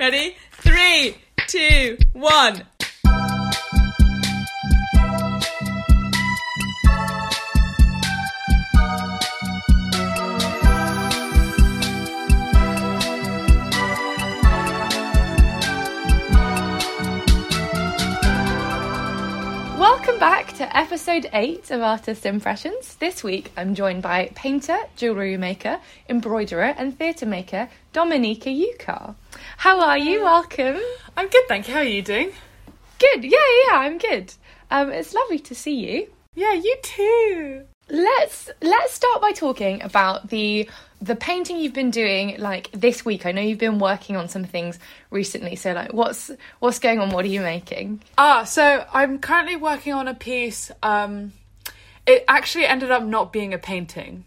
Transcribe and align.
Ready? 0.00 0.34
Three, 0.50 1.16
two, 1.46 1.96
one. 2.14 2.66
Back 20.24 20.54
to 20.54 20.74
episode 20.74 21.28
8 21.34 21.70
of 21.70 21.82
Artist 21.82 22.24
Impressions. 22.24 22.94
This 22.94 23.22
week 23.22 23.52
I'm 23.58 23.74
joined 23.74 24.00
by 24.00 24.30
painter, 24.34 24.78
jewellery 24.96 25.36
maker, 25.36 25.78
embroiderer, 26.08 26.74
and 26.78 26.98
theatre 26.98 27.26
maker 27.26 27.68
Dominika 27.92 28.46
Ukar. 28.46 29.16
How 29.58 29.80
are 29.80 29.98
you? 29.98 30.22
Welcome. 30.22 30.80
I'm 31.14 31.28
good, 31.28 31.46
thank 31.46 31.68
you. 31.68 31.74
How 31.74 31.80
are 31.80 31.84
you 31.84 32.00
doing? 32.00 32.32
Good, 32.98 33.22
yeah, 33.22 33.48
yeah, 33.66 33.76
I'm 33.80 33.98
good. 33.98 34.32
Um, 34.70 34.92
it's 34.92 35.12
lovely 35.12 35.40
to 35.40 35.54
see 35.54 35.74
you. 35.74 36.08
Yeah, 36.34 36.54
you 36.54 36.74
too. 36.82 37.66
Let's 37.88 38.50
let's 38.62 38.92
start 38.94 39.20
by 39.20 39.32
talking 39.32 39.82
about 39.82 40.28
the 40.30 40.68
the 41.02 41.14
painting 41.14 41.58
you've 41.58 41.74
been 41.74 41.90
doing 41.90 42.36
like 42.38 42.70
this 42.72 43.04
week. 43.04 43.26
I 43.26 43.32
know 43.32 43.42
you've 43.42 43.58
been 43.58 43.78
working 43.78 44.16
on 44.16 44.28
some 44.28 44.44
things 44.44 44.78
recently. 45.10 45.54
So 45.56 45.72
like 45.74 45.92
what's 45.92 46.30
what's 46.60 46.78
going 46.78 46.98
on? 46.98 47.10
What 47.10 47.26
are 47.26 47.28
you 47.28 47.42
making? 47.42 48.00
Ah, 48.16 48.44
so 48.44 48.86
I'm 48.92 49.18
currently 49.18 49.56
working 49.56 49.92
on 49.92 50.08
a 50.08 50.14
piece. 50.14 50.70
Um, 50.82 51.34
it 52.06 52.24
actually 52.26 52.64
ended 52.64 52.90
up 52.90 53.02
not 53.02 53.32
being 53.34 53.52
a 53.52 53.58
painting. 53.58 54.24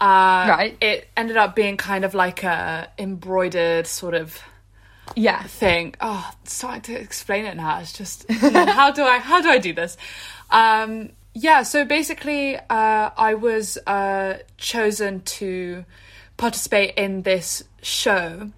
Uh, 0.00 0.46
Right. 0.48 0.76
It 0.80 1.08
ended 1.16 1.36
up 1.36 1.54
being 1.54 1.76
kind 1.76 2.04
of 2.04 2.14
like 2.14 2.42
a 2.42 2.88
embroidered 2.98 3.86
sort 3.86 4.14
of 4.14 4.40
Yeah. 5.14 5.44
thing. 5.44 5.94
Oh, 6.00 6.28
starting 6.44 6.82
to 6.96 7.00
explain 7.00 7.44
it 7.46 7.56
now. 7.56 7.78
It's 7.78 7.92
just 7.92 8.28
how 8.32 8.90
do 8.90 9.04
I 9.04 9.18
how 9.18 9.40
do 9.40 9.48
I 9.50 9.58
do 9.58 9.72
this? 9.72 9.96
Um, 10.50 11.10
yeah. 11.34 11.62
So 11.62 11.84
basically, 11.84 12.56
uh, 12.56 13.10
I 13.16 13.34
was 13.34 13.78
uh, 13.86 14.38
chosen 14.56 15.20
to 15.22 15.84
participate 16.36 16.94
in 16.96 17.22
this 17.22 17.64
show 17.82 18.50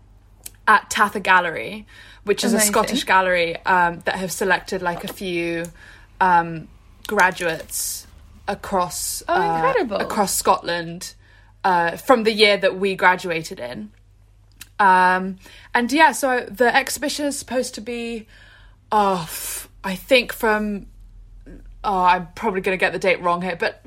at 0.67 0.91
Tatha 0.91 1.21
Gallery, 1.23 1.87
which 2.25 2.45
is 2.45 2.53
a 2.53 2.61
Scottish 2.61 3.05
gallery 3.05 3.57
um, 3.65 4.01
that 4.05 4.17
have 4.17 4.31
selected 4.33 4.83
like 4.83 5.05
a 5.05 5.13
few 5.13 5.65
um, 6.21 6.69
graduates 7.07 8.07
across 8.47 9.23
Oh, 9.29 9.35
uh, 9.35 9.75
across 9.99 10.35
Scotland 10.35 11.15
uh, 11.65 11.97
from 11.97 12.25
the 12.25 12.33
year 12.33 12.57
that 12.57 12.77
we 12.77 12.95
graduated 12.95 13.59
in. 13.61 13.91
Um, 14.79 15.39
and 15.75 15.93
yeah, 15.93 16.13
so 16.13 16.47
the 16.51 16.75
exhibition 16.75 17.27
is 17.27 17.39
supposed 17.39 17.75
to 17.75 17.81
be, 17.81 18.27
oh, 18.91 19.21
f- 19.23 19.69
I 19.85 19.95
think 19.95 20.33
from, 20.33 20.87
oh, 21.85 22.03
I'm 22.03 22.29
probably 22.35 22.61
going 22.61 22.77
to 22.77 22.81
get 22.81 22.93
the 22.93 22.99
date 22.99 23.21
wrong 23.21 23.43
here, 23.43 23.57
but 23.57 23.85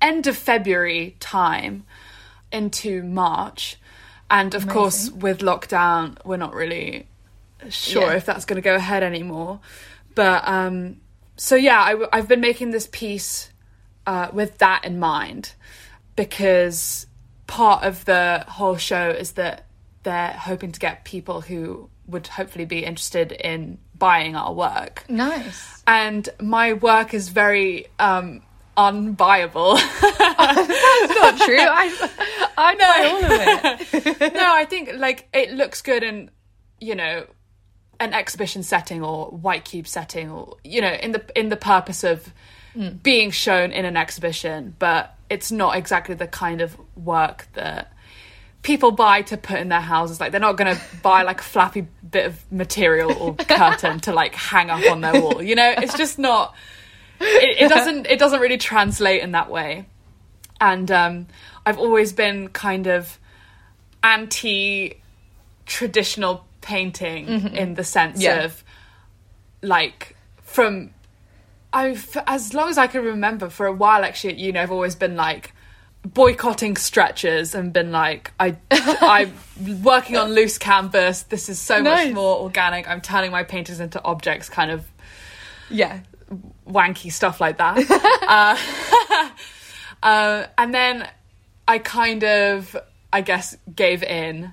end 0.00 0.26
of 0.26 0.36
February 0.36 1.16
time 1.20 1.84
into 2.52 3.02
March. 3.02 3.78
And 4.30 4.54
of 4.54 4.66
course, 4.68 5.10
with 5.10 5.38
lockdown, 5.38 6.16
we're 6.24 6.36
not 6.36 6.54
really 6.54 7.06
sure 7.68 8.10
Yeah. 8.10 8.16
if 8.16 8.26
that's 8.26 8.44
going 8.44 8.56
to 8.56 8.62
go 8.62 8.74
ahead 8.74 9.02
anymore. 9.02 9.60
But 10.14 10.46
um, 10.48 11.00
so 11.36 11.54
yeah, 11.54 12.06
I, 12.12 12.16
have 12.16 12.28
been 12.28 12.40
making 12.40 12.70
this 12.70 12.88
piece 12.90 13.50
uh, 14.06 14.28
with 14.32 14.58
that 14.58 14.84
in 14.84 14.98
mind 14.98 15.52
because 16.16 17.06
part 17.46 17.84
of 17.84 18.04
the 18.04 18.44
whole 18.48 18.76
show 18.76 19.10
is 19.10 19.32
that 19.32 19.66
they're 20.02 20.32
hoping 20.32 20.72
to 20.72 20.80
get 20.80 21.04
people 21.04 21.42
who 21.42 21.90
would 22.06 22.26
hopefully 22.26 22.64
be 22.64 22.84
interested 22.84 23.32
in 23.32 23.78
buying 23.98 24.36
our 24.36 24.52
work. 24.52 25.04
Nice. 25.08 25.82
And 25.86 26.28
my 26.40 26.72
work 26.72 27.14
is 27.14 27.28
very 27.28 27.86
um, 27.98 28.42
unbuyable. 28.76 29.76
That's 30.00 31.14
not 31.14 31.38
true. 31.38 31.56
I 31.58 32.10
I 32.58 32.74
know 32.74 33.10
all 33.10 33.24
of 33.24 34.20
it. 34.20 34.34
no, 34.34 34.54
I 34.54 34.64
think 34.64 34.90
like 34.94 35.28
it 35.32 35.52
looks 35.52 35.82
good 35.82 36.02
in 36.02 36.30
you 36.80 36.94
know 36.94 37.26
an 37.98 38.12
exhibition 38.12 38.62
setting 38.62 39.02
or 39.02 39.26
white 39.26 39.64
cube 39.64 39.86
setting 39.86 40.30
or 40.30 40.56
you 40.64 40.80
know 40.80 40.92
in 40.92 41.12
the 41.12 41.24
in 41.38 41.48
the 41.48 41.56
purpose 41.56 42.04
of 42.04 42.32
being 43.02 43.30
shown 43.30 43.72
in 43.72 43.84
an 43.84 43.96
exhibition, 43.96 44.74
but 44.78 45.16
it's 45.30 45.50
not 45.50 45.76
exactly 45.76 46.14
the 46.14 46.26
kind 46.26 46.60
of 46.60 46.76
work 46.96 47.48
that 47.54 47.92
people 48.66 48.90
buy 48.90 49.22
to 49.22 49.36
put 49.36 49.60
in 49.60 49.68
their 49.68 49.80
houses. 49.80 50.18
Like 50.20 50.32
they're 50.32 50.40
not 50.40 50.56
going 50.56 50.74
to 50.74 50.82
buy 51.00 51.22
like 51.22 51.40
a 51.40 51.44
flappy 51.44 51.86
bit 52.10 52.26
of 52.26 52.52
material 52.52 53.12
or 53.16 53.34
curtain 53.60 54.00
to 54.00 54.12
like 54.12 54.34
hang 54.34 54.70
up 54.70 54.90
on 54.90 55.00
their 55.02 55.20
wall. 55.22 55.40
You 55.40 55.54
know, 55.54 55.72
it's 55.78 55.96
just 55.96 56.18
not. 56.18 56.52
It, 57.20 57.62
it 57.62 57.68
doesn't. 57.68 58.06
It 58.08 58.18
doesn't 58.18 58.40
really 58.40 58.58
translate 58.58 59.22
in 59.22 59.30
that 59.32 59.48
way. 59.50 59.86
And 60.60 60.90
um, 60.90 61.26
I've 61.64 61.78
always 61.78 62.12
been 62.12 62.48
kind 62.48 62.88
of 62.88 63.20
anti 64.02 65.00
traditional 65.64 66.44
painting 66.60 67.28
in 67.54 67.74
the 67.74 67.84
sense 67.84 68.20
Yeah. 68.20 68.42
of 68.44 68.64
like 69.62 70.16
from 70.42 70.90
I've 71.72 72.16
as 72.26 72.52
long 72.54 72.68
as 72.68 72.78
I 72.78 72.88
can 72.88 73.04
remember 73.04 73.48
for 73.48 73.66
a 73.66 73.72
while 73.72 74.02
actually 74.04 74.32
at 74.34 74.38
uni 74.38 74.58
I've 74.58 74.72
always 74.72 74.94
been 74.96 75.14
like 75.16 75.52
boycotting 76.14 76.76
stretchers 76.76 77.54
and 77.54 77.72
been 77.72 77.90
like 77.90 78.32
I 78.38 78.56
I'm 78.70 79.32
working 79.82 80.16
on 80.16 80.32
loose 80.32 80.58
canvas 80.58 81.22
this 81.24 81.48
is 81.48 81.58
so 81.58 81.80
Nice. 81.80 82.06
much 82.06 82.14
more 82.14 82.38
organic 82.40 82.88
I'm 82.88 83.00
turning 83.00 83.30
my 83.30 83.42
paintings 83.42 83.80
into 83.80 84.02
objects 84.04 84.48
kind 84.48 84.70
of 84.70 84.86
Yeah. 85.68 86.00
wanky 86.68 87.12
stuff 87.12 87.40
like 87.40 87.58
that. 87.58 87.78
uh, 89.22 89.30
uh, 90.02 90.46
and 90.58 90.74
then 90.74 91.08
I 91.68 91.78
kind 91.78 92.22
of, 92.24 92.76
I 93.12 93.20
guess, 93.20 93.56
gave 93.74 94.02
in 94.02 94.52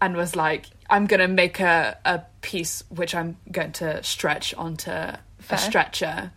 and 0.00 0.16
was 0.16 0.34
like, 0.36 0.66
I'm 0.90 1.06
going 1.06 1.20
to 1.20 1.28
make 1.28 1.60
a, 1.60 1.96
a 2.04 2.22
piece 2.42 2.82
which 2.88 3.14
I'm 3.14 3.36
going 3.50 3.72
to 3.72 4.02
stretch 4.02 4.54
onto 4.54 4.90
Fair. 4.90 5.18
a 5.50 5.56
stretcher 5.58 6.32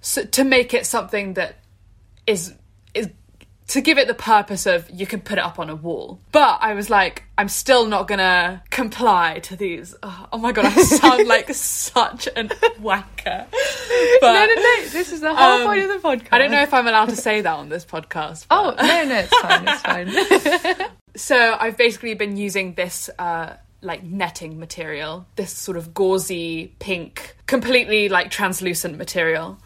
so, 0.00 0.24
to 0.24 0.44
make 0.44 0.74
it 0.74 0.86
something 0.86 1.34
that 1.34 1.56
is 2.26 2.54
to 3.72 3.80
give 3.80 3.96
it 3.96 4.06
the 4.06 4.14
purpose 4.14 4.66
of 4.66 4.90
you 4.90 5.06
can 5.06 5.22
put 5.22 5.38
it 5.38 5.44
up 5.44 5.58
on 5.58 5.70
a 5.70 5.74
wall. 5.74 6.20
But 6.30 6.58
I 6.60 6.74
was 6.74 6.90
like, 6.90 7.24
I'm 7.38 7.48
still 7.48 7.86
not 7.86 8.06
gonna 8.06 8.62
comply 8.68 9.38
to 9.44 9.56
these. 9.56 9.94
Oh, 10.02 10.26
oh 10.30 10.36
my 10.36 10.52
god, 10.52 10.66
I 10.66 10.82
sound 10.82 11.26
like 11.36 11.52
such 11.54 12.28
an 12.36 12.48
wanker. 12.82 13.46
But 14.20 14.32
no, 14.32 14.46
no, 14.46 14.54
no. 14.54 14.84
This 14.88 15.10
is 15.10 15.22
the 15.22 15.34
whole 15.34 15.60
um, 15.60 15.66
point 15.66 15.82
of 15.84 15.88
the 15.88 16.06
podcast. 16.06 16.28
I 16.32 16.38
don't 16.38 16.50
know 16.50 16.60
if 16.60 16.74
I'm 16.74 16.86
allowed 16.86 17.08
to 17.08 17.16
say 17.16 17.40
that 17.40 17.54
on 17.54 17.70
this 17.70 17.86
podcast. 17.86 18.44
Oh 18.50 18.74
no, 18.76 19.04
no, 19.04 19.18
it's 19.18 19.38
fine. 19.38 19.64
It's 19.66 20.76
fine. 20.76 20.88
so 21.16 21.56
I've 21.58 21.78
basically 21.78 22.12
been 22.12 22.36
using 22.36 22.74
this 22.74 23.08
uh 23.18 23.56
like 23.80 24.04
netting 24.04 24.60
material, 24.60 25.26
this 25.36 25.50
sort 25.50 25.78
of 25.78 25.94
gauzy 25.94 26.74
pink, 26.78 27.36
completely 27.46 28.10
like 28.10 28.30
translucent 28.30 28.98
material. 28.98 29.58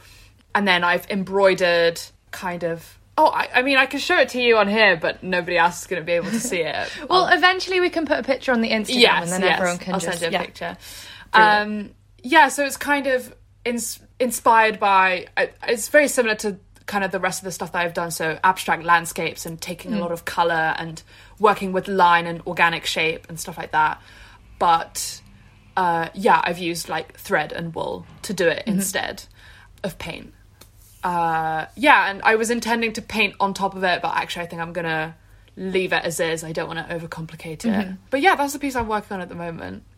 And 0.55 0.67
then 0.67 0.85
I've 0.85 1.11
embroidered 1.11 2.01
kind 2.31 2.63
of 2.63 2.96
Oh, 3.19 3.29
I, 3.29 3.49
I 3.55 3.63
mean, 3.63 3.79
I 3.79 3.87
can 3.87 3.99
show 3.99 4.19
it 4.19 4.29
to 4.31 4.41
you 4.43 4.59
on 4.59 4.69
here, 4.69 4.97
but 4.97 5.23
nobody 5.23 5.57
else 5.57 5.81
is 5.81 5.87
going 5.87 6.03
to 6.03 6.07
be 6.07 6.13
able 6.13 6.31
to 6.31 6.41
see 6.41 6.61
it. 6.61 6.89
well, 7.09 7.29
eventually 7.29 7.81
we 7.81 7.89
can 7.89 8.05
put 8.05 8.19
a 8.19 8.23
picture 8.23 8.53
on 8.53 8.61
the 8.61 8.71
Instagram, 8.71 9.01
yes, 9.01 9.23
and 9.23 9.33
then 9.33 9.41
yes. 9.43 9.59
everyone 9.59 9.79
can 9.79 9.95
I'll 9.95 10.01
just 10.01 10.19
send 10.19 10.33
you 10.33 10.39
a 10.39 10.41
yeah. 10.41 10.45
picture. 10.47 10.77
Um, 11.33 11.91
yeah, 12.23 12.49
so 12.49 12.65
it's 12.65 12.77
kind 12.77 13.07
of 13.07 13.35
ins- 13.65 14.01
inspired 14.21 14.79
by. 14.79 15.27
It's 15.67 15.89
very 15.89 16.09
similar 16.09 16.35
to 16.37 16.59
kind 16.85 17.05
of 17.05 17.11
the 17.11 17.19
rest 17.19 17.41
of 17.41 17.45
the 17.45 17.53
stuff 17.53 17.73
that 17.73 17.85
I've 17.85 17.95
done. 17.95 18.11
So 18.11 18.39
abstract 18.45 18.85
landscapes 18.85 19.47
and 19.47 19.61
taking 19.61 19.93
Hmm. 19.93 19.97
a 19.99 20.01
lot 20.01 20.13
of 20.13 20.25
color 20.25 20.75
and 20.77 21.03
working 21.39 21.73
with 21.73 21.89
line 21.89 22.27
and 22.27 22.43
organic 22.47 22.85
shape 22.87 23.27
and 23.29 23.41
stuff 23.41 23.57
like 23.57 23.73
that. 23.73 24.01
But 24.59 25.21
uh, 25.77 26.09
yeah, 26.15 26.41
I've 26.45 26.59
used 26.59 26.89
like 26.89 27.17
thread 27.19 27.53
and 27.53 27.75
wool 27.75 28.07
to 28.23 28.33
do 28.35 28.45
Mm-hmm. 28.45 28.59
it 28.59 28.65
instead 28.67 29.25
of 29.83 29.99
paint. 29.99 30.33
Uh, 31.03 31.67
yeah, 31.77 32.11
and 32.11 32.21
I 32.23 32.35
was 32.37 32.51
intending 32.51 32.93
to 32.95 33.03
paint 33.03 33.35
on 33.39 33.55
top 33.55 33.75
of 33.77 33.85
it, 33.85 34.03
but 34.03 34.15
actually, 34.17 34.45
I 34.45 34.47
think 34.47 34.63
I'm 34.63 34.73
gonna 34.73 35.15
leave 35.57 35.93
it 35.93 36.05
as 36.05 36.21
is. 36.21 36.45
I 36.45 36.53
don't 36.53 36.69
want 36.69 36.87
to 36.87 36.95
overcomplicate 36.95 37.65
it. 37.65 37.65
Mm-hmm. 37.65 37.95
But 38.11 38.21
yeah, 38.21 38.35
that's 38.37 38.53
the 38.53 38.59
piece 38.59 38.77
I'm 38.77 38.89
working 38.89 39.15
on 39.15 39.21
at 39.21 39.29
the 39.29 39.35
moment. 39.35 39.85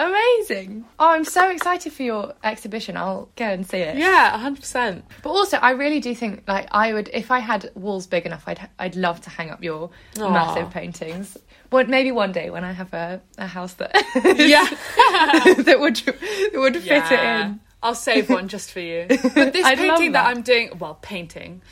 Amazing! 0.00 0.84
Oh, 1.00 1.08
I'm 1.10 1.24
so 1.24 1.50
excited 1.50 1.92
for 1.92 2.04
your 2.04 2.32
exhibition. 2.44 2.96
I'll 2.96 3.28
go 3.34 3.46
and 3.46 3.66
see 3.66 3.78
it. 3.78 3.96
yeah, 3.96 4.38
hundred 4.38 4.60
percent. 4.60 5.04
But 5.24 5.30
also, 5.30 5.56
I 5.56 5.72
really 5.72 5.98
do 5.98 6.14
think 6.14 6.44
like 6.46 6.68
I 6.70 6.92
would 6.92 7.10
if 7.12 7.32
I 7.32 7.40
had 7.40 7.72
walls 7.74 8.06
big 8.06 8.24
enough, 8.24 8.44
I'd 8.46 8.68
I'd 8.78 8.94
love 8.94 9.20
to 9.22 9.30
hang 9.30 9.50
up 9.50 9.60
your 9.64 9.90
Aw. 10.20 10.30
massive 10.30 10.70
paintings. 10.70 11.36
Well, 11.72 11.84
maybe 11.86 12.12
one 12.12 12.30
day 12.30 12.48
when 12.48 12.62
I 12.64 12.72
have 12.72 12.94
a, 12.94 13.20
a 13.38 13.46
house 13.48 13.74
that 13.74 13.90
Yeah, 14.38 14.64
that 15.64 15.78
would 15.80 15.96
that 15.96 16.52
would 16.54 16.76
fit 16.76 17.10
it 17.10 17.20
in. 17.20 17.60
I'll 17.82 17.94
save 17.94 18.28
one 18.28 18.48
just 18.48 18.72
for 18.72 18.80
you. 18.80 19.06
But 19.08 19.52
this 19.52 19.66
painting 19.66 20.12
that. 20.12 20.24
that. 20.24 20.26
I'm 20.26 20.42
doing, 20.42 20.78
well, 20.78 20.98
painting, 21.00 21.62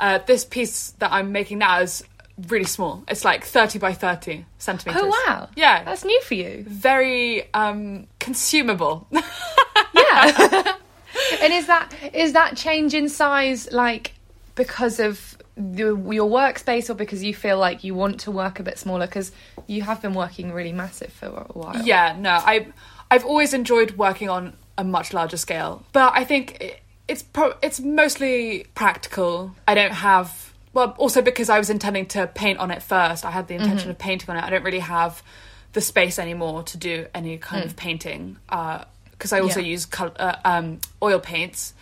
uh, 0.00 0.18
this 0.26 0.44
piece 0.44 0.90
that 0.98 1.12
I'm 1.12 1.32
making 1.32 1.58
now 1.58 1.80
is 1.80 2.04
really 2.48 2.64
small. 2.64 3.04
It's 3.08 3.24
like 3.24 3.44
30 3.44 3.78
by 3.78 3.92
30 3.92 4.44
centimeters. 4.58 5.02
Oh 5.04 5.24
wow. 5.26 5.48
Yeah. 5.54 5.84
That's 5.84 6.04
new 6.04 6.20
for 6.22 6.34
you. 6.34 6.64
very 6.66 7.52
um, 7.54 8.06
consumable. 8.18 9.06
Yeah. 9.94 10.76
and 11.42 11.52
is 11.52 11.66
that 11.66 11.92
is 12.12 12.32
that 12.32 12.56
change 12.56 12.94
in 12.94 13.08
size 13.08 13.70
like 13.72 14.12
because 14.54 15.00
of 15.00 15.36
the, 15.56 15.96
your 16.10 16.28
workspace 16.30 16.88
or 16.90 16.94
because 16.94 17.22
you 17.22 17.34
feel 17.34 17.58
like 17.58 17.84
you 17.84 17.94
want 17.94 18.20
to 18.20 18.30
work 18.30 18.58
a 18.58 18.62
bit 18.62 18.78
smaller 18.78 19.06
because 19.06 19.32
you 19.66 19.82
have 19.82 20.00
been 20.00 20.14
working 20.14 20.52
really 20.52 20.72
massive 20.72 21.12
for 21.12 21.26
a 21.26 21.52
while. 21.52 21.82
yeah, 21.82 22.16
no, 22.18 22.30
I 22.30 22.68
I've 23.10 23.24
always 23.24 23.52
enjoyed 23.54 23.92
working 23.92 24.28
on 24.28 24.54
a 24.78 24.84
much 24.84 25.12
larger 25.12 25.36
scale, 25.36 25.84
but 25.92 26.12
I 26.14 26.24
think 26.24 26.60
it, 26.60 26.80
it's 27.08 27.22
pro- 27.22 27.54
it's 27.62 27.80
mostly 27.80 28.66
practical. 28.74 29.54
I 29.68 29.74
don't 29.74 29.92
have 29.92 30.52
well, 30.72 30.94
also 30.98 31.20
because 31.20 31.50
I 31.50 31.58
was 31.58 31.68
intending 31.68 32.06
to 32.06 32.26
paint 32.26 32.58
on 32.58 32.70
it 32.70 32.82
first. 32.82 33.24
I 33.26 33.30
had 33.30 33.46
the 33.48 33.54
intention 33.54 33.90
of 33.90 33.98
painting 33.98 34.30
on 34.30 34.36
it. 34.38 34.44
I 34.44 34.48
don't 34.50 34.62
really 34.64 34.78
have 34.78 35.22
the 35.74 35.80
space 35.82 36.18
anymore 36.18 36.62
to 36.64 36.76
do 36.78 37.06
any 37.14 37.36
kind 37.38 37.64
of 37.64 37.76
painting 37.76 38.36
because 38.48 39.32
I 39.32 39.40
also 39.40 39.60
Yeah. 39.60 39.66
use 39.66 39.86
col- 39.86 40.16
uh, 40.18 40.36
um, 40.44 40.80
oil 41.02 41.18
paints, 41.20 41.74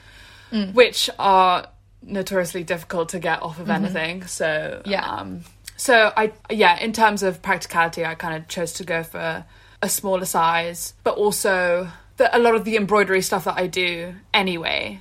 which 0.72 1.08
are 1.19 1.66
notoriously 2.02 2.64
difficult 2.64 3.10
to 3.10 3.19
get 3.20 3.42
off 3.42 3.60
of 3.60 3.70
anything. 3.70 4.26
So 4.26 4.82
Yeah. 4.84 5.04
um, 5.06 5.44
so 5.76 6.12
I 6.16 6.32
yeah, 6.50 6.78
in 6.81 6.92
terms 6.92 7.22
of 7.22 7.40
practicality, 7.42 8.04
I 8.04 8.14
kind 8.16 8.34
of 8.37 8.48
chose 8.48 8.72
to 8.75 8.84
go 8.84 9.02
for 9.04 9.44
a 9.82 9.88
smaller 9.88 10.25
size, 10.26 10.94
but 11.04 11.14
also 11.16 11.88
the, 12.20 12.37
a 12.37 12.38
lot 12.38 12.55
of 12.55 12.64
the 12.64 12.76
embroidery 12.76 13.22
stuff 13.22 13.44
that 13.44 13.56
I 13.56 13.67
do 13.67 14.14
anyway 14.34 15.00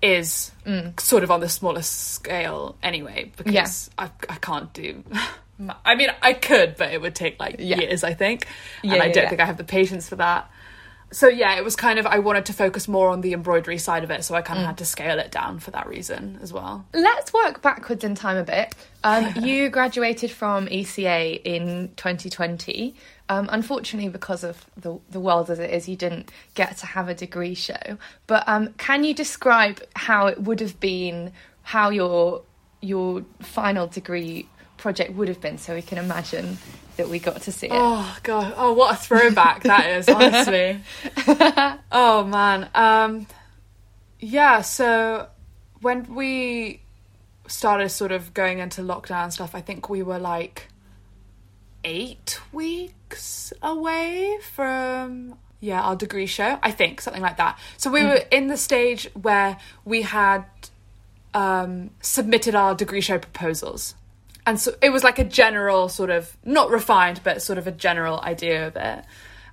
is 0.00 0.50
mm. 0.64 0.98
sort 0.98 1.22
of 1.22 1.30
on 1.30 1.40
the 1.40 1.48
smallest 1.48 2.12
scale 2.14 2.74
anyway 2.82 3.30
because 3.36 3.90
I 3.98 4.10
I 4.30 4.36
can't 4.36 4.72
do. 4.72 5.04
I 5.84 5.94
mean, 5.94 6.08
I 6.22 6.32
could, 6.32 6.76
but 6.76 6.92
it 6.94 7.02
would 7.02 7.14
take 7.14 7.38
like 7.38 7.56
Yeah. 7.58 7.78
years, 7.80 8.02
I 8.02 8.14
think, 8.14 8.46
Yeah, 8.82 8.94
and 8.94 9.02
I 9.02 9.06
yeah, 9.06 9.12
don't 9.12 9.22
yeah. 9.24 9.28
think 9.28 9.40
I 9.42 9.44
have 9.44 9.58
the 9.58 9.64
patience 9.64 10.08
for 10.08 10.16
that. 10.16 10.50
So 11.10 11.26
yeah, 11.28 11.56
it 11.56 11.64
was 11.64 11.74
kind 11.74 11.98
of 11.98 12.06
I 12.06 12.18
wanted 12.18 12.46
to 12.46 12.52
focus 12.52 12.86
more 12.86 13.08
on 13.08 13.22
the 13.22 13.32
embroidery 13.32 13.78
side 13.78 14.04
of 14.04 14.10
it, 14.10 14.24
so 14.24 14.34
I 14.34 14.42
kind 14.42 14.60
of 14.60 14.66
had 14.66 14.78
to 14.78 14.84
scale 14.84 15.18
it 15.18 15.30
down 15.30 15.58
for 15.58 15.70
that 15.70 15.86
reason 15.88 16.38
as 16.42 16.52
well. 16.52 16.84
Let's 16.92 17.32
work 17.32 17.62
backwards 17.62 18.04
in 18.04 18.14
time 18.14 18.36
a 18.36 18.44
bit. 18.44 18.74
Um, 19.02 19.32
you 19.42 19.70
graduated 19.70 20.30
from 20.30 20.66
ECA 20.66 21.40
in 21.42 21.92
2020. 21.96 22.94
Um, 23.30 23.48
unfortunately, 23.50 24.10
because 24.10 24.44
of 24.44 24.66
the 24.76 24.98
the 25.10 25.20
world 25.20 25.50
as 25.50 25.58
it 25.58 25.70
is, 25.70 25.88
you 25.88 25.96
didn't 25.96 26.30
get 26.54 26.76
to 26.78 26.86
have 26.86 27.08
a 27.08 27.14
degree 27.14 27.54
show. 27.54 27.98
But 28.26 28.44
um, 28.46 28.74
can 28.74 29.04
you 29.04 29.14
describe 29.14 29.82
how 29.96 30.26
it 30.26 30.42
would 30.42 30.60
have 30.60 30.78
been, 30.78 31.32
how 31.62 31.88
your 31.88 32.42
your 32.80 33.24
final 33.40 33.86
degree 33.86 34.48
project 34.78 35.14
would 35.14 35.28
have 35.28 35.40
been, 35.40 35.58
so 35.58 35.74
we 35.74 35.82
can 35.82 35.98
imagine 35.98 36.58
that 36.96 37.08
we 37.08 37.18
got 37.18 37.42
to 37.42 37.52
see 37.52 37.66
it? 37.66 37.72
Oh 37.74 38.16
god! 38.22 38.54
Oh, 38.56 38.72
what 38.72 38.94
a 38.94 38.96
throwback 38.96 39.62
that 39.64 39.90
is, 39.90 40.08
honestly. 40.08 40.80
oh 41.92 42.24
man. 42.24 42.68
Um, 42.74 43.26
yeah. 44.20 44.62
So 44.62 45.28
when 45.80 46.14
we 46.14 46.82
started 47.46 47.88
sort 47.88 48.12
of 48.12 48.34
going 48.34 48.58
into 48.58 48.82
lockdown 48.82 49.24
and 49.24 49.32
stuff, 49.32 49.54
I 49.54 49.60
think 49.60 49.88
we 49.88 50.02
were 50.02 50.18
like 50.18 50.68
eight 51.84 52.38
weeks 52.52 53.52
away 53.62 54.38
from 54.52 55.38
yeah 55.60 55.82
our 55.82 55.96
degree 55.96 56.26
show. 56.26 56.58
I 56.62 56.70
think 56.70 57.00
something 57.00 57.22
like 57.22 57.36
that. 57.38 57.58
So 57.76 57.90
we 57.90 58.04
were 58.04 58.22
in 58.30 58.48
the 58.48 58.56
stage 58.56 59.08
where 59.14 59.56
we 59.84 60.02
had 60.02 60.44
um, 61.34 61.90
submitted 62.00 62.54
our 62.54 62.74
degree 62.74 63.00
show 63.00 63.18
proposals. 63.18 63.94
And 64.48 64.58
so 64.58 64.72
it 64.80 64.88
was 64.88 65.04
like 65.04 65.18
a 65.18 65.24
general 65.24 65.90
sort 65.90 66.08
of, 66.08 66.34
not 66.42 66.70
refined, 66.70 67.20
but 67.22 67.42
sort 67.42 67.58
of 67.58 67.66
a 67.66 67.70
general 67.70 68.18
idea 68.18 68.66
of 68.66 68.76
it. 68.76 69.04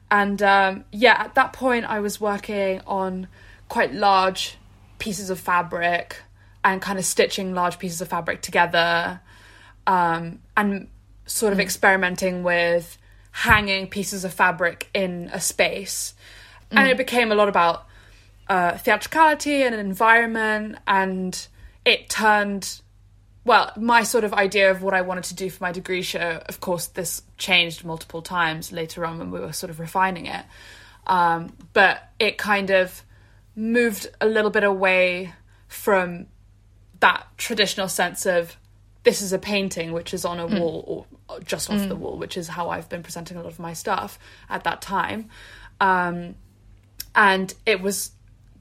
And 0.10 0.42
um, 0.42 0.86
yeah, 0.94 1.18
at 1.20 1.36
that 1.36 1.52
point, 1.52 1.84
I 1.84 2.00
was 2.00 2.22
working 2.22 2.80
on 2.88 3.28
quite 3.68 3.94
large 3.94 4.56
pieces 4.98 5.30
of 5.30 5.38
fabric 5.38 6.22
and 6.64 6.82
kind 6.82 6.98
of 6.98 7.04
stitching 7.04 7.54
large 7.54 7.78
pieces 7.78 8.00
of 8.00 8.08
fabric 8.08 8.42
together 8.42 9.20
um, 9.86 10.40
and 10.56 10.88
sort 11.26 11.52
of 11.52 11.60
experimenting 11.60 12.44
with 12.44 12.98
hanging 13.32 13.88
pieces 13.88 14.24
of 14.24 14.34
fabric 14.34 14.90
in 14.94 15.30
a 15.34 15.42
space. 15.42 16.14
And 16.72 16.88
it 16.88 16.96
became 16.96 17.34
a 17.34 17.36
lot 17.36 17.50
about 17.50 17.86
uh, 18.48 18.78
theatricality 18.78 19.62
and 19.64 19.76
an 19.76 19.82
environment, 19.82 20.78
and 20.88 21.48
it 21.84 22.08
turned 22.10 22.80
well, 23.46 23.72
my 23.78 24.04
sort 24.04 24.24
of 24.24 24.34
idea 24.34 24.72
of 24.72 24.82
what 24.82 24.96
I 24.96 25.02
wanted 25.02 25.26
to 25.26 25.36
do 25.36 25.52
for 25.52 25.64
my 25.64 25.72
degree 25.72 26.02
show, 26.02 26.42
of 26.48 26.60
course, 26.60 26.88
this 26.88 27.22
changed 27.38 27.86
multiple 27.86 28.24
times 28.24 28.72
later 28.72 29.06
on 29.06 29.20
when 29.20 29.30
we 29.30 29.40
were 29.40 29.54
sort 29.54 29.70
of 29.70 29.80
refining 29.80 30.26
it. 30.26 30.44
Um, 31.06 31.54
but 31.74 32.10
it 32.20 32.40
kind 32.40 32.72
of 32.72 33.04
moved 33.56 34.08
a 34.20 34.26
little 34.26 34.50
bit 34.50 34.64
away 34.64 35.34
from 35.68 36.26
that 37.00 37.28
traditional 37.38 37.88
sense 37.88 38.26
of 38.26 38.58
this 39.04 39.22
is 39.22 39.32
a 39.32 39.38
painting 39.38 39.92
which 39.92 40.16
is 40.16 40.26
on 40.26 40.40
a 40.40 40.48
wall 40.48 41.08
or 41.28 41.40
just 41.42 41.70
off 41.70 41.88
the 41.88 41.96
wall, 41.96 42.18
which 42.18 42.38
is 42.38 42.48
how 42.48 42.70
I've 42.70 42.90
been 42.90 43.04
presenting 43.04 43.38
a 43.38 43.44
lot 43.44 43.52
of 43.52 43.60
my 43.60 43.74
stuff 43.74 44.18
at 44.50 44.64
that 44.64 44.82
time. 44.82 45.30
Um, 45.80 46.34
and 47.14 47.54
it 47.68 47.82
was 47.82 48.12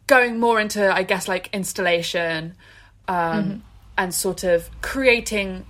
going 0.07 0.39
more 0.39 0.61
into, 0.61 0.95
I 0.95 1.03
guess, 1.03 1.27
like 1.27 1.49
installation 1.55 2.57
um, 3.09 3.63
and 3.96 4.14
sort 4.14 4.44
of 4.44 4.69
creating 4.81 5.67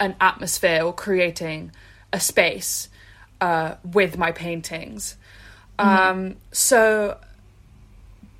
an 0.00 0.14
atmosphere 0.20 0.82
or 0.82 0.92
creating 0.92 1.72
a 2.12 2.20
space 2.20 2.88
uh, 3.40 3.74
with 3.84 4.16
my 4.16 4.32
paintings. 4.32 5.16
Um, 5.78 6.36
so 6.52 7.18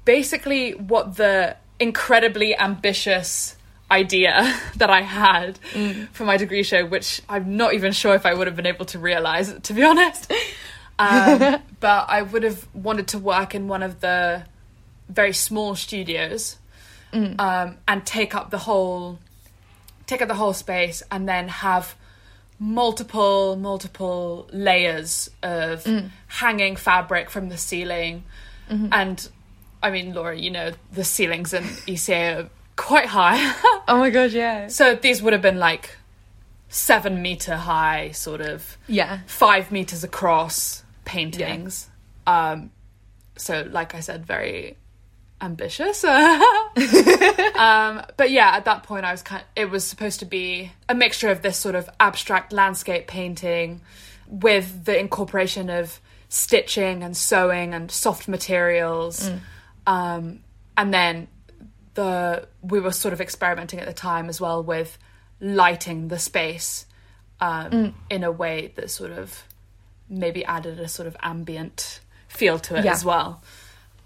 basically, 0.04 0.72
what 0.72 1.16
the 1.16 1.56
incredibly 1.80 2.56
ambitious 2.56 3.56
idea 3.90 4.60
that 4.76 4.90
I 4.90 5.02
had 5.02 5.58
for 6.12 6.24
my 6.24 6.36
degree 6.36 6.62
show, 6.62 6.84
which 6.86 7.20
I'm 7.28 7.56
not 7.56 7.74
even 7.74 7.92
sure 7.92 8.14
if 8.14 8.26
I 8.26 8.34
would 8.34 8.46
have 8.46 8.56
been 8.56 8.66
able 8.66 8.86
to 8.86 8.98
realize, 8.98 9.52
to 9.52 9.72
be 9.72 9.82
honest. 9.82 10.32
Um, 10.96 11.60
but 11.80 12.06
I 12.08 12.22
would 12.22 12.44
have 12.44 12.68
wanted 12.72 13.08
to 13.08 13.18
work 13.18 13.54
in 13.56 13.66
one 13.66 13.82
of 13.82 13.98
the 13.98 14.44
very 15.08 15.32
small 15.32 15.74
studios 15.74 16.56
um, 17.38 17.78
and 17.88 18.06
take 18.06 18.34
up 18.34 18.50
the 18.50 18.58
whole 18.58 19.18
take 20.06 20.20
up 20.22 20.28
the 20.28 20.34
whole 20.34 20.52
space 20.52 21.02
and 21.10 21.28
then 21.28 21.48
have 21.48 21.94
multiple 22.58 23.56
multiple 23.56 24.48
layers 24.52 25.28
of 25.42 25.86
hanging 26.28 26.76
fabric 26.76 27.28
from 27.28 27.48
the 27.48 27.56
ceiling 27.58 28.22
and 28.68 29.28
i 29.82 29.90
mean 29.90 30.14
laura 30.14 30.36
you 30.36 30.50
know 30.50 30.70
the 30.92 31.04
ceilings 31.04 31.52
in 31.52 31.62
eca 31.86 32.40
are 32.44 32.48
quite 32.76 33.06
high 33.06 33.38
Oh 33.88 33.98
my 33.98 34.08
god, 34.10 34.32
yeah. 34.32 34.68
so 34.68 34.94
these 34.94 35.20
would 35.22 35.32
have 35.34 35.42
been 35.42 35.58
like 35.58 35.96
seven 36.68 37.20
meter 37.22 37.56
high 37.56 38.10
sort 38.12 38.40
of 38.40 38.78
Yeah. 38.88 39.20
five 39.26 39.70
meters 39.70 40.02
across 40.02 40.82
paintings. 41.04 41.88
Um, 42.26 42.70
so, 43.36 43.68
like 43.70 43.94
I 43.94 44.00
said, 44.00 44.24
very 44.24 44.76
ambitious. 45.40 46.02
um, 47.56 48.02
but 48.16 48.30
yeah, 48.30 48.50
at 48.54 48.64
that 48.64 48.82
point, 48.82 49.04
I 49.04 49.12
was 49.12 49.22
kind. 49.22 49.44
it 49.56 49.70
was 49.70 49.84
supposed 49.84 50.20
to 50.20 50.26
be 50.26 50.72
a 50.88 50.94
mixture 50.94 51.28
of 51.30 51.42
this 51.42 51.56
sort 51.56 51.74
of 51.74 51.88
abstract 52.00 52.52
landscape 52.52 53.06
painting 53.06 53.80
with 54.28 54.84
the 54.84 54.98
incorporation 54.98 55.70
of 55.70 56.00
stitching 56.28 57.02
and 57.02 57.16
sewing 57.16 57.74
and 57.74 57.90
soft 57.90 58.26
materials, 58.28 59.30
um, 59.86 60.40
and 60.76 60.92
then 60.94 61.28
the 61.94 62.48
we 62.62 62.80
were 62.80 62.90
sort 62.92 63.12
of 63.12 63.20
experimenting 63.20 63.78
at 63.78 63.86
the 63.86 63.92
time 63.92 64.28
as 64.28 64.40
well 64.40 64.62
with 64.62 64.98
lighting 65.40 66.08
the 66.08 66.18
space 66.18 66.86
um, 67.40 67.94
in 68.10 68.24
a 68.24 68.32
way 68.32 68.72
that 68.76 68.90
sort 68.90 69.12
of 69.12 69.42
maybe 70.08 70.44
added 70.44 70.80
a 70.80 70.88
sort 70.88 71.06
of 71.06 71.16
ambient 71.22 72.00
feel 72.28 72.58
to 72.58 72.76
it 72.76 72.84
Yeah. 72.84 72.92
as 72.92 73.04
well. 73.04 73.42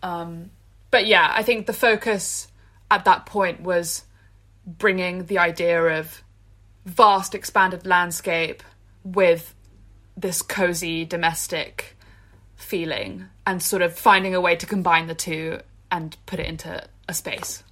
Um, 0.02 0.50
but 0.90 1.06
yeah, 1.06 1.30
I 1.34 1.42
think 1.42 1.66
the 1.66 1.72
focus 1.72 2.48
at 2.90 3.04
that 3.04 3.26
point 3.26 3.61
was 3.61 4.04
bringing 4.66 5.26
the 5.26 5.38
idea 5.38 5.83
of 5.99 6.23
vast, 6.85 7.35
expanded 7.35 7.87
landscape 7.87 8.62
with 9.04 9.54
this 10.16 10.42
cozy 10.42 11.04
domestic 11.04 11.97
feeling 12.57 13.26
and 13.47 13.62
sort 13.62 13.83
of 13.83 13.97
finding 13.97 14.35
a 14.35 14.40
way 14.40 14.57
to 14.57 14.66
combine 14.66 15.07
the 15.07 15.14
two 15.14 15.61
and 15.90 16.16
put 16.26 16.40
it 16.40 16.47
into 16.47 16.83
a 17.09 17.14
space. 17.14 17.62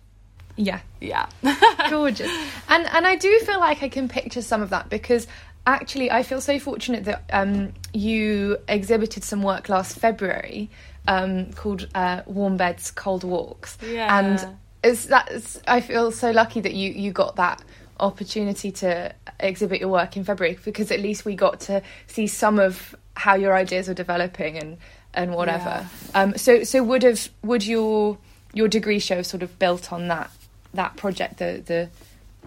Yeah. 0.56 0.80
Yeah. 1.00 1.26
gorgeous 1.90 2.30
and 2.68 2.86
and 2.86 3.06
i 3.06 3.14
do 3.16 3.38
feel 3.40 3.60
like 3.60 3.82
i 3.82 3.88
can 3.88 4.08
picture 4.08 4.40
some 4.42 4.62
of 4.62 4.70
that 4.70 4.88
because 4.88 5.26
actually 5.66 6.10
i 6.10 6.22
feel 6.22 6.40
so 6.40 6.58
fortunate 6.58 7.04
that 7.04 7.22
um 7.32 7.72
you 7.92 8.56
exhibited 8.68 9.22
some 9.22 9.42
work 9.42 9.68
last 9.68 9.98
february 9.98 10.70
um 11.06 11.52
called 11.52 11.86
uh 11.94 12.22
warm 12.26 12.56
beds 12.56 12.90
cold 12.90 13.22
walks 13.24 13.76
Yeah. 13.86 14.18
and 14.18 14.56
it's 14.86 15.06
that's 15.06 15.60
i 15.66 15.80
feel 15.80 16.10
so 16.10 16.30
lucky 16.30 16.60
that 16.60 16.74
you 16.74 16.90
you 16.90 17.12
got 17.12 17.36
that 17.36 17.62
opportunity 18.00 18.70
to 18.70 19.12
exhibit 19.40 19.80
your 19.80 19.88
work 19.88 20.16
in 20.16 20.24
February 20.24 20.58
because 20.64 20.90
at 20.90 21.00
least 21.00 21.24
we 21.24 21.34
got 21.34 21.60
to 21.60 21.82
see 22.06 22.26
some 22.26 22.58
of 22.58 22.94
how 23.14 23.34
your 23.34 23.54
ideas 23.54 23.88
were 23.88 23.94
developing 23.94 24.56
and 24.58 24.78
and 25.14 25.34
whatever. 25.34 25.86
Yeah. 26.14 26.22
Um, 26.22 26.36
so 26.36 26.62
so 26.64 26.82
would 26.82 27.02
have 27.02 27.28
would 27.42 27.64
your 27.64 28.18
your 28.52 28.68
degree 28.68 28.98
show 28.98 29.22
sort 29.22 29.42
of 29.42 29.58
built 29.58 29.92
on 29.92 30.08
that 30.08 30.30
that 30.74 30.96
project 30.96 31.38
the 31.38 31.62
the 31.64 31.88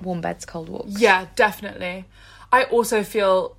warm 0.01 0.21
beds 0.21 0.45
cold 0.45 0.69
walks? 0.69 0.99
Yeah, 0.99 1.27
definitely. 1.35 2.05
I 2.51 2.63
also 2.65 3.03
feel 3.03 3.55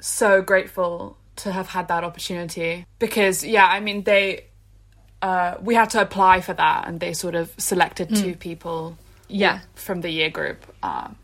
so 0.00 0.42
grateful 0.42 1.16
to 1.36 1.52
have 1.52 1.68
had 1.68 1.88
that 1.88 2.02
opportunity 2.02 2.84
because 2.98 3.44
yeah, 3.44 3.66
I 3.66 3.78
mean 3.80 4.02
they 4.02 4.46
uh, 5.22 5.56
we 5.60 5.74
had 5.74 5.90
to 5.90 6.00
apply 6.00 6.40
for 6.40 6.52
that 6.54 6.86
and 6.86 7.00
they 7.00 7.12
sort 7.12 7.34
of 7.34 7.52
selected 7.58 8.14
two 8.14 8.34
people 8.36 8.96
Yeah. 9.28 9.60
from 9.74 10.00
the 10.00 10.10
year 10.10 10.30
group 10.30 10.64
um, 10.82 11.16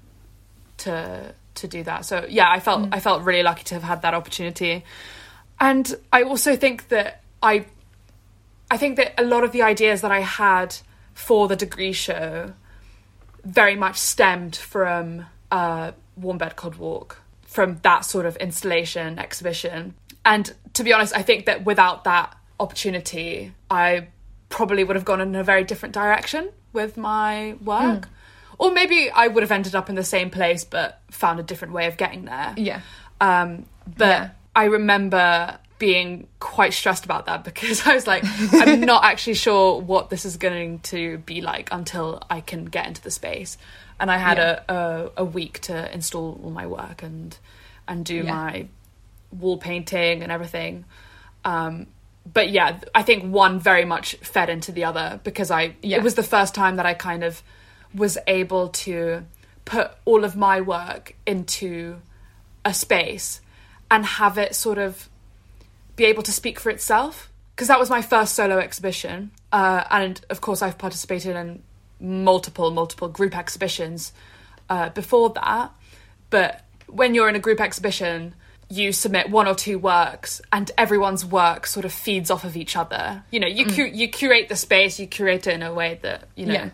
to 0.78 1.34
to 1.54 1.68
do 1.68 1.84
that. 1.84 2.04
So 2.04 2.26
yeah, 2.28 2.50
I 2.50 2.58
felt 2.60 2.88
I 2.92 2.98
felt 3.00 3.22
really 3.22 3.42
lucky 3.44 3.62
to 3.64 3.74
have 3.74 3.84
had 3.84 4.02
that 4.02 4.12
opportunity, 4.14 4.84
and 5.60 5.94
I 6.12 6.22
also 6.22 6.56
think 6.56 6.88
that 6.88 7.22
I 7.42 7.64
I 8.70 8.76
think 8.76 8.96
that 8.96 9.14
a 9.20 9.24
lot 9.24 9.44
of 9.44 9.52
the 9.52 9.62
ideas 9.62 10.00
that 10.00 10.10
I 10.10 10.20
had 10.20 10.74
for 11.14 11.46
the 11.46 11.54
degree 11.56 11.92
show 11.92 12.52
very 13.44 13.76
much 13.76 13.96
stemmed 13.98 14.56
from 14.56 15.26
uh, 15.52 15.92
Warm 16.16 16.38
Bed 16.38 16.56
Cold 16.56 16.76
Walk, 16.76 17.20
from 17.46 17.78
that 17.82 18.04
sort 18.04 18.26
of 18.26 18.36
installation 18.38 19.18
exhibition. 19.18 19.94
And 20.24 20.52
to 20.72 20.82
be 20.82 20.92
honest, 20.92 21.14
I 21.16 21.22
think 21.22 21.46
that 21.46 21.64
without 21.64 22.04
that 22.04 22.34
opportunity, 22.60 23.52
I 23.70 24.08
probably 24.48 24.84
would 24.84 24.96
have 24.96 25.04
gone 25.04 25.20
in 25.20 25.34
a 25.34 25.42
very 25.44 25.64
different 25.64 25.94
direction 25.94 26.50
with 26.72 26.96
my 26.96 27.56
work. 27.64 28.08
Or 28.58 28.70
maybe 28.72 29.10
I 29.10 29.26
would 29.26 29.42
have 29.42 29.50
ended 29.50 29.74
up 29.74 29.88
in 29.88 29.96
the 29.96 30.04
same 30.04 30.30
place 30.30 30.64
but 30.64 31.00
found 31.10 31.40
a 31.40 31.42
different 31.42 31.74
way 31.74 31.86
of 31.86 31.96
getting 31.96 32.24
there. 32.24 32.54
Yeah. 32.56 32.80
Um, 33.20 33.66
but 33.86 34.06
Yeah. 34.08 34.30
I 34.54 34.64
remember 34.64 35.58
being 35.80 36.28
quite 36.38 36.72
stressed 36.72 37.04
about 37.04 37.26
that 37.26 37.42
because 37.50 37.84
I 37.86 37.94
was 37.94 38.06
like, 38.06 38.22
I'm 38.52 38.80
not 38.92 39.04
actually 39.04 39.34
sure 39.34 39.80
what 39.80 40.08
this 40.10 40.24
is 40.24 40.36
going 40.36 40.78
to 40.80 41.18
be 41.18 41.40
like 41.40 41.68
until 41.72 42.22
I 42.30 42.40
can 42.40 42.66
get 42.66 42.86
into 42.86 43.02
the 43.02 43.10
space. 43.10 43.58
And 43.98 44.10
I 44.10 44.18
had 44.18 44.38
Yeah. 44.38 44.60
a, 44.68 44.74
a 44.74 45.10
a 45.18 45.24
week 45.24 45.60
to 45.62 45.92
install 45.92 46.40
all 46.44 46.50
my 46.50 46.66
work 46.66 47.02
and 47.02 47.36
and 47.88 48.04
do 48.04 48.16
Yeah. 48.16 48.34
my 48.34 48.68
wall 49.32 49.58
painting 49.58 50.22
and 50.22 50.30
everything. 50.30 50.84
Um, 51.44 51.86
but 52.32 52.50
yeah, 52.50 52.78
I 52.94 53.02
think 53.02 53.32
one 53.32 53.58
very 53.60 53.84
much 53.84 54.14
fed 54.16 54.48
into 54.48 54.72
the 54.72 54.84
other 54.84 55.20
because 55.24 55.50
I 55.50 55.74
Yeah. 55.82 55.98
it 55.98 56.02
was 56.02 56.14
the 56.14 56.22
first 56.22 56.54
time 56.54 56.76
that 56.76 56.86
I 56.86 56.94
kind 56.94 57.22
of 57.22 57.42
was 57.94 58.18
able 58.26 58.68
to 58.68 59.24
put 59.64 59.90
all 60.04 60.24
of 60.24 60.36
my 60.36 60.60
work 60.60 61.14
into 61.26 62.00
a 62.64 62.74
space 62.74 63.40
and 63.90 64.04
have 64.04 64.38
it 64.38 64.54
sort 64.54 64.78
of 64.78 65.08
be 65.96 66.04
able 66.06 66.22
to 66.22 66.32
speak 66.32 66.58
for 66.58 66.70
itself 66.70 67.30
because 67.54 67.68
that 67.68 67.78
was 67.78 67.88
my 67.88 68.02
first 68.02 68.34
solo 68.34 68.58
exhibition 68.58 69.30
uh, 69.52 69.84
and 69.90 70.20
of 70.28 70.40
course 70.40 70.60
i've 70.62 70.76
participated 70.78 71.36
in 71.36 71.62
multiple 72.00 72.70
multiple 72.70 73.08
group 73.08 73.36
exhibitions 73.36 74.12
uh, 74.68 74.88
before 74.90 75.30
that 75.30 75.70
but 76.30 76.62
when 76.88 77.14
you're 77.14 77.28
in 77.28 77.36
a 77.36 77.40
group 77.40 77.60
exhibition 77.60 78.34
you 78.70 78.92
submit 78.92 79.28
one 79.30 79.46
or 79.46 79.54
two 79.54 79.78
works 79.78 80.40
and 80.52 80.70
everyone's 80.78 81.24
work 81.24 81.66
sort 81.66 81.84
of 81.84 81.92
feeds 81.92 82.30
off 82.30 82.44
of 82.44 82.56
each 82.56 82.76
other 82.76 83.22
you 83.30 83.38
know 83.40 83.46
you 83.46 83.66
cu- 83.66 83.84
you 83.92 84.08
curate 84.08 84.48
the 84.48 84.56
space 84.56 84.98
you 84.98 85.06
curate 85.06 85.46
it 85.46 85.52
in 85.54 85.62
a 85.62 85.72
way 85.72 85.98
that 86.02 86.28
you 86.34 86.46
know 86.46 86.54
Yeah. 86.54 86.70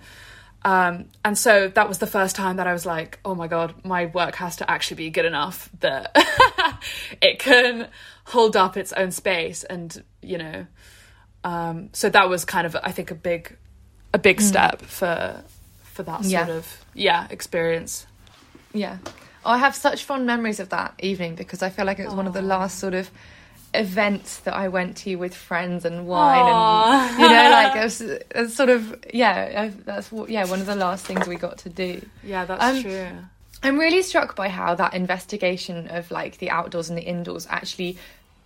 um, 0.65 1.07
and 1.25 1.37
so 1.37 1.69
that 1.69 1.89
was 1.89 1.99
the 1.99 2.07
first 2.07 2.37
time 2.37 2.57
that 2.57 2.67
I 2.67 2.73
was 2.75 2.85
like, 2.85 3.19
oh 3.25 3.35
my 3.35 3.49
god, 3.49 3.75
my 3.85 4.07
work 4.07 4.35
has 4.37 4.57
to 4.57 4.71
actually 4.71 4.97
be 5.05 5.11
good 5.11 5.25
enough 5.25 5.71
that 5.81 6.15
it 7.23 7.39
can 7.39 7.89
hold 8.25 8.57
up 8.57 8.77
its 8.77 8.93
own 8.93 9.11
space. 9.11 9.65
And, 9.65 10.03
you 10.21 10.37
know, 10.37 10.67
um, 11.45 11.89
so 11.95 12.11
that 12.11 12.29
was 12.29 12.45
kind 12.45 12.67
of, 12.67 12.77
I 12.83 12.93
think, 12.93 13.11
a 13.11 13.15
big, 13.15 13.57
a 14.13 14.19
big 14.19 14.41
step 14.43 14.83
for, 14.83 15.43
for 15.83 16.03
that 16.03 16.25
sort 16.25 16.27
Mm. 16.27 16.31
Yeah. 16.31 16.49
of, 16.49 16.85
yeah, 16.95 17.27
experience. 17.31 18.07
Yeah. 18.75 18.99
Oh, 19.45 19.51
I 19.53 19.59
have 19.59 19.75
such 19.75 20.05
fond 20.05 20.27
memories 20.27 20.61
of 20.61 20.69
that 20.71 20.95
evening 21.01 21.35
because 21.35 21.63
I 21.63 21.71
feel 21.71 21.85
like 21.87 21.99
it 21.99 22.05
was 22.07 22.15
one 22.15 22.27
of 22.27 22.33
the 22.35 22.43
last 22.43 22.79
sort 22.79 22.95
of 22.95 23.11
events 23.73 24.39
that 24.41 24.55
I 24.55 24.69
went 24.69 24.97
to 24.99 25.15
with 25.17 25.35
friends 25.35 25.85
and 25.85 26.07
wine 26.07 26.41
Aw. 26.43 27.09
and 27.09 27.21
you 27.21 27.29
know 27.29 27.51
like 27.51 27.77
it 27.77 27.85
was, 27.85 28.01
it 28.01 28.33
was 28.35 28.55
sort 28.57 28.69
of 28.69 28.97
yeah 29.15 29.63
I, 29.63 29.69
that's 29.69 30.11
what 30.11 30.29
yeah 30.29 30.45
one 30.47 30.59
of 30.61 30.67
the 30.67 30.75
last 30.75 31.07
things 31.07 31.27
we 31.29 31.37
got 31.37 31.59
to 31.59 31.69
do. 31.69 32.05
Yeah, 32.25 32.45
that's 32.47 32.63
Um, 32.63 32.83
true. 32.83 33.09
I'm 33.63 33.79
really 33.79 34.03
struck 34.03 34.35
by 34.37 34.49
how 34.49 34.75
that 34.75 34.95
investigation 34.95 35.87
of 35.89 36.11
like 36.11 36.39
the 36.39 36.51
outdoors 36.51 36.89
and 36.89 36.99
the 36.99 37.03
indoors 37.03 37.47
actually 37.49 37.97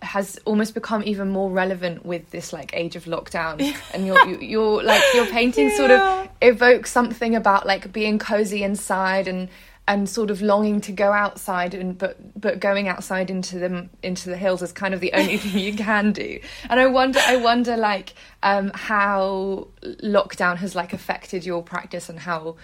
has 0.01 0.37
almost 0.45 0.73
become 0.75 1.01
even 1.05 1.29
more 1.29 1.49
relevant 1.49 2.05
with 2.05 2.29
this 2.29 2.53
like 2.53 2.75
age 2.75 2.95
of 2.95 3.05
lockdown 3.05 3.75
and 3.93 4.05
your 4.05 4.23
your, 4.27 4.41
your 4.41 4.83
like 4.83 5.01
your 5.15 5.25
painting 5.27 5.71
sort 5.71 5.89
of 5.89 6.29
evokes 6.41 6.91
something 6.91 7.35
about 7.35 7.65
like 7.65 7.91
being 7.91 8.19
cozy 8.19 8.61
inside 8.61 9.27
and 9.27 9.49
and 9.87 10.09
sort 10.09 10.31
of 10.31 10.41
longing 10.41 10.81
to 10.81 10.91
go 10.91 11.11
outside 11.11 11.73
and 11.73 11.97
but 11.97 12.17
but 12.39 12.59
going 12.59 12.87
outside 12.87 13.29
into 13.29 13.59
the 13.59 13.87
into 14.01 14.29
the 14.29 14.37
hills 14.37 14.61
is 14.61 14.71
kind 14.71 14.93
of 14.93 14.99
the 14.99 15.13
only 15.13 15.37
thing 15.43 15.59
you 15.59 15.73
can 15.73 16.11
do 16.11 16.39
and 16.69 16.79
i 16.79 16.85
wonder 16.87 17.19
i 17.27 17.35
wonder 17.35 17.77
like 17.77 18.13
um 18.43 18.71
how 18.73 19.67
lockdown 19.83 20.57
has 20.57 20.75
like 20.75 20.93
affected 20.93 21.45
your 21.45 21.61
practice 21.61 22.09
and 22.09 22.19
how 22.19 22.55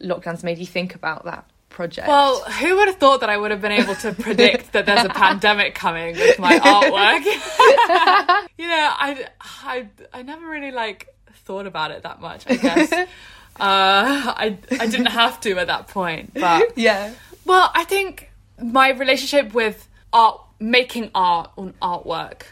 lockdown's 0.00 0.42
made 0.42 0.58
you 0.58 0.66
think 0.66 0.94
about 0.94 1.24
that 1.24 1.48
project 1.68 2.06
Well, 2.06 2.40
who 2.44 2.76
would 2.76 2.86
have 2.86 2.98
thought 2.98 3.20
that 3.20 3.30
I 3.30 3.36
would 3.36 3.50
have 3.50 3.60
been 3.60 3.72
able 3.72 3.96
to 3.96 4.12
predict 4.12 4.72
that 4.72 4.86
there's 4.86 5.04
a 5.04 5.08
pandemic 5.24 5.74
coming 5.74 6.14
with 6.14 6.38
my 6.38 6.56
artwork? 6.60 7.24
you 8.58 8.68
know, 8.68 8.92
I, 8.96 9.26
I, 9.40 9.88
I 10.12 10.22
never 10.22 10.46
really 10.46 10.70
like 10.70 11.08
thought 11.32 11.66
about 11.66 11.90
it 11.90 12.04
that 12.04 12.20
much. 12.20 12.44
I 12.48 12.56
guess 12.56 13.08
uh, 13.60 14.34
I, 14.36 14.58
I 14.80 14.86
didn't 14.86 15.06
have 15.06 15.40
to 15.42 15.58
at 15.58 15.66
that 15.68 15.88
point. 15.88 16.32
But 16.34 16.72
yeah 16.76 17.12
well, 17.46 17.70
I 17.74 17.84
think 17.84 18.30
my 18.62 18.90
relationship 18.90 19.52
with 19.52 19.86
art, 20.12 20.40
making 20.58 21.10
art 21.14 21.50
on 21.58 21.74
artwork, 21.82 22.42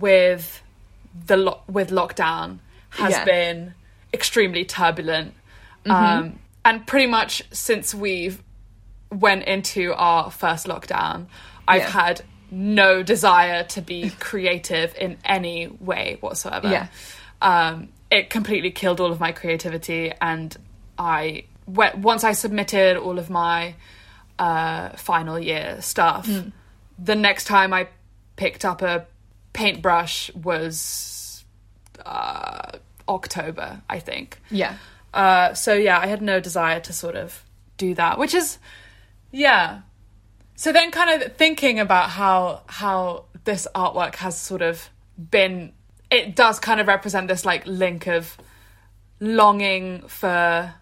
with 0.00 0.62
the 1.26 1.36
lo- 1.36 1.60
with 1.68 1.90
lockdown 1.90 2.58
has 2.90 3.12
Yeah. 3.12 3.24
been 3.24 3.74
extremely 4.12 4.64
turbulent. 4.64 5.34
Um, 5.86 6.38
and 6.64 6.86
pretty 6.86 7.06
much 7.06 7.42
since 7.52 7.94
we've 7.94 8.42
went 9.10 9.44
into 9.44 9.94
our 9.94 10.30
first 10.30 10.66
lockdown, 10.66 11.26
I've 11.68 11.82
Yeah. 11.82 11.90
had 11.90 12.22
no 12.50 13.02
desire 13.02 13.62
to 13.64 13.80
be 13.80 14.10
creative 14.18 14.94
in 14.98 15.18
any 15.24 15.68
way 15.68 16.16
whatsoever. 16.20 16.68
Yeah. 16.68 16.86
Um, 17.40 17.88
it 18.12 18.30
completely 18.30 18.70
killed 18.70 19.00
all 19.00 19.10
of 19.12 19.18
my 19.20 19.32
creativity, 19.32 20.12
and 20.20 20.56
I 20.98 21.44
we- 21.66 21.96
once 22.12 22.22
I 22.24 22.32
submitted 22.32 22.96
all 22.96 23.18
of 23.18 23.28
my 23.30 23.74
uh, 24.38 24.90
final 24.96 25.38
year 25.38 25.80
stuff, 25.80 26.28
the 26.98 27.14
next 27.14 27.44
time 27.44 27.72
I 27.72 27.88
picked 28.36 28.64
up 28.64 28.82
a 28.82 29.06
paintbrush 29.52 30.30
was 30.34 31.44
uh, 32.04 32.72
October, 33.08 33.82
I 33.88 33.98
think. 33.98 34.38
yeah 34.50 34.76
Uh, 35.14 35.52
so 35.54 35.74
yeah, 35.74 35.98
I 35.98 36.06
had 36.06 36.22
no 36.22 36.40
desire 36.40 36.80
to 36.80 36.92
sort 36.92 37.16
of 37.16 37.44
do 37.76 37.94
that, 37.94 38.18
which 38.18 38.34
is 38.34 38.58
yeah. 39.30 39.80
So 40.56 40.72
then, 40.72 40.90
kind 40.90 41.10
of 41.22 41.36
thinking 41.36 41.80
about 41.80 42.10
how 42.10 42.62
how 42.66 43.24
this 43.44 43.66
artwork 43.74 44.14
has 44.16 44.38
sort 44.38 44.62
of 44.62 44.88
been, 45.30 45.72
it 46.12 46.36
does 46.36 46.60
kind 46.60 46.80
of 46.80 46.86
represent 46.86 47.26
this 47.28 47.44
like 47.44 47.66
link 47.66 48.06
of 48.06 48.36
longing 49.20 50.02
for 50.08 50.74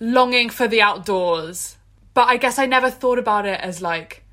longing 0.00 0.50
for 0.50 0.66
the 0.68 0.80
outdoors, 0.82 1.76
but 2.14 2.28
I 2.28 2.36
guess 2.36 2.58
I 2.58 2.66
never 2.66 2.90
thought 2.90 3.18
about 3.18 3.46
it 3.46 3.60
as 3.60 3.82
like 3.82 4.24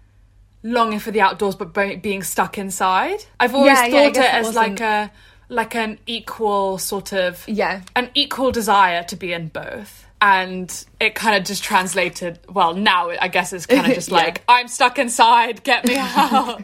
longing 0.64 1.00
for 1.00 1.12
the 1.12 1.22
outdoors 1.22 1.56
but 1.56 1.74
be- 1.74 1.96
being 1.96 2.24
stuck 2.24 2.58
inside. 2.58 3.20
I've 3.40 3.54
always 3.56 3.72
Yeah, 3.78 3.86
yeah, 3.86 4.04
thought 4.06 4.14
guess 4.16 4.26
it 4.26 4.48
as 4.48 4.56
like 4.56 4.80
a 4.82 5.12
like 5.50 5.76
an 5.76 5.98
equal 6.06 6.78
sort 6.78 7.14
of 7.14 7.44
yeah 7.48 7.82
an 7.96 8.10
equal 8.14 8.52
desire 8.52 9.04
to 9.04 9.16
be 9.16 9.34
in 9.34 9.48
both. 9.50 10.06
And 10.20 10.74
it 11.00 11.14
kind 11.14 11.38
of 11.38 11.44
just 11.44 11.64
translated. 11.64 12.40
Well, 12.50 12.74
now 12.74 13.12
I 13.12 13.28
guess 13.28 13.54
it's 13.54 13.68
kind 13.68 13.86
of 13.86 13.94
just 14.02 14.10
Yeah. 14.10 14.18
like 14.18 14.44
I'm 14.48 14.68
stuck 14.68 14.98
inside, 14.98 15.64
get 15.64 15.86
me 15.86 15.96
out. 16.00 16.64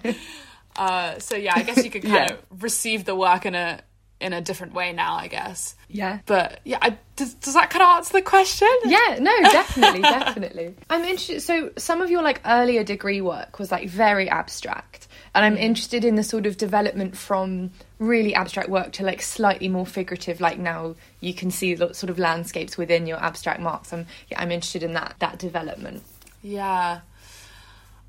Uh, 0.75 1.19
so 1.19 1.35
yeah, 1.35 1.53
I 1.55 1.63
guess 1.63 1.83
you 1.83 1.89
could 1.91 2.01
kind 2.03 2.13
Yeah. 2.13 2.33
of 2.33 2.63
receive 2.63 3.05
the 3.05 3.15
work 3.15 3.45
in 3.45 3.55
a 3.55 3.81
in 4.19 4.31
a 4.31 4.39
different 4.41 4.73
way 4.73 4.93
now. 4.93 5.15
I 5.15 5.27
guess. 5.27 5.75
yeah 5.89 6.19
But 6.25 6.61
yeah, 6.63 6.77
I, 6.81 6.97
does 7.17 7.33
does 7.35 7.55
that 7.55 7.69
kind 7.69 7.83
of 7.83 7.89
answer 7.97 8.13
the 8.13 8.21
question? 8.21 8.69
Yeah, 8.85 9.17
no, 9.19 9.31
definitely, 9.51 10.01
definitely. 10.01 10.75
I'm 10.89 11.01
interested. 11.03 11.41
So, 11.41 11.71
some 11.77 12.01
of 12.01 12.09
your 12.09 12.21
like 12.21 12.39
earlier 12.45 12.83
degree 12.83 13.21
work 13.21 13.59
was 13.59 13.69
like 13.71 13.89
very 13.89 14.29
abstract, 14.29 15.07
and 15.35 15.43
I'm 15.43 15.57
interested 15.57 16.05
in 16.05 16.15
the 16.15 16.23
sort 16.23 16.45
of 16.45 16.55
development 16.57 17.17
from 17.17 17.71
really 17.99 18.33
abstract 18.33 18.69
work 18.69 18.93
to 18.93 19.03
like 19.03 19.21
slightly 19.21 19.67
more 19.67 19.85
figurative. 19.85 20.39
Like 20.39 20.57
now, 20.57 20.95
you 21.19 21.33
can 21.33 21.51
see 21.51 21.73
the 21.75 21.91
sort 21.93 22.09
of 22.09 22.17
landscapes 22.17 22.77
within 22.77 23.05
your 23.07 23.17
abstract 23.21 23.59
marks. 23.59 23.91
I'm 23.91 24.05
yeah, 24.29 24.41
I'm 24.41 24.51
interested 24.51 24.83
in 24.83 24.93
that 24.93 25.15
that 25.19 25.37
development. 25.37 26.01
Yeah. 26.41 27.01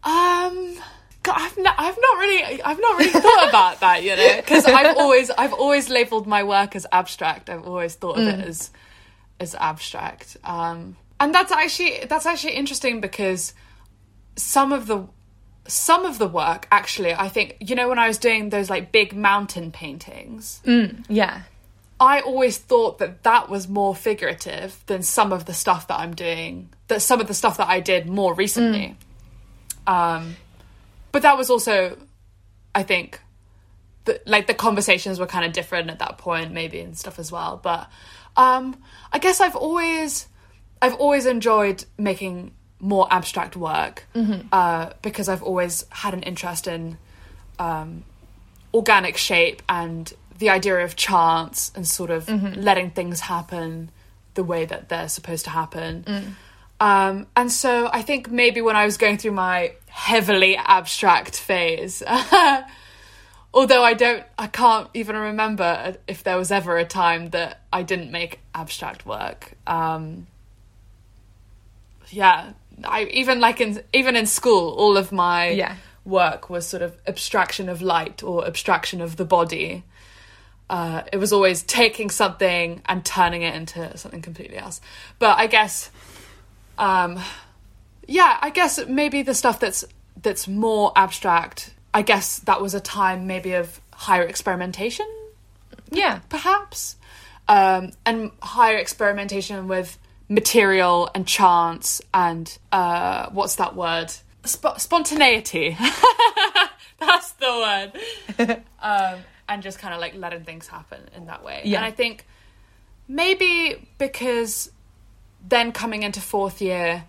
Um. 0.04 0.76
I've 1.28 1.56
not, 1.58 1.74
I've 1.78 1.96
not 1.98 2.18
really, 2.18 2.62
I've 2.62 2.80
not 2.80 2.98
really 2.98 3.10
thought 3.10 3.48
about 3.48 3.80
that, 3.80 4.02
you 4.02 4.16
know, 4.16 4.36
because 4.36 4.64
I've 4.66 4.96
always, 4.98 5.30
I've 5.30 5.52
always 5.52 5.88
labelled 5.88 6.26
my 6.26 6.42
work 6.44 6.76
as 6.76 6.86
abstract. 6.92 7.48
I've 7.50 7.66
always 7.66 7.94
thought 7.94 8.18
of 8.18 8.26
it 8.26 8.40
as, 8.40 8.70
as 9.40 9.54
abstract. 9.54 10.36
Um, 10.44 10.96
and 11.20 11.34
that's 11.34 11.52
actually, 11.52 12.04
that's 12.08 12.26
actually 12.26 12.54
interesting 12.54 13.00
because 13.00 13.54
some 14.36 14.72
of 14.72 14.86
the, 14.86 15.06
some 15.66 16.04
of 16.04 16.18
the 16.18 16.28
work 16.28 16.66
actually, 16.70 17.14
I 17.14 17.28
think, 17.28 17.56
you 17.60 17.74
know, 17.74 17.88
when 17.88 17.98
I 17.98 18.08
was 18.08 18.18
doing 18.18 18.50
those 18.50 18.68
like 18.68 18.92
big 18.92 19.14
mountain 19.14 19.72
paintings, 19.72 20.60
Yeah. 21.08 21.42
I 22.00 22.20
always 22.20 22.58
thought 22.58 22.98
that 22.98 23.22
that 23.22 23.48
was 23.48 23.68
more 23.68 23.94
figurative 23.94 24.82
than 24.86 25.02
some 25.02 25.32
of 25.32 25.44
the 25.46 25.54
stuff 25.54 25.86
that 25.88 25.98
I'm 26.00 26.14
doing, 26.14 26.68
that 26.88 27.00
some 27.02 27.20
of 27.20 27.28
the 27.28 27.34
stuff 27.34 27.56
that 27.58 27.68
I 27.68 27.80
did 27.80 28.06
more 28.08 28.34
recently. 28.34 28.96
Um, 29.86 30.36
but 31.14 31.22
that 31.22 31.38
was 31.38 31.48
also, 31.48 31.96
I 32.74 32.82
think, 32.82 33.20
the, 34.04 34.20
like 34.26 34.48
the 34.48 34.52
conversations 34.52 35.20
were 35.20 35.26
kind 35.26 35.44
of 35.44 35.52
different 35.52 35.88
at 35.88 36.00
that 36.00 36.18
point, 36.18 36.50
maybe 36.50 36.80
and 36.80 36.98
stuff 36.98 37.20
as 37.20 37.30
well. 37.30 37.60
But 37.62 37.88
um, 38.36 38.76
I 39.12 39.20
guess 39.20 39.40
I've 39.40 39.54
always, 39.54 40.26
I've 40.82 40.94
always 40.94 41.26
enjoyed 41.26 41.84
making 41.96 42.50
more 42.80 43.06
abstract 43.12 43.54
work 43.54 44.08
uh, 44.50 44.90
because 45.02 45.28
I've 45.28 45.44
always 45.44 45.86
had 45.90 46.14
an 46.14 46.24
interest 46.24 46.66
in 46.66 46.98
um, 47.60 48.02
organic 48.74 49.16
shape 49.16 49.62
and 49.68 50.12
the 50.40 50.50
idea 50.50 50.78
of 50.78 50.96
chance 50.96 51.70
and 51.76 51.86
sort 51.86 52.10
of 52.10 52.28
letting 52.56 52.90
things 52.90 53.20
happen 53.20 53.92
the 54.34 54.42
way 54.42 54.64
that 54.64 54.88
they're 54.88 55.08
supposed 55.08 55.44
to 55.44 55.50
happen. 55.50 56.34
Um, 56.80 57.26
and 57.36 57.50
so 57.50 57.88
I 57.92 58.02
think 58.02 58.30
maybe 58.30 58.60
when 58.60 58.76
I 58.76 58.84
was 58.84 58.96
going 58.96 59.18
through 59.18 59.32
my 59.32 59.72
heavily 59.88 60.56
abstract 60.56 61.38
phase, 61.38 62.02
although 63.54 63.82
I 63.82 63.94
don't, 63.94 64.24
I 64.38 64.48
can't 64.48 64.88
even 64.94 65.16
remember 65.16 65.96
if 66.06 66.24
there 66.24 66.36
was 66.36 66.50
ever 66.50 66.76
a 66.76 66.84
time 66.84 67.30
that 67.30 67.60
I 67.72 67.82
didn't 67.82 68.10
make 68.10 68.40
abstract 68.54 69.06
work. 69.06 69.52
Um, 69.66 70.26
yeah, 72.10 72.52
I 72.84 73.04
even 73.04 73.40
like 73.40 73.60
in 73.60 73.82
even 73.92 74.16
in 74.16 74.26
school, 74.26 74.70
all 74.74 74.96
of 74.96 75.12
my 75.12 75.50
Yeah. 75.50 75.76
work 76.04 76.50
was 76.50 76.66
sort 76.66 76.82
of 76.82 76.96
abstraction 77.06 77.68
of 77.68 77.80
light 77.82 78.22
or 78.22 78.46
abstraction 78.46 79.00
of 79.00 79.16
the 79.16 79.24
body. 79.24 79.84
Uh, 80.68 81.02
it 81.12 81.18
was 81.18 81.32
always 81.32 81.62
taking 81.62 82.10
something 82.10 82.82
and 82.86 83.04
turning 83.04 83.42
it 83.42 83.54
into 83.54 83.96
something 83.96 84.22
completely 84.22 84.56
else. 84.56 84.80
But 85.18 85.38
I 85.38 85.46
guess, 85.46 85.90
um, 86.78 87.20
yeah, 88.06 88.38
I 88.40 88.50
guess 88.50 88.84
maybe 88.86 89.22
the 89.22 89.34
stuff 89.34 89.60
that's 89.60 89.84
that's 90.22 90.48
more 90.48 90.92
abstract. 90.96 91.72
I 91.92 92.02
guess 92.02 92.38
that 92.40 92.60
was 92.60 92.74
a 92.74 92.80
time 92.80 93.26
maybe 93.26 93.52
of 93.52 93.80
higher 93.92 94.22
experimentation, 94.22 95.06
Yeah. 95.90 96.20
perhaps, 96.28 96.96
um, 97.48 97.92
and 98.04 98.32
higher 98.42 98.76
experimentation 98.78 99.68
with 99.68 99.98
material 100.28 101.08
and 101.14 101.26
chance 101.26 102.00
and 102.12 102.56
uh, 102.72 103.28
what's 103.30 103.56
that 103.56 103.76
word? 103.76 104.10
Sp- 104.44 104.76
spontaneity. 104.78 105.76
That's 106.98 107.32
the 107.32 107.90
word. 108.38 108.62
um, 108.82 109.18
and 109.48 109.62
just 109.62 109.78
kind 109.78 109.94
of 109.94 110.00
like 110.00 110.14
letting 110.16 110.42
things 110.44 110.66
happen 110.66 111.00
in 111.14 111.26
that 111.26 111.44
way. 111.44 111.60
Yeah. 111.64 111.76
And 111.78 111.86
I 111.86 111.90
think 111.90 112.26
maybe 113.06 113.88
because 113.98 114.70
then 115.46 115.72
coming 115.72 116.02
into 116.02 116.20
fourth 116.20 116.60
year, 116.62 117.04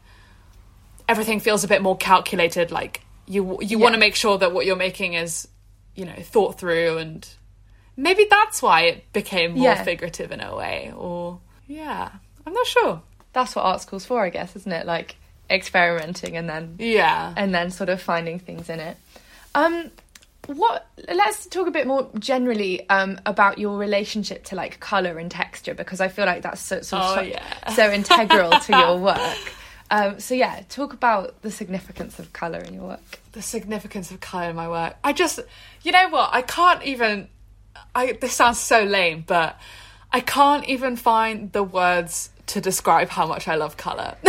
everything 1.07 1.39
feels 1.39 1.63
a 1.63 1.67
bit 1.67 1.81
more 1.81 1.97
calculated. 1.97 2.71
Like 2.71 3.01
you, 3.27 3.57
you 3.61 3.77
Yeah. 3.77 3.83
want 3.83 3.93
to 3.93 3.99
make 3.99 4.15
sure 4.15 4.37
that 4.37 4.53
what 4.53 4.65
you're 4.65 4.75
making 4.75 5.13
is, 5.13 5.47
you 5.95 6.05
know, 6.05 6.15
thought 6.21 6.57
through, 6.59 6.97
and 6.97 7.27
maybe 7.95 8.25
that's 8.29 8.61
why 8.61 8.81
it 8.81 9.11
became 9.13 9.51
more 9.53 9.63
Yeah. 9.63 9.83
figurative 9.83 10.31
in 10.31 10.41
a 10.41 10.55
way. 10.55 10.91
Or 10.95 11.39
yeah, 11.67 12.09
I'm 12.45 12.53
not 12.53 12.67
sure. 12.67 13.01
That's 13.33 13.55
what 13.55 13.63
art 13.63 13.81
school's 13.81 14.05
for, 14.05 14.24
I 14.24 14.29
guess, 14.29 14.55
isn't 14.55 14.71
it? 14.71 14.85
Like 14.85 15.15
experimenting 15.50 16.35
and 16.37 16.50
then 16.50 16.75
Yeah, 16.79 17.33
and 17.37 17.53
then 17.53 17.69
sort 17.71 17.89
of 17.89 18.01
finding 18.01 18.39
things 18.39 18.69
in 18.69 18.79
it. 18.79 18.98
Um, 19.53 19.91
what? 20.48 20.88
Let's 21.14 21.48
talk 21.48 21.68
a 21.68 21.72
bit 21.72 21.88
more 21.88 22.10
generally 22.20 22.88
um, 22.90 23.20
about 23.25 23.58
your 23.58 23.77
relationship 23.77 24.44
to 24.46 24.55
like 24.55 24.79
color 24.79 25.18
and 25.18 25.29
texture 25.31 25.74
because 25.74 26.01
I 26.01 26.08
feel 26.08 26.25
like 26.25 26.42
that's 26.44 26.62
so 26.62 26.77
of 26.77 26.84
Oh, 26.94 27.16
so, 27.16 27.22
yeah. 27.22 27.74
so 27.74 27.92
integral 27.92 28.51
to 28.51 28.72
your 28.77 28.98
work. 29.12 29.53
Um, 29.92 30.20
so 30.20 30.34
yeah, 30.34 30.62
talk 30.70 30.94
about 30.94 31.42
the 31.42 31.51
significance 31.51 32.18
of 32.20 32.34
color 32.34 32.60
in 32.60 32.74
your 32.74 32.84
work. 32.84 33.20
the 33.34 33.42
significance 33.42 34.10
of 34.12 34.20
color 34.20 34.50
in 34.50 34.55
my 34.55 34.68
work. 34.68 34.96
I 35.03 35.14
just, 35.14 35.40
you 35.84 35.92
know 35.92 36.10
what? 36.10 36.29
I 36.34 36.42
can't 36.42 36.84
even. 36.84 37.27
I 37.94 38.14
this 38.14 38.34
sounds 38.34 38.60
so 38.60 38.84
lame, 38.84 39.24
but 39.27 39.60
I 40.12 40.20
can't 40.22 40.66
even 40.68 40.96
find 40.96 41.51
the 41.51 41.64
words 41.64 42.29
to 42.48 42.62
describe 42.62 43.10
how 43.10 43.25
much 43.25 43.48
I 43.48 43.55
love 43.55 43.77
color. 43.77 44.16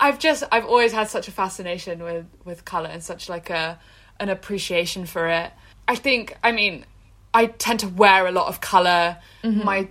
I've 0.00 0.18
just 0.18 0.44
I've 0.52 0.64
always 0.66 0.92
had 0.92 1.08
such 1.08 1.28
a 1.28 1.32
fascination 1.32 2.02
with 2.02 2.26
with 2.44 2.64
color 2.64 2.88
and 2.88 3.02
such 3.02 3.28
like 3.28 3.50
a 3.50 3.78
an 4.20 4.28
appreciation 4.28 5.06
for 5.06 5.28
it. 5.28 5.50
I 5.86 5.94
think 5.94 6.36
I 6.42 6.52
mean 6.52 6.84
I 7.32 7.46
tend 7.46 7.80
to 7.80 7.88
wear 7.88 8.26
a 8.26 8.32
lot 8.32 8.48
of 8.48 8.60
color. 8.60 9.18
Mm-hmm. 9.42 9.64
My 9.64 9.88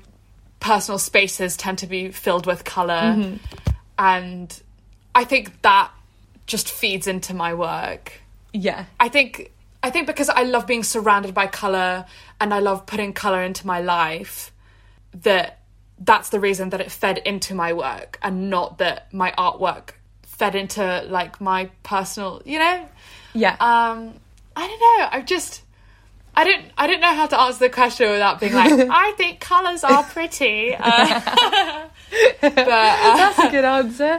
personal 0.60 0.98
spaces 1.00 1.56
tend 1.56 1.80
to 1.80 1.88
be 1.88 2.12
filled 2.12 2.46
with 2.46 2.64
color 2.66 2.94
mm-hmm. 2.94 3.36
and 4.00 4.62
I 5.14 5.24
think 5.24 5.62
that 5.62 5.92
just 6.46 6.70
feeds 6.70 7.08
into 7.08 7.34
my 7.34 7.54
work. 7.54 8.14
Yeah, 8.54 8.86
I 9.00 9.10
think 9.10 9.52
I 9.84 9.90
think 9.90 10.08
because 10.08 10.30
I 10.30 10.44
love 10.44 10.66
being 10.66 10.84
surrounded 10.84 11.34
by 11.34 11.48
color 11.48 12.06
and 12.40 12.54
I 12.54 12.60
love 12.60 12.86
putting 12.86 13.14
color 13.14 13.44
into 13.44 13.66
my 13.68 13.82
life 13.82 14.52
that 15.24 15.60
that's 16.00 16.30
the 16.30 16.40
reason 16.40 16.70
that 16.70 16.82
it 16.82 16.92
fed 16.92 17.18
into 17.20 17.56
my 17.56 17.74
work 17.74 18.20
and 18.22 18.50
not 18.50 18.78
that 18.80 19.12
my 19.14 19.32
artwork 19.38 19.92
fed 20.24 20.56
into 20.56 21.04
like 21.10 21.42
my 21.42 21.70
personal, 21.84 22.42
you 22.46 22.60
know? 22.60 22.88
Yeah, 23.38 23.56
Um 23.60 24.14
I 24.56 24.68
don't 24.68 24.80
know. 24.86 25.08
I 25.12 25.22
just 25.22 25.62
I 26.36 26.44
don't 26.44 26.66
I 26.78 26.88
don't 26.88 27.02
know 27.02 27.14
how 27.16 27.28
to 27.28 27.40
answer 27.40 27.60
the 27.60 27.70
question 27.70 28.10
without 28.12 28.40
being 28.40 28.54
like 28.54 28.72
I 29.06 29.12
think 29.18 29.40
colors 29.40 29.84
are 29.84 30.04
pretty. 30.04 30.76
Uh, 30.76 31.22
but 32.42 32.58
uh, 32.58 33.18
that's 33.18 33.40
a 33.40 33.50
good 33.52 33.66
answer. 33.66 34.14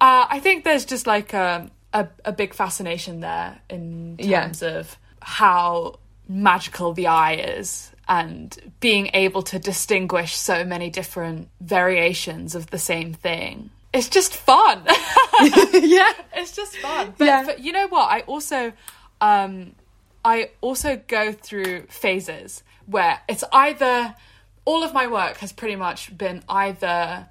uh, 0.00 0.26
I 0.36 0.38
think 0.40 0.64
there's 0.64 0.84
just 0.84 1.06
like 1.06 1.32
a, 1.34 1.70
a 1.92 2.08
a 2.24 2.32
big 2.32 2.54
fascination 2.54 3.20
there 3.20 3.60
in 3.68 4.16
Yeah. 4.18 4.42
terms 4.44 4.62
of 4.62 4.96
how 5.20 5.98
magical 6.28 6.92
the 6.94 7.06
eye 7.08 7.34
is 7.58 7.90
and 8.08 8.56
being 8.80 9.10
able 9.14 9.42
to 9.42 9.58
distinguish 9.58 10.34
so 10.36 10.64
many 10.64 10.90
different 10.90 11.48
variations 11.60 12.54
of 12.54 12.66
the 12.70 12.78
same 12.78 13.12
thing. 13.14 13.70
It's 13.92 14.08
just 14.08 14.34
fun. 14.36 14.84
yeah, 15.72 16.12
it's 16.34 16.54
just 16.56 16.76
fun. 16.78 17.14
But, 17.18 17.24
Yeah. 17.26 17.42
but 17.44 17.60
you 17.60 17.72
know 17.72 17.88
what? 17.88 18.10
I 18.10 18.20
also 18.20 18.72
um 19.20 19.72
I 20.24 20.50
also 20.60 21.00
go 21.08 21.32
through 21.32 21.86
phases 21.88 22.62
where 22.86 23.20
it's 23.28 23.44
either 23.52 24.14
all 24.64 24.82
of 24.84 24.92
my 24.94 25.06
work 25.06 25.38
has 25.38 25.52
pretty 25.52 25.76
much 25.76 26.16
been 26.16 26.42
either 26.48 27.28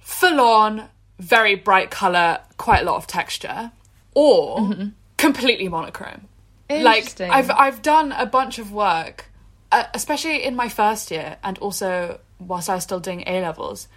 full 0.00 0.40
on 0.40 0.88
very 1.18 1.54
bright 1.54 1.90
color, 1.90 2.40
quite 2.56 2.80
a 2.82 2.84
lot 2.84 2.96
of 2.96 3.06
texture, 3.06 3.72
or 4.14 4.74
completely 5.16 5.68
monochrome. 5.68 6.28
Like 6.70 7.04
Mm-hmm. 7.04 7.32
I've 7.32 7.50
I've 7.50 7.82
done 7.82 8.12
a 8.12 8.26
bunch 8.26 8.58
of 8.58 8.72
work, 8.72 9.26
uh, 9.72 9.84
especially 9.94 10.44
in 10.44 10.54
my 10.56 10.68
first 10.68 11.10
year, 11.10 11.36
and 11.42 11.58
also 11.58 12.20
whilst 12.38 12.68
I 12.70 12.74
was 12.74 12.84
still 12.84 13.00
doing 13.00 13.24
A 13.26 13.40
levels. 13.42 13.88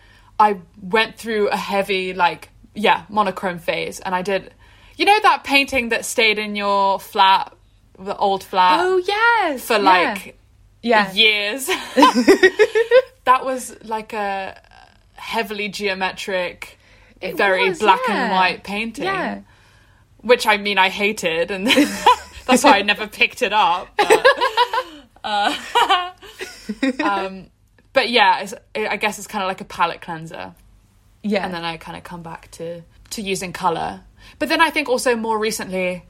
I 0.41 0.59
went 0.81 1.17
through 1.17 1.49
a 1.49 1.55
heavy 1.55 2.13
like 2.13 2.49
yeah 2.73 3.03
monochrome 3.09 3.59
phase, 3.59 3.99
and 3.99 4.15
I 4.15 4.23
did, 4.23 4.51
you 4.97 5.05
know, 5.05 5.19
that 5.21 5.43
painting 5.43 5.89
that 5.89 6.03
stayed 6.03 6.39
in 6.39 6.55
your 6.55 6.99
flat, 6.99 7.53
the 7.99 8.17
old 8.17 8.43
flat 8.43 8.79
Oh 8.81 8.97
yes, 8.97 9.65
for 9.65 9.73
yeah. 9.73 9.79
like 9.79 10.39
yeah, 10.81 11.11
years. 11.13 11.67
that 13.25 13.45
was 13.45 13.75
like 13.83 14.13
a 14.13 14.59
heavily 15.13 15.69
geometric, 15.69 16.79
It 17.21 17.37
very 17.37 17.69
was, 17.69 17.77
black 17.77 18.01
and 18.09 18.31
white 18.31 18.63
painting 18.63 19.05
yeah. 19.05 19.41
which 20.21 20.47
I 20.47 20.57
mean 20.57 20.79
I 20.79 20.89
hated, 20.89 21.51
and 21.51 21.67
that's 22.47 22.63
why 22.63 22.79
I 22.79 22.81
never 22.81 23.05
picked 23.05 23.43
it 23.43 23.53
up. 23.53 23.89
But, 23.95 24.27
uh, 25.23 26.11
um, 27.03 27.51
but 27.93 28.09
yeah, 28.09 28.39
it's, 28.41 28.53
I 28.75 28.97
guess 28.97 29.17
it's 29.17 29.27
kind 29.27 29.43
of 29.43 29.47
like 29.47 29.61
a 29.61 29.65
palette 29.65 30.01
cleanser, 30.01 30.53
Yeah. 31.23 31.45
and 31.45 31.53
then 31.53 31.63
I 31.63 31.77
kind 31.77 31.97
of 31.97 32.03
come 32.03 32.21
back 32.23 32.49
to 32.51 32.81
to 33.11 33.21
using 33.21 33.51
color. 33.53 34.01
But 34.39 34.49
then 34.49 34.61
I 34.61 34.69
think 34.69 34.87
also 34.89 35.15
more 35.15 35.37
recently, 35.37 36.03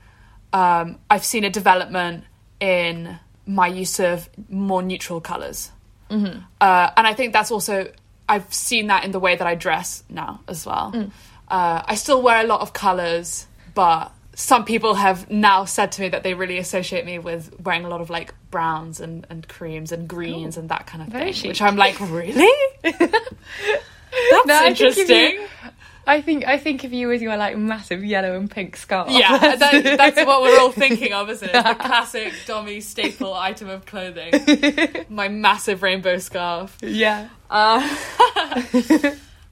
um, 0.53 0.99
I've 1.09 1.23
seen 1.25 1.43
a 1.43 1.49
development 1.49 2.25
in 2.59 3.17
my 3.47 3.67
use 3.67 3.99
of 3.99 4.29
more 4.49 4.81
neutral 4.83 5.19
colors, 5.21 5.71
uh, 6.09 6.89
and 6.97 7.07
I 7.07 7.13
think 7.13 7.33
that's 7.33 7.51
also 7.51 7.91
I've 8.29 8.53
seen 8.53 8.87
that 8.87 9.03
in 9.03 9.11
the 9.11 9.19
way 9.19 9.35
that 9.35 9.47
I 9.47 9.55
dress 9.55 10.03
now 10.09 10.41
as 10.47 10.65
well. 10.65 11.09
Uh, 11.49 11.81
I 11.85 11.95
still 11.95 12.21
wear 12.21 12.39
a 12.43 12.47
lot 12.47 12.61
of 12.61 12.71
colors, 12.73 13.45
but 13.73 14.11
some 14.33 14.63
people 14.65 14.95
have 14.95 15.29
now 15.29 15.65
said 15.65 15.91
to 15.93 16.01
me 16.01 16.09
that 16.09 16.23
they 16.23 16.33
really 16.33 16.57
associate 16.57 17.05
me 17.05 17.19
with 17.19 17.53
wearing 17.61 17.83
a 17.85 17.89
lot 17.89 18.01
of 18.01 18.09
like 18.09 18.33
browns 18.49 18.99
and, 18.99 19.27
and 19.29 19.47
creams 19.47 19.91
and 19.91 20.07
greens 20.07 20.57
and 20.57 20.69
that 20.69 20.87
kind 20.87 21.03
of 21.05 21.09
thing. 21.13 21.33
chic. 21.33 21.49
Which 21.49 21.61
I'm 21.61 21.75
like, 21.75 21.99
really? 21.99 22.49
That's 22.83 24.45
No, 24.45 24.55
I 24.55 24.73
think 24.73 24.81
if 24.81 24.97
you- 24.97 25.03
interesting. 25.03 25.47
I 26.07 26.19
think 26.19 26.47
I 26.47 26.57
think 26.57 26.83
of 26.83 26.91
you 26.93 27.07
with 27.07 27.21
your 27.21 27.37
like 27.37 27.55
massive 27.57 28.03
yellow 28.03 28.35
and 28.35 28.49
pink 28.49 28.75
scarf. 28.75 29.07
Yeah, 29.11 29.37
that, 29.55 29.83
that's 29.97 30.17
what 30.25 30.41
we're 30.41 30.59
all 30.59 30.71
thinking 30.71 31.13
of, 31.13 31.29
isn't 31.29 31.47
it? 31.47 31.53
The 31.53 31.75
classic 31.79 32.33
Dommy 32.47 32.81
staple 32.81 33.33
item 33.35 33.69
of 33.69 33.85
clothing. 33.85 34.33
My 35.09 35.27
massive 35.27 35.83
rainbow 35.83 36.17
scarf. 36.17 36.75
yeah. 36.81 37.29
Uh, 37.51 37.87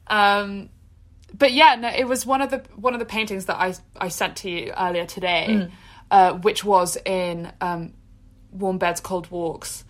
um, 0.07 0.69
but 1.39 1.51
yeah, 1.53 1.75
no, 1.75 1.89
it 1.89 2.07
was 2.07 2.25
one 2.25 2.41
of 2.41 2.51
the 2.51 2.59
one 2.75 2.93
of 2.93 2.99
the 2.99 3.05
paintings 3.05 3.45
that 3.45 3.55
I 3.57 3.73
I 3.97 4.09
sent 4.09 4.35
to 4.37 4.49
you 4.49 4.73
earlier 4.77 5.05
today, 5.05 5.69
uh, 6.11 6.33
which 6.33 6.63
was 6.63 6.97
in 7.05 7.51
um, 7.61 7.93
Warm 8.51 8.77
Beds, 8.77 8.99
Cold 9.01 9.31
Walks, 9.31 9.83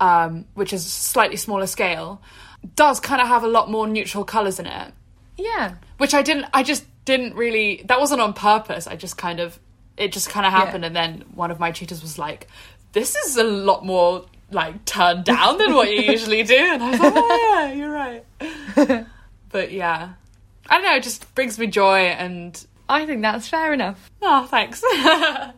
um, 0.00 0.46
which 0.54 0.72
is 0.72 0.84
slightly 0.86 1.36
smaller 1.36 1.66
scale. 1.66 2.22
Does 2.76 3.00
kind 3.00 3.20
of 3.20 3.28
have 3.28 3.42
a 3.44 3.48
lot 3.48 3.70
more 3.70 3.86
neutral 3.88 4.24
colours 4.24 4.58
in 4.60 4.66
it, 4.66 4.92
Yeah. 5.36 5.74
which 5.98 6.14
I 6.14 6.22
didn't. 6.22 6.46
I 6.54 6.62
just 6.62 6.84
didn't 7.04 7.34
really. 7.34 7.82
That 7.86 7.98
wasn't 8.00 8.20
on 8.20 8.32
purpose. 8.32 8.86
I 8.86 8.96
just 8.96 9.16
kind 9.18 9.40
of. 9.40 9.58
It 9.96 10.12
just 10.12 10.30
kind 10.30 10.46
of 10.46 10.52
happened, 10.52 10.84
Yeah. 10.84 10.86
and 10.88 10.96
then 10.96 11.24
one 11.34 11.50
of 11.50 11.58
my 11.60 11.70
tutors 11.72 12.00
was 12.00 12.18
like, 12.18 12.46
"This 12.92 13.14
is 13.16 13.36
a 13.36 13.44
lot 13.44 13.84
more." 13.84 14.26
Like 14.50 14.84
turned 14.84 15.24
down 15.24 15.56
than 15.56 15.72
what 15.74 15.90
you 15.90 16.02
usually 16.12 16.42
do, 16.42 16.54
and 16.54 16.82
I 16.82 16.90
was 16.90 17.00
like, 17.00 17.14
"Oh 17.16 17.54
yeah, 17.54 17.72
you're 17.72 17.90
right." 17.90 19.06
but 19.48 19.72
yeah, 19.72 20.10
I 20.70 20.76
don't 20.78 20.84
know. 20.84 20.96
It 20.96 21.02
just 21.02 21.34
brings 21.34 21.58
me 21.58 21.66
joy, 21.66 21.98
and 22.06 22.64
I 22.88 23.04
think 23.06 23.22
that's 23.22 23.48
fair 23.48 23.72
enough. 23.72 24.10
oh, 24.22 24.46
thanks. 24.46 24.82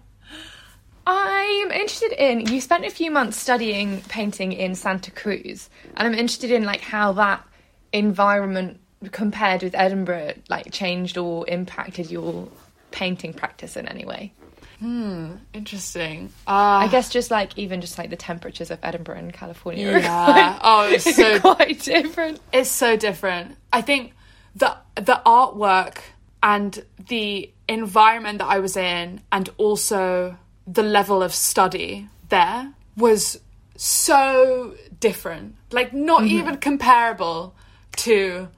I'm 1.06 1.70
interested 1.70 2.12
in 2.12 2.46
you 2.46 2.60
spent 2.62 2.86
a 2.86 2.90
few 2.90 3.10
months 3.10 3.36
studying 3.36 4.00
painting 4.02 4.52
in 4.52 4.74
Santa 4.74 5.10
Cruz, 5.10 5.68
and 5.96 6.08
I'm 6.08 6.14
interested 6.14 6.50
in 6.50 6.64
like 6.64 6.80
how 6.80 7.12
that 7.12 7.46
environment 7.92 8.80
compared 9.12 9.62
with 9.62 9.74
Edinburgh 9.74 10.32
like 10.48 10.72
changed 10.72 11.18
or 11.18 11.46
impacted 11.48 12.10
your 12.10 12.48
painting 12.90 13.34
practice 13.34 13.76
in 13.76 13.86
any 13.86 14.06
way. 14.06 14.32
Hmm, 14.80 15.32
interesting. 15.52 16.32
I 16.46 16.86
Uh, 16.86 16.88
guess 16.88 17.10
just 17.10 17.30
like 17.30 17.56
even 17.58 17.82
just 17.82 17.98
like 17.98 18.08
the 18.08 18.16
temperatures 18.16 18.70
of 18.70 18.78
Edinburgh 18.82 19.18
and 19.18 19.32
California 19.32 19.98
yeah. 19.98 20.58
Oh, 20.62 20.88
it's 20.90 21.14
so 21.14 21.38
quite 21.54 21.80
different. 21.82 22.40
it's 22.52 22.70
so 22.70 22.96
different. 22.96 23.56
I 23.74 23.82
think 23.82 24.14
the 24.54 24.76
the 24.94 25.20
artwork 25.26 25.98
and 26.42 26.84
the 27.08 27.50
environment 27.68 28.38
that 28.38 28.46
I 28.46 28.58
was 28.58 28.76
in 28.76 29.20
and 29.32 29.48
also 29.56 30.36
the 30.66 30.82
level 30.82 31.22
of 31.22 31.34
study 31.34 32.08
there 32.28 32.72
was 32.96 33.40
so 33.76 34.74
different. 35.00 35.56
Like 35.70 35.92
not 35.92 36.22
mm-hmm. 36.22 36.38
even 36.38 36.56
comparable 36.58 37.54
to 37.96 38.48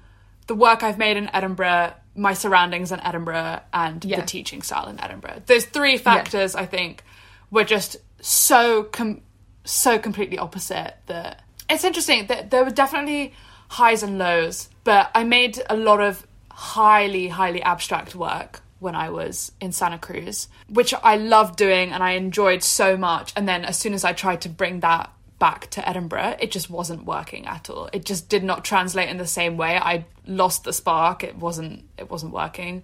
the 0.47 0.55
work 0.55 0.83
I've 0.83 0.99
made 0.99 1.17
in 1.17 1.31
Edinburgh, 1.35 1.95
my 2.15 2.35
surroundings 2.35 2.93
in 2.93 3.01
Edinburgh 3.01 3.61
and 3.73 4.05
Yeah. 4.05 4.21
the 4.21 4.27
teaching 4.27 4.63
style 4.63 4.89
in 4.89 5.01
Edinburgh. 5.01 5.43
Those 5.47 5.65
three 5.65 5.97
factors 5.99 6.55
I 6.55 6.67
think 6.67 7.03
were 7.51 7.65
just 7.65 7.97
so 8.21 8.85
com- 8.85 9.23
so 9.65 9.99
completely 9.99 10.39
opposite 10.39 10.95
that 11.07 11.43
it's 11.69 11.85
interesting 11.85 12.27
that 12.27 12.51
there 12.51 12.65
were 12.65 12.71
definitely 12.71 13.35
highs 13.69 14.03
and 14.03 14.19
lows 14.19 14.69
but 14.85 15.11
i 15.15 15.25
made 15.25 15.61
a 15.69 15.77
lot 15.77 16.01
of 16.01 16.27
highly 16.51 17.29
highly 17.29 17.63
abstract 17.63 18.15
work 18.15 18.61
when 18.79 18.95
i 18.95 19.11
was 19.11 19.53
in 19.61 19.73
santa 19.73 19.99
cruz 19.99 20.49
which 20.69 20.95
i 21.03 21.17
loved 21.17 21.57
doing 21.57 21.93
and 21.93 22.03
i 22.03 22.13
enjoyed 22.13 22.63
so 22.63 22.97
much. 22.97 23.33
And 23.37 23.49
then 23.49 23.65
as 23.65 23.79
soon 23.79 23.95
as 23.95 24.05
i 24.05 24.13
tried 24.13 24.43
to 24.43 24.49
bring 24.49 24.81
that 24.81 25.11
back 25.39 25.69
to 25.71 25.87
edinburgh 25.87 26.37
it 26.41 26.51
just 26.51 26.71
wasn't 26.71 27.05
working 27.05 27.47
at 27.47 27.69
all. 27.69 27.91
It 27.93 28.05
just 28.05 28.29
did 28.29 28.43
not 28.43 28.65
translate 28.65 29.09
in 29.09 29.19
the 29.19 29.27
same 29.27 29.57
way. 29.57 29.77
I 29.77 30.07
lost 30.27 30.65
the 30.65 30.73
spark. 30.73 31.25
It 31.25 31.37
wasn't 31.37 31.85
it 31.99 32.11
wasn't 32.11 32.33
working. 32.33 32.83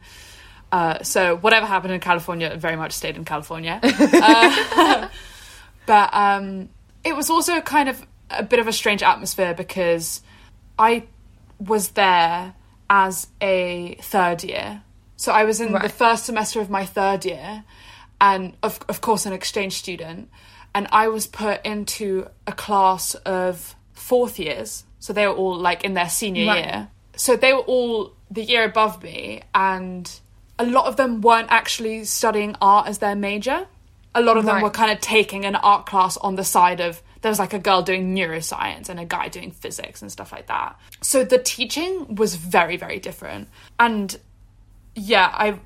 Uh, 0.71 1.03
so 1.03 1.37
whatever 1.37 1.67
happened 1.67 1.93
in 1.93 2.01
California 2.01 2.57
very 2.57 2.77
much 2.77 2.93
stayed 2.93 3.17
in 3.17 3.25
California. 3.25 3.81
Uh, 4.13 5.09
but 5.87 6.15
um, 6.15 6.69
it 7.05 7.15
was 7.15 7.29
also 7.29 7.61
kind 7.61 7.89
of 7.89 8.07
a 8.31 8.43
bit 8.43 8.59
of 8.59 8.69
a 8.69 8.73
strange 8.73 9.03
atmosphere 9.03 9.53
because 9.53 10.23
I 10.79 11.05
was 11.59 11.91
there 11.91 12.55
as 12.91 13.29
a 13.41 13.97
third 14.01 14.45
year. 14.45 14.83
So 15.17 15.33
I 15.33 15.45
was 15.45 15.61
in 15.61 15.73
the 15.73 15.89
first 15.89 16.27
semester 16.27 16.61
of 16.61 16.69
my 16.69 16.85
third 16.85 17.25
year, 17.25 17.65
and 18.21 18.57
of 18.63 18.81
of 18.89 19.01
course 19.01 19.25
an 19.25 19.33
exchange 19.33 19.75
student, 19.75 20.29
and 20.75 20.89
I 20.91 21.09
was 21.09 21.27
put 21.27 21.65
into 21.65 22.29
a 22.47 22.53
class 22.53 23.15
of 23.15 23.77
fourth 23.93 24.39
years. 24.39 24.85
So 24.99 25.13
they 25.13 25.27
were 25.27 25.35
all 25.35 25.57
like 25.57 25.85
in 25.85 25.95
their 25.95 26.09
senior 26.09 26.47
Right. 26.47 26.65
year. 26.65 26.89
So 27.17 27.37
they 27.37 27.53
were 27.53 27.61
all 27.61 28.13
the 28.31 28.43
year 28.43 28.65
above 28.65 29.03
me, 29.03 29.43
and 29.55 30.11
a 30.59 30.67
lot 30.67 30.87
of 30.87 30.97
them 30.97 31.21
weren't 31.21 31.51
actually 31.51 32.05
studying 32.05 32.57
art 32.61 32.89
as 32.89 32.99
their 32.99 33.15
major. 33.15 33.67
A 34.15 34.21
lot 34.21 34.37
of 34.37 34.45
them 34.45 34.57
Right. 34.57 34.63
were 34.63 34.71
kind 34.71 34.91
of 34.91 35.01
taking 35.01 35.45
an 35.45 35.55
art 35.57 35.87
class 35.87 36.17
on 36.19 36.35
the 36.37 36.45
side 36.45 36.81
of 36.81 37.01
there 37.23 37.31
was 37.31 37.39
like 37.39 37.55
a 37.55 37.59
girl 37.59 37.83
doing 37.83 38.15
neuroscience 38.15 38.89
and 38.89 39.01
a 39.01 39.05
guy 39.05 39.29
doing 39.29 39.51
physics 39.51 40.03
and 40.03 40.13
stuff 40.13 40.33
like 40.33 40.49
that. 40.49 40.79
So 41.01 41.25
the 41.25 41.39
teaching 41.39 42.15
was 42.17 42.35
very 42.37 42.77
very 42.77 42.99
different. 42.99 43.49
And 43.79 44.19
yeah, 44.95 45.31
I 45.33 45.59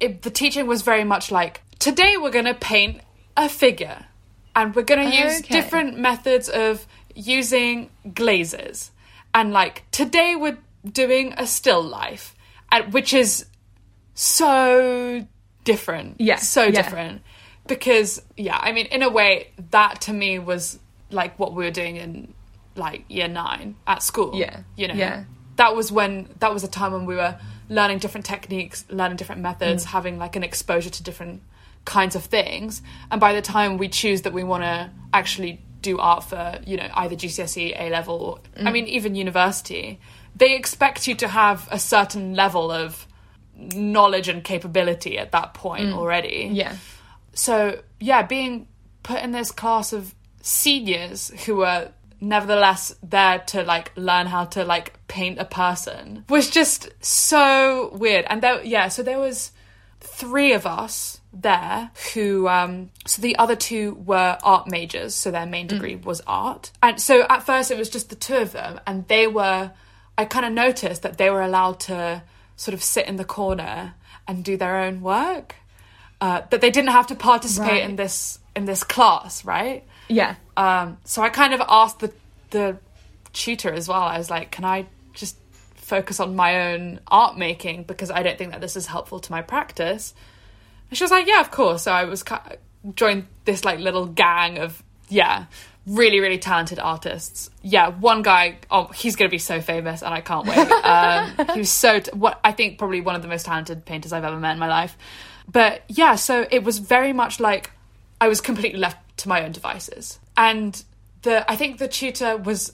it, 0.00 0.22
the 0.22 0.30
teaching 0.30 0.66
was 0.66 0.82
very 0.82 1.04
much 1.04 1.30
like 1.30 1.62
today 1.78 2.16
we're 2.16 2.30
going 2.30 2.44
to 2.44 2.54
paint 2.54 3.00
a 3.36 3.48
figure 3.48 4.06
and 4.54 4.74
we're 4.74 4.82
going 4.82 5.08
to 5.10 5.16
use 5.16 5.40
different 5.42 5.98
methods 5.98 6.48
of 6.48 6.86
using 7.14 7.90
glazes. 8.14 8.90
And 9.34 9.52
like 9.52 9.84
today 9.90 10.36
we're 10.36 10.58
doing 10.90 11.34
a 11.36 11.46
still 11.46 11.82
life, 11.82 12.34
and 12.72 12.92
which 12.92 13.12
is 13.12 13.44
so 14.14 15.26
different. 15.64 16.20
Yeah, 16.20 16.36
So 16.36 16.64
yeah. 16.64 16.70
different. 16.70 17.22
Because 17.66 18.22
yeah, 18.36 18.58
I 18.60 18.72
mean 18.72 18.86
in 18.86 19.02
a 19.02 19.10
way 19.10 19.52
that 19.70 20.00
to 20.02 20.12
me 20.12 20.38
was 20.38 20.78
like 21.10 21.38
what 21.38 21.54
we 21.54 21.64
were 21.64 21.70
doing 21.70 21.96
in 21.96 22.34
like 22.76 23.04
year 23.08 23.28
9 23.28 23.74
at 23.86 24.02
school. 24.02 24.32
Yeah, 24.34 24.60
You 24.76 24.88
know. 24.88 24.94
yeah. 24.94 25.24
That 25.56 25.74
was 25.74 25.90
when 25.90 26.28
that 26.38 26.52
was 26.52 26.62
a 26.62 26.68
time 26.68 26.92
when 26.92 27.06
we 27.06 27.16
were 27.16 27.36
learning 27.68 27.98
different 27.98 28.24
techniques, 28.26 28.84
learning 28.88 29.16
different 29.16 29.42
methods, 29.42 29.84
Mm. 29.84 29.88
having 29.88 30.18
like 30.18 30.36
an 30.36 30.44
exposure 30.44 30.90
to 30.90 31.02
different 31.02 31.42
kinds 31.84 32.14
of 32.14 32.24
things. 32.24 32.82
And 33.10 33.20
by 33.20 33.32
the 33.34 33.42
time 33.42 33.76
we 33.78 33.88
choose 33.88 34.22
that 34.22 34.32
we 34.32 34.44
want 34.44 34.62
to 34.62 34.90
actually 35.12 35.60
do 35.82 35.98
art 35.98 36.24
for, 36.24 36.58
you 36.66 36.76
know, 36.76 36.88
either 36.94 37.16
GCSE, 37.16 37.74
A 37.78 37.90
level, 37.90 38.14
or, 38.16 38.62
Mm. 38.62 38.68
I 38.68 38.72
mean, 38.72 38.86
even 38.86 39.14
university, 39.14 39.98
they 40.36 40.54
expect 40.54 41.08
you 41.08 41.14
to 41.16 41.28
have 41.28 41.66
a 41.70 41.78
certain 41.78 42.34
level 42.34 42.70
of 42.70 43.06
knowledge 43.74 44.28
and 44.28 44.44
capability 44.44 45.18
at 45.18 45.32
that 45.32 45.54
point 45.54 45.92
already. 45.92 46.48
Mm. 46.50 46.54
Yeah. 46.56 46.76
So, 47.34 47.80
yeah, 48.00 48.22
being 48.22 48.68
put 49.02 49.20
in 49.22 49.32
this 49.32 49.50
class 49.50 49.92
of 49.92 50.14
seniors 50.48 51.30
who 51.44 51.56
were 51.56 51.90
nevertheless 52.20 52.94
there 53.02 53.38
to 53.40 53.62
like 53.62 53.92
learn 53.96 54.26
how 54.26 54.44
to 54.44 54.64
like 54.64 54.92
paint 55.06 55.38
a 55.38 55.44
person 55.44 56.24
was 56.28 56.50
just 56.50 56.88
so 57.04 57.90
weird. 57.94 58.24
And 58.28 58.42
there, 58.42 58.62
yeah, 58.64 58.88
so 58.88 59.02
there 59.02 59.18
was 59.20 59.52
three 60.00 60.52
of 60.52 60.66
us 60.66 61.20
there 61.32 61.90
who 62.14 62.48
um 62.48 62.88
so 63.06 63.20
the 63.20 63.36
other 63.36 63.54
two 63.54 63.94
were 64.06 64.38
art 64.42 64.66
majors 64.66 65.14
so 65.14 65.30
their 65.30 65.44
main 65.44 65.66
degree 65.66 65.94
was 65.96 66.22
art 66.26 66.70
and 66.82 66.98
so 67.00 67.26
at 67.28 67.44
first 67.44 67.70
it 67.70 67.76
was 67.76 67.90
just 67.90 68.08
the 68.08 68.16
two 68.16 68.36
of 68.36 68.52
them 68.52 68.80
and 68.86 69.06
they 69.08 69.26
were 69.26 69.70
i 70.16 70.24
kind 70.24 70.46
of 70.46 70.52
noticed 70.52 71.02
that 71.02 71.18
they 71.18 71.28
were 71.28 71.42
allowed 71.42 71.78
to 71.78 72.22
sort 72.56 72.72
of 72.72 72.82
sit 72.82 73.06
in 73.06 73.16
the 73.16 73.24
corner 73.24 73.92
and 74.26 74.42
do 74.42 74.56
their 74.56 74.78
own 74.78 75.02
work 75.02 75.56
uh, 76.22 76.40
that 76.50 76.60
they 76.62 76.70
didn't 76.70 76.90
have 76.90 77.06
to 77.08 77.14
participate 77.14 77.70
Right. 77.72 77.82
in 77.90 77.96
this 77.96 78.38
in 78.56 78.64
this 78.64 78.82
class 78.82 79.44
right 79.44 79.84
Yeah. 80.08 80.36
um, 80.56 80.98
so 81.04 81.22
I 81.22 81.28
kind 81.28 81.54
of 81.54 81.62
asked 81.68 82.00
the 82.00 82.12
the 82.50 82.78
tutor 83.32 83.72
as 83.72 83.88
well. 83.88 84.00
I 84.02 84.18
was 84.18 84.30
like, 84.30 84.50
"Can 84.50 84.64
I 84.64 84.86
just 85.12 85.36
focus 85.74 86.20
on 86.20 86.36
my 86.36 86.72
own 86.72 87.00
art 87.08 87.36
making 87.36 87.84
because 87.84 88.10
I 88.10 88.22
don't 88.22 88.36
think 88.38 88.52
that 88.52 88.60
this 88.60 88.76
is 88.76 88.86
helpful 88.86 89.20
to 89.20 89.30
my 89.30 89.42
practice?" 89.42 90.14
And 90.90 90.96
she 90.96 91.04
was 91.04 91.10
like, 91.10 91.26
"Yeah, 91.26 91.40
of 91.40 91.50
course." 91.50 91.82
So 91.82 91.92
I 91.92 92.04
was 92.04 92.24
joined 92.94 93.26
this 93.44 93.64
like 93.64 93.78
little 93.80 94.06
gang 94.06 94.58
of 94.58 94.82
yeah, 95.08 95.46
really 95.86 96.20
really 96.20 96.38
talented 96.38 96.78
artists. 96.78 97.50
Yeah, 97.62 97.88
one 97.88 98.22
guy, 98.22 98.58
oh, 98.70 98.86
he's 98.88 99.16
gonna 99.16 99.30
be 99.30 99.38
so 99.38 99.60
famous, 99.60 100.02
and 100.02 100.14
I 100.14 100.20
can't 100.20 100.46
wait. 100.46 100.68
Um, 100.88 101.46
he 101.52 101.60
was 101.60 101.70
so 101.70 102.00
t- 102.00 102.10
what 102.12 102.40
I 102.42 102.52
think 102.52 102.78
probably 102.78 103.02
one 103.02 103.14
of 103.14 103.20
the 103.20 103.28
most 103.28 103.44
talented 103.44 103.84
painters 103.84 104.12
I've 104.12 104.24
ever 104.24 104.38
met 104.38 104.52
in 104.52 104.58
my 104.58 104.68
life. 104.68 104.96
But 105.50 105.82
yeah, 105.88 106.14
so 106.14 106.46
it 106.50 106.64
was 106.64 106.78
very 106.78 107.12
much 107.12 107.40
like 107.40 107.70
I 108.20 108.28
was 108.28 108.40
completely 108.40 108.78
left 108.78 108.96
to 109.18 109.28
my 109.28 109.44
own 109.44 109.52
devices. 109.52 110.18
And 110.36 110.82
the 111.22 111.50
I 111.50 111.56
think 111.56 111.78
the 111.78 111.88
tutor 111.88 112.36
was 112.36 112.72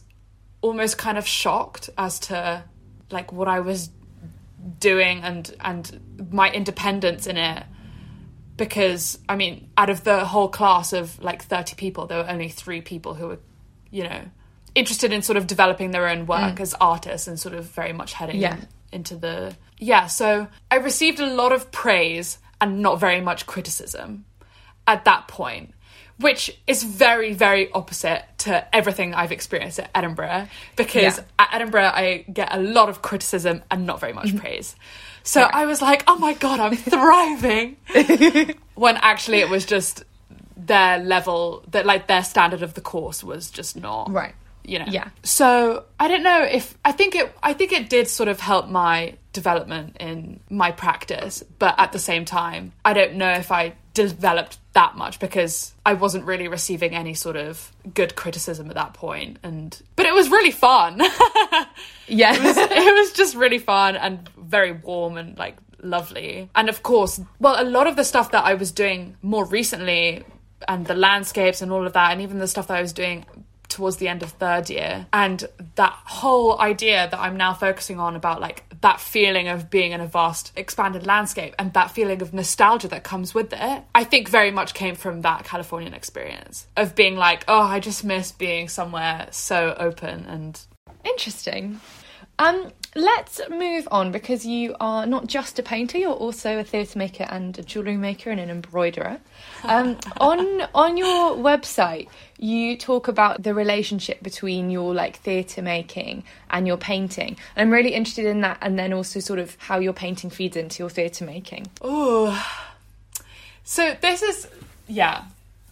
almost 0.61 0.96
kind 0.96 1.18
of 1.18 1.26
shocked 1.26 1.90
as 1.98 2.18
to 2.18 2.64
like 3.11 3.33
what 3.33 3.48
I 3.48 3.61
was 3.61 3.90
doing 4.78 5.22
and 5.22 5.54
and 5.61 6.28
my 6.30 6.50
independence 6.50 7.26
in 7.26 7.37
it 7.37 7.64
because 8.57 9.18
I 9.28 9.37
mean 9.37 9.68
out 9.76 9.90
of 9.90 10.04
the 10.04 10.24
whole 10.24 10.48
class 10.48 10.92
of 10.92 11.22
like 11.22 11.42
30 11.44 11.76
people 11.76 12.07
there 12.07 12.18
were 12.22 12.30
only 12.30 12.48
3 12.48 12.80
people 12.80 13.14
who 13.14 13.28
were 13.28 13.38
you 13.90 14.04
know 14.04 14.22
interested 14.74 15.12
in 15.12 15.20
sort 15.20 15.37
of 15.37 15.46
developing 15.46 15.90
their 15.90 16.09
own 16.09 16.26
work 16.26 16.57
mm. 16.57 16.61
as 16.61 16.74
artists 16.80 17.28
and 17.28 17.38
sort 17.38 17.54
of 17.54 17.66
very 17.66 17.92
much 17.92 18.14
heading 18.14 18.40
Yeah. 18.40 18.57
into 18.90 19.16
the 19.16 19.54
yeah 19.78 20.07
so 20.07 20.48
I 20.70 20.76
received 20.76 21.20
a 21.20 21.26
lot 21.26 21.52
of 21.52 21.70
praise 21.72 22.38
and 22.61 22.80
not 22.80 22.98
very 22.98 23.20
much 23.20 23.44
criticism 23.44 24.24
at 24.87 25.04
that 25.04 25.28
point 25.28 25.73
which 26.18 26.57
is 26.66 26.83
very 26.83 27.33
very 27.35 27.70
opposite 27.72 28.24
to 28.38 28.74
everything 28.74 29.14
I've 29.14 29.33
experienced 29.33 29.79
at 29.81 29.90
Edinburgh 29.94 30.48
because 30.77 31.18
Yeah. 31.18 31.24
at 31.38 31.48
Edinburgh 31.55 31.90
I 31.94 32.24
get 32.33 32.55
a 32.55 32.59
lot 32.61 32.88
of 32.88 33.03
criticism 33.03 33.62
and 33.70 33.87
not 33.87 34.00
very 34.00 34.12
much 34.12 34.29
mm-hmm. 34.29 34.38
praise 34.38 34.77
so 35.22 35.42
I 35.42 35.66
was 35.66 35.81
like 35.83 36.05
oh 36.07 36.16
my 36.18 36.35
god 36.35 36.61
I'm 36.61 36.77
thriving 36.94 37.77
when 38.74 38.96
actually 38.96 39.38
it 39.38 39.48
was 39.48 39.64
just 39.64 40.05
their 40.57 40.98
level 40.98 41.64
that 41.72 41.85
like 41.87 42.07
their 42.07 42.22
standard 42.22 42.62
of 42.62 42.74
the 42.74 42.81
course 42.81 43.22
was 43.24 43.50
just 43.50 43.77
not 43.77 44.11
Right. 44.11 44.35
you 44.64 44.79
know 44.79 44.87
Yeah. 44.88 45.09
so 45.22 45.85
i 45.98 46.09
don't 46.09 46.22
know 46.22 46.42
if 46.42 46.77
i 46.85 46.92
think 46.92 47.14
it 47.16 47.35
i 47.42 47.53
think 47.53 47.72
it 47.72 47.90
did 47.90 48.09
sort 48.09 48.29
of 48.29 48.40
help 48.40 48.68
my 48.68 49.16
development 49.33 49.96
in 50.00 50.40
my 50.48 50.70
practice 50.70 51.42
but 51.59 51.74
at 51.77 51.92
the 51.92 51.98
same 51.98 52.24
time 52.24 52.72
i 52.85 52.92
don't 52.92 53.14
know 53.14 53.31
if 53.33 53.50
i 53.50 53.74
developed 53.94 54.59
that 54.72 54.96
much 54.96 55.20
because 55.20 55.72
i 55.87 55.94
wasn't 55.94 56.24
really 56.24 56.48
receiving 56.48 56.94
any 56.94 57.14
sort 57.14 57.37
of 57.37 57.70
good 57.94 58.16
criticism 58.16 58.68
at 58.68 58.74
that 58.74 58.92
point 58.92 59.38
and 59.42 59.80
but 59.96 60.04
it 60.04 60.12
was 60.12 60.28
really 60.30 60.50
fun 60.50 61.00
Yeah. 62.07 62.35
it 62.37 62.94
was 62.94 63.12
just 63.12 63.35
really 63.37 63.59
fun 63.59 63.96
and 63.96 64.28
very 64.37 64.72
warm 64.72 65.16
and 65.16 65.38
like 65.38 65.57
lovely. 65.85 66.48
And 66.54 66.68
of 66.68 66.83
course, 66.83 67.20
well, 67.38 67.62
a 67.62 67.68
lot 67.68 67.87
of 67.87 67.96
the 67.96 68.04
stuff 68.04 68.30
that 68.33 68.44
I 68.44 68.54
was 68.54 68.72
doing 68.72 69.16
more 69.22 69.44
recently 69.44 70.24
and 70.66 70.87
the 70.87 70.94
landscapes 70.94 71.62
and 71.62 71.70
all 71.70 71.87
of 71.87 71.92
that, 71.92 72.12
and 72.12 72.22
even 72.22 72.38
the 72.38 72.48
stuff 72.48 72.68
that 72.68 72.78
I 72.78 72.83
was 72.83 72.92
doing 72.92 73.26
towards 73.74 73.98
the 73.98 74.08
end 74.08 74.22
of 74.22 74.30
third 74.30 74.70
year, 74.70 75.06
and 75.12 75.44
that 75.74 75.92
whole 75.92 76.60
idea 76.60 77.08
that 77.10 77.18
I'm 77.18 77.37
now 77.37 77.54
focusing 77.54 78.00
on 78.00 78.16
about 78.16 78.40
like 78.40 78.64
that 78.80 79.00
feeling 79.00 79.48
of 79.48 79.70
being 79.70 79.92
in 79.92 80.00
a 80.00 80.06
vast, 80.06 80.52
expanded 80.56 81.06
landscape 81.06 81.54
and 81.58 81.72
that 81.72 81.90
feeling 81.90 82.20
of 82.22 82.34
nostalgia 82.34 82.88
that 82.88 83.02
comes 83.02 83.34
with 83.34 83.52
it, 83.52 83.82
I 83.94 84.04
think 84.04 84.28
very 84.28 84.50
much 84.50 84.74
came 84.74 84.94
from 84.94 85.22
that 85.22 85.44
Californian 85.44 85.94
experience 85.94 86.66
of 86.76 86.94
being 86.94 87.16
like, 87.16 87.44
oh, 87.48 87.62
I 87.62 87.80
just 87.80 88.04
miss 88.04 88.32
being 88.32 88.68
somewhere 88.68 89.28
so 89.30 89.74
open 89.78 90.26
and 90.26 90.60
Interesting. 91.04 91.80
Um, 92.38 92.72
let's 92.96 93.40
move 93.48 93.87
on 93.90 94.10
because 94.10 94.44
you 94.44 94.74
are 94.80 95.06
not 95.06 95.26
just 95.26 95.58
a 95.58 95.62
painter; 95.62 95.98
you're 95.98 96.12
also 96.12 96.58
a 96.58 96.64
theatre 96.64 96.98
maker 96.98 97.26
and 97.28 97.56
a 97.58 97.62
jewellery 97.62 97.96
maker 97.96 98.30
and 98.30 98.40
an 98.40 98.50
embroiderer. 98.50 99.20
Um, 99.64 99.96
on 100.20 100.60
on 100.74 100.98
your 100.98 101.37
website, 101.37 102.08
you 102.44 102.76
talk 102.76 103.09
about 103.09 103.42
the 103.42 103.54
relationship 103.54 104.22
between 104.22 104.70
your 104.70 104.92
like 104.94 105.16
theatre 105.16 105.62
making 105.62 106.24
and 106.50 106.66
your 106.66 106.76
painting. 106.76 107.38
I'm 107.57 107.70
really 107.70 107.94
interested 107.94 108.26
in 108.26 108.42
that, 108.42 108.59
and 108.61 108.78
then 108.78 108.92
also 108.92 109.18
sort 109.20 109.38
of 109.38 109.57
how 109.59 109.78
your 109.78 109.94
painting 109.94 110.28
feeds 110.28 110.54
into 110.57 110.83
your 110.83 110.90
theatre 110.90 111.24
making. 111.24 111.68
Oh, 111.80 112.30
so 113.64 113.96
this 114.00 114.22
is 114.22 114.46
yeah. 114.87 115.24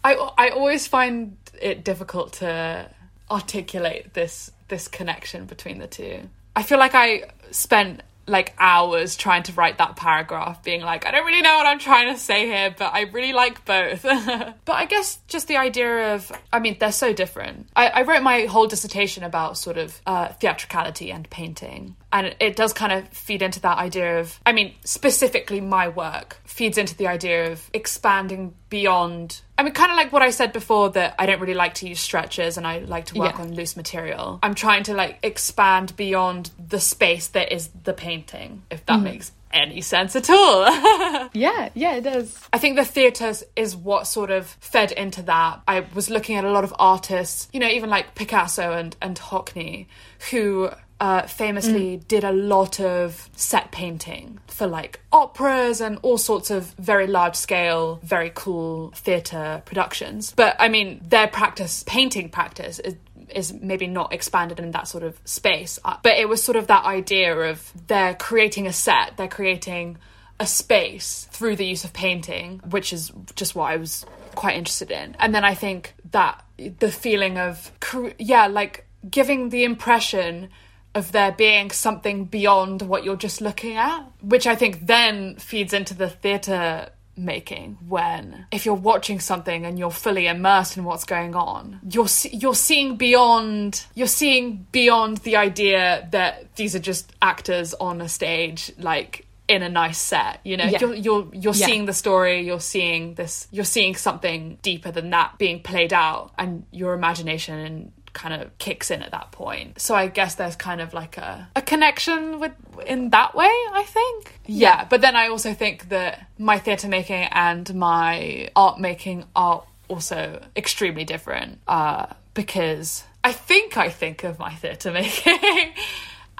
I 0.02 0.14
I 0.38 0.48
always 0.48 0.86
find 0.86 1.36
it 1.60 1.84
difficult 1.84 2.32
to 2.34 2.88
articulate 3.30 4.14
this 4.14 4.50
this 4.68 4.88
connection 4.88 5.44
between 5.44 5.78
the 5.78 5.86
two. 5.86 6.20
I 6.56 6.62
feel 6.62 6.78
like 6.78 6.94
I 6.94 7.24
spent 7.50 8.00
like 8.26 8.54
hours 8.58 9.16
trying 9.16 9.42
to 9.44 9.52
write 9.52 9.78
that 9.78 9.96
paragraph 9.96 10.62
being 10.62 10.80
like 10.80 11.06
I 11.06 11.10
don't 11.10 11.26
really 11.26 11.42
know 11.42 11.56
what 11.56 11.66
I'm 11.66 11.78
trying 11.78 12.12
to 12.12 12.18
say 12.18 12.46
here 12.46 12.74
but 12.76 12.92
I 12.92 13.02
really 13.02 13.32
like 13.32 13.64
both. 13.64 14.04
But 14.64 14.74
I 14.74 14.84
guess 14.84 15.18
just 15.26 15.48
the 15.48 15.56
idea 15.56 16.14
of 16.14 16.30
I 16.52 16.58
mean 16.60 16.76
they're 16.78 16.92
so 16.92 17.12
different. 17.12 17.68
I, 17.74 17.88
I 17.88 18.02
wrote 18.02 18.22
my 18.22 18.42
whole 18.46 18.66
dissertation 18.66 19.24
about 19.24 19.58
sort 19.58 19.76
of 19.76 20.00
uh, 20.06 20.28
theatricality 20.28 21.10
and 21.10 21.28
painting 21.30 21.96
and 22.12 22.36
it 22.38 22.56
does 22.56 22.72
kind 22.72 22.92
of 22.92 23.08
feed 23.08 23.42
into 23.42 23.60
that 23.60 23.78
idea 23.78 24.20
of 24.20 24.38
I 24.46 24.52
mean 24.52 24.74
specifically 24.84 25.60
my 25.60 25.88
work 25.88 26.38
feeds 26.52 26.76
into 26.76 26.94
the 26.96 27.06
idea 27.06 27.50
of 27.50 27.70
expanding 27.72 28.54
beyond 28.68 29.40
I 29.56 29.62
mean 29.62 29.72
kind 29.72 29.90
of 29.90 29.96
like 29.96 30.12
what 30.12 30.22
I 30.22 30.30
said 30.30 30.52
before 30.52 30.90
that 30.90 31.14
I 31.18 31.26
don't 31.26 31.40
really 31.40 31.54
like 31.54 31.74
to 31.74 31.88
use 31.88 31.98
stretches 31.98 32.56
and 32.58 32.66
I 32.66 32.80
like 32.80 33.06
to 33.06 33.18
work 33.18 33.36
Yeah. 33.36 33.42
on 33.42 33.54
loose 33.54 33.76
material 33.76 34.38
I'm 34.42 34.54
trying 34.54 34.82
to 34.84 34.94
like 34.94 35.18
expand 35.22 35.96
beyond 35.96 36.50
the 36.68 36.78
space 36.78 37.28
that 37.28 37.52
is 37.52 37.70
the 37.84 37.94
painting 37.94 38.62
if 38.70 38.84
that 38.86 39.00
mm. 39.00 39.04
makes 39.04 39.32
any 39.50 39.80
sense 39.80 40.14
at 40.16 40.28
all 40.30 40.64
Yeah, 41.34 41.70
yeah, 41.74 41.94
it 41.94 42.02
does. 42.02 42.38
I 42.52 42.58
think 42.58 42.76
the 42.76 42.84
theatre 42.84 43.32
is 43.56 43.74
what 43.76 44.06
sort 44.06 44.30
of 44.30 44.46
fed 44.60 44.92
into 44.92 45.22
that. 45.22 45.62
I 45.66 45.80
was 45.94 46.10
looking 46.10 46.36
at 46.36 46.44
a 46.44 46.50
lot 46.50 46.64
of 46.64 46.74
artists, 46.78 47.48
you 47.52 47.60
know, 47.60 47.68
even 47.68 47.88
like 47.88 48.14
Picasso 48.14 48.72
and, 48.72 48.94
and 49.00 49.18
Hockney, 49.18 49.86
who 50.30 50.70
uh, 51.02 51.26
famously 51.26 51.96
did 52.06 52.22
a 52.22 52.30
lot 52.30 52.78
of 52.78 53.28
set 53.34 53.72
painting 53.72 54.38
for 54.46 54.68
like 54.68 55.00
operas 55.10 55.80
and 55.80 55.98
all 56.02 56.16
sorts 56.16 56.48
of 56.48 56.66
very 56.78 57.08
large 57.08 57.34
scale, 57.34 57.98
very 58.04 58.30
cool 58.32 58.92
theatre 58.94 59.62
productions. 59.64 60.32
But 60.36 60.54
I 60.60 60.68
mean, 60.68 61.00
their 61.04 61.26
practice, 61.26 61.82
painting 61.88 62.28
practice, 62.28 62.78
is 62.78 62.94
is 63.28 63.52
maybe 63.52 63.88
not 63.88 64.12
expanded 64.12 64.60
in 64.60 64.70
that 64.72 64.86
sort 64.86 65.02
of 65.02 65.18
space. 65.24 65.80
Uh, 65.84 65.96
But 66.04 66.18
it 66.18 66.28
was 66.28 66.40
sort 66.40 66.54
of 66.54 66.68
that 66.68 66.84
idea 66.84 67.36
of 67.50 67.72
they're 67.88 68.14
creating 68.14 68.68
a 68.68 68.72
set, 68.72 69.16
they're 69.16 69.26
creating 69.26 69.98
a 70.38 70.46
space 70.46 71.26
through 71.32 71.56
the 71.56 71.66
use 71.66 71.82
of 71.82 71.92
painting, 71.92 72.60
which 72.70 72.92
is 72.92 73.10
just 73.34 73.56
what 73.56 73.72
I 73.72 73.76
was 73.76 74.06
quite 74.36 74.56
interested 74.56 74.92
in. 74.92 75.16
And 75.18 75.34
then 75.34 75.44
I 75.44 75.54
think 75.54 75.94
that 76.12 76.44
the 76.78 76.92
feeling 76.92 77.38
of, 77.38 77.72
yeah, 78.18 78.46
like 78.46 78.86
giving 79.10 79.48
the 79.48 79.64
impression 79.64 80.50
of 80.94 81.12
there 81.12 81.32
being 81.32 81.70
something 81.70 82.26
beyond 82.26 82.82
what 82.82 83.04
you're 83.04 83.16
just 83.16 83.40
looking 83.40 83.76
at, 83.76 84.04
which 84.20 84.46
I 84.46 84.54
think 84.54 84.86
then 84.86 85.36
feeds 85.36 85.72
into 85.72 85.94
the 85.94 86.08
theatre 86.08 86.88
making 87.14 87.76
when 87.86 88.46
if 88.50 88.64
you're 88.64 88.74
watching 88.74 89.20
something 89.20 89.66
and 89.66 89.78
you're 89.78 89.90
fully 89.90 90.26
immersed 90.26 90.78
in 90.78 90.84
what's 90.84 91.04
going 91.04 91.34
on 91.34 91.78
you're 91.90 92.06
you're 92.30 92.54
seeing 92.54 92.96
beyond 92.96 93.84
you're 93.94 94.06
seeing 94.06 94.66
beyond 94.72 95.18
the 95.18 95.36
idea 95.36 96.08
that 96.10 96.56
these 96.56 96.74
are 96.74 96.78
just 96.78 97.12
actors 97.20 97.74
on 97.74 98.00
a 98.00 98.08
stage 98.08 98.72
like 98.78 99.26
in 99.46 99.62
a 99.62 99.68
nice 99.68 99.98
set 100.00 100.40
you 100.42 100.56
know 100.56 100.64
Yeah. 100.64 100.78
you're 100.80 100.94
you're 100.94 101.28
you're 101.34 101.54
Yeah. 101.54 101.66
seeing 101.66 101.84
the 101.84 101.92
story 101.92 102.46
you're 102.46 102.60
seeing 102.60 103.12
this 103.14 103.46
you're 103.50 103.66
seeing 103.66 103.94
something 103.94 104.56
deeper 104.62 104.90
than 104.90 105.10
that 105.10 105.36
being 105.36 105.60
played 105.60 105.92
out 105.92 106.32
and 106.38 106.64
your 106.72 106.94
imagination 106.94 107.92
kind 108.12 108.40
of 108.40 108.56
kicks 108.58 108.90
in 108.90 109.02
at 109.02 109.10
that 109.10 109.32
point. 109.32 109.80
So 109.80 109.94
i 109.94 110.06
guess 110.06 110.34
there's 110.36 110.56
kind 110.56 110.80
of 110.80 110.94
like 110.94 111.16
a, 111.16 111.48
a 111.56 111.62
connection 111.62 112.40
with 112.40 112.52
in 112.86 113.10
that 113.10 113.34
way 113.34 113.50
i 113.72 113.84
think. 113.86 114.40
Yeah. 114.46 114.84
But 114.84 115.00
then 115.00 115.16
i 115.16 115.28
also 115.28 115.54
think 115.54 115.88
that 115.90 116.26
my 116.38 116.58
theatre 116.58 116.88
making 116.88 117.24
and 117.30 117.74
my 117.74 118.50
art 118.56 118.78
making 118.78 119.24
are 119.34 119.64
also 119.88 120.42
extremely 120.56 121.04
different 121.04 121.58
uh, 121.68 122.06
because 122.34 123.04
i 123.24 123.32
think 123.32 123.76
i 123.76 123.88
think 123.88 124.24
of 124.24 124.38
my 124.38 124.54
theatre 124.54 124.90
making 125.02 125.72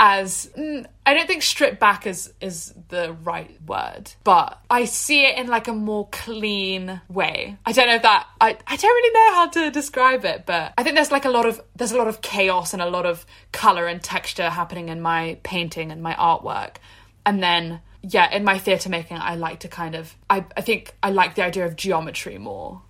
as 0.05 0.51
mm, 0.59 0.85
I 1.07 1.15
don't 1.15 1.29
think 1.29 1.45
stripped 1.45 1.79
back 1.79 2.09
is 2.09 2.35
is 2.41 2.75
the 2.89 3.13
right 3.23 3.57
word, 3.65 4.11
but 4.25 4.59
I 4.69 4.85
see 4.85 5.25
it 5.25 5.39
in 5.39 5.47
like 5.47 5.69
a 5.69 5.73
more 5.73 6.09
clean 6.11 7.01
way. 7.09 7.57
I 7.65 7.71
don't 7.71 7.87
know 7.87 7.95
if 7.95 8.03
that 8.03 8.27
I, 8.41 8.59
I 8.67 8.77
don't 8.77 8.91
really 8.91 9.15
know 9.15 9.35
how 9.35 9.49
to 9.51 9.71
describe 9.71 10.25
it, 10.25 10.45
but 10.45 10.75
I 10.77 10.83
think 10.83 10.97
there's 10.97 11.13
like 11.13 11.25
a 11.25 11.31
lot 11.31 11.47
of 11.47 11.61
there's 11.77 11.93
a 11.93 11.97
lot 11.97 12.09
of 12.09 12.21
chaos 12.21 12.73
and 12.73 12.83
a 12.83 12.91
lot 12.91 13.07
of 13.07 13.25
color 13.53 13.87
and 13.87 14.03
texture 14.03 14.51
happening 14.51 14.89
in 14.89 15.01
my 15.01 15.39
painting 15.45 15.93
and 15.93 16.03
my 16.03 16.15
artwork. 16.15 16.79
And 17.25 17.41
then 17.41 17.81
yeah, 18.03 18.29
in 18.35 18.43
my 18.43 18.59
theatre 18.59 18.89
making 18.89 19.19
I 19.19 19.37
like 19.37 19.61
to 19.61 19.69
kind 19.69 19.95
of 19.95 20.17
I, 20.29 20.45
I 20.57 20.63
think 20.63 20.97
I 21.01 21.11
like 21.11 21.37
the 21.37 21.45
idea 21.45 21.65
of 21.65 21.77
geometry 21.77 22.39
more. 22.39 22.83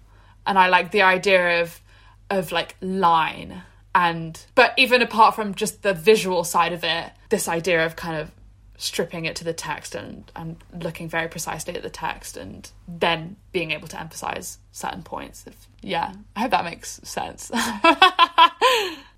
And 0.47 0.59
I 0.59 0.69
like 0.71 0.93
the 0.93 1.03
idea 1.03 1.61
of 1.61 1.79
of 2.31 2.53
like 2.53 2.75
line 2.81 3.61
and 3.95 4.45
but 4.55 4.73
even 4.77 5.03
apart 5.03 5.35
from 5.35 5.55
just 5.55 5.83
the 5.83 5.95
visual 5.95 6.45
side 6.45 6.73
of 6.73 6.85
it 6.85 7.13
this 7.29 7.49
idea 7.49 7.85
of 7.85 7.97
kind 7.97 8.17
of 8.17 8.31
stripping 8.79 9.27
it 9.27 9.37
to 9.37 9.45
the 9.45 9.53
text 9.53 9.95
and 9.95 10.31
and 10.35 10.57
looking 10.81 11.09
very 11.09 11.29
precisely 11.29 11.75
at 11.75 11.83
the 11.83 11.91
text 11.91 12.37
and 12.37 12.71
then 12.89 13.37
being 13.53 13.71
able 13.71 13.87
to 13.87 14.01
emphasize 14.01 14.59
certain 14.73 15.03
points 15.03 15.45
if 15.47 15.69
yeah 15.83 16.13
i 16.35 16.41
hope 16.41 16.51
that 16.51 16.65
makes 16.65 17.01
sense 17.05 17.51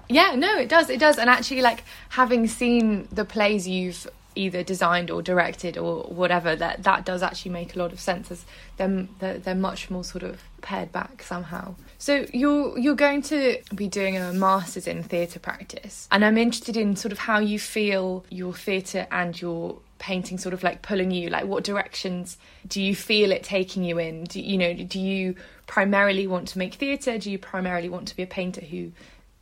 Yeah, 0.09 0.35
no, 0.35 0.59
it 0.59 0.69
does. 0.69 0.91
It 0.91 1.01
does. 1.01 1.19
And 1.19 1.31
actually, 1.31 1.63
like 1.63 1.85
having 2.11 2.47
seen 2.47 3.09
the 3.11 3.25
plays 3.25 3.67
you've 3.67 4.07
either 4.35 4.63
designed 4.63 5.11
or 5.11 5.23
directed 5.23 5.77
or 5.79 6.03
whatever, 6.05 6.57
that 6.57 6.83
that 6.83 7.05
does 7.05 7.23
actually 7.23 7.53
make 7.53 7.75
a 7.75 7.79
lot 7.79 7.93
of 7.93 8.01
sense. 8.01 8.31
As 8.31 8.45
they're 8.77 9.07
they're, 9.19 9.39
they're 9.39 9.55
much 9.55 9.91
more 9.91 10.05
sort 10.05 10.23
of 10.23 10.43
pared 10.61 10.93
back 10.93 11.23
somehow. 11.23 11.75
So 11.99 12.27
you're 12.33 12.79
you're 12.79 12.95
going 12.95 13.23
to 13.23 13.59
be 13.75 13.89
doing 13.89 14.17
a 14.17 14.33
masters 14.33 14.87
in 14.87 15.03
theatre 15.03 15.39
practice, 15.39 16.09
and 16.11 16.25
I'm 16.25 16.39
interested 16.39 16.77
in 16.77 16.97
sort 16.97 17.13
of 17.13 17.19
how 17.19 17.39
you 17.39 17.59
feel 17.59 18.25
your 18.31 18.55
theatre 18.55 19.07
and 19.11 19.41
your 19.41 19.79
painting 20.05 20.37
sort 20.37 20.53
of 20.53 20.63
like 20.63 20.83
pulling 20.83 21.11
you? 21.11 21.31
Like, 21.31 21.47
what 21.47 21.65
directions 21.65 22.37
do 22.69 22.83
you 22.83 22.95
feel 22.95 23.33
it 23.33 23.43
taking 23.43 23.85
you 23.85 23.99
in? 23.99 24.25
Do 24.25 24.41
you 24.41 24.59
know? 24.59 24.75
Do 24.75 25.01
you 25.01 25.35
primarily 25.67 26.27
want 26.27 26.49
to 26.49 26.59
make 26.59 26.75
theatre? 26.75 27.17
Do 27.17 27.31
you 27.31 27.39
primarily 27.39 27.89
want 27.89 28.09
to 28.09 28.17
be 28.17 28.23
a 28.23 28.27
painter 28.27 28.61
who 28.61 28.93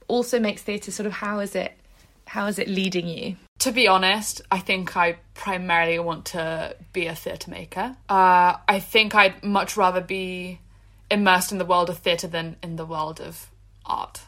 also 0.07 0.39
makes 0.39 0.63
theatre? 0.63 0.93
Sort 0.93 1.07
of, 1.07 1.15
how 1.15 1.41
is 1.41 1.57
it? 1.57 1.73
How 2.27 2.47
is 2.47 2.59
it 2.59 2.69
leading 2.69 3.07
you? 3.07 3.37
To 3.61 3.73
be 3.73 3.87
honest, 3.87 4.43
I 4.51 4.59
think 4.59 4.97
I 4.97 5.19
primarily 5.35 5.99
want 5.99 6.27
to 6.27 6.77
be 6.93 7.07
a 7.07 7.15
theatre 7.15 7.51
maker. 7.51 7.97
Uh, 8.09 8.57
I 8.67 8.81
think 8.81 9.15
I'd 9.15 9.45
much 9.45 9.77
rather 9.77 10.01
be 10.01 10.59
immersed 11.11 11.53
in 11.53 11.59
the 11.59 11.65
world 11.65 11.91
of 11.91 11.99
theatre 11.99 12.27
than 12.27 12.57
in 12.63 12.77
the 12.77 12.87
world 12.87 13.21
of 13.21 13.51
art, 13.85 14.23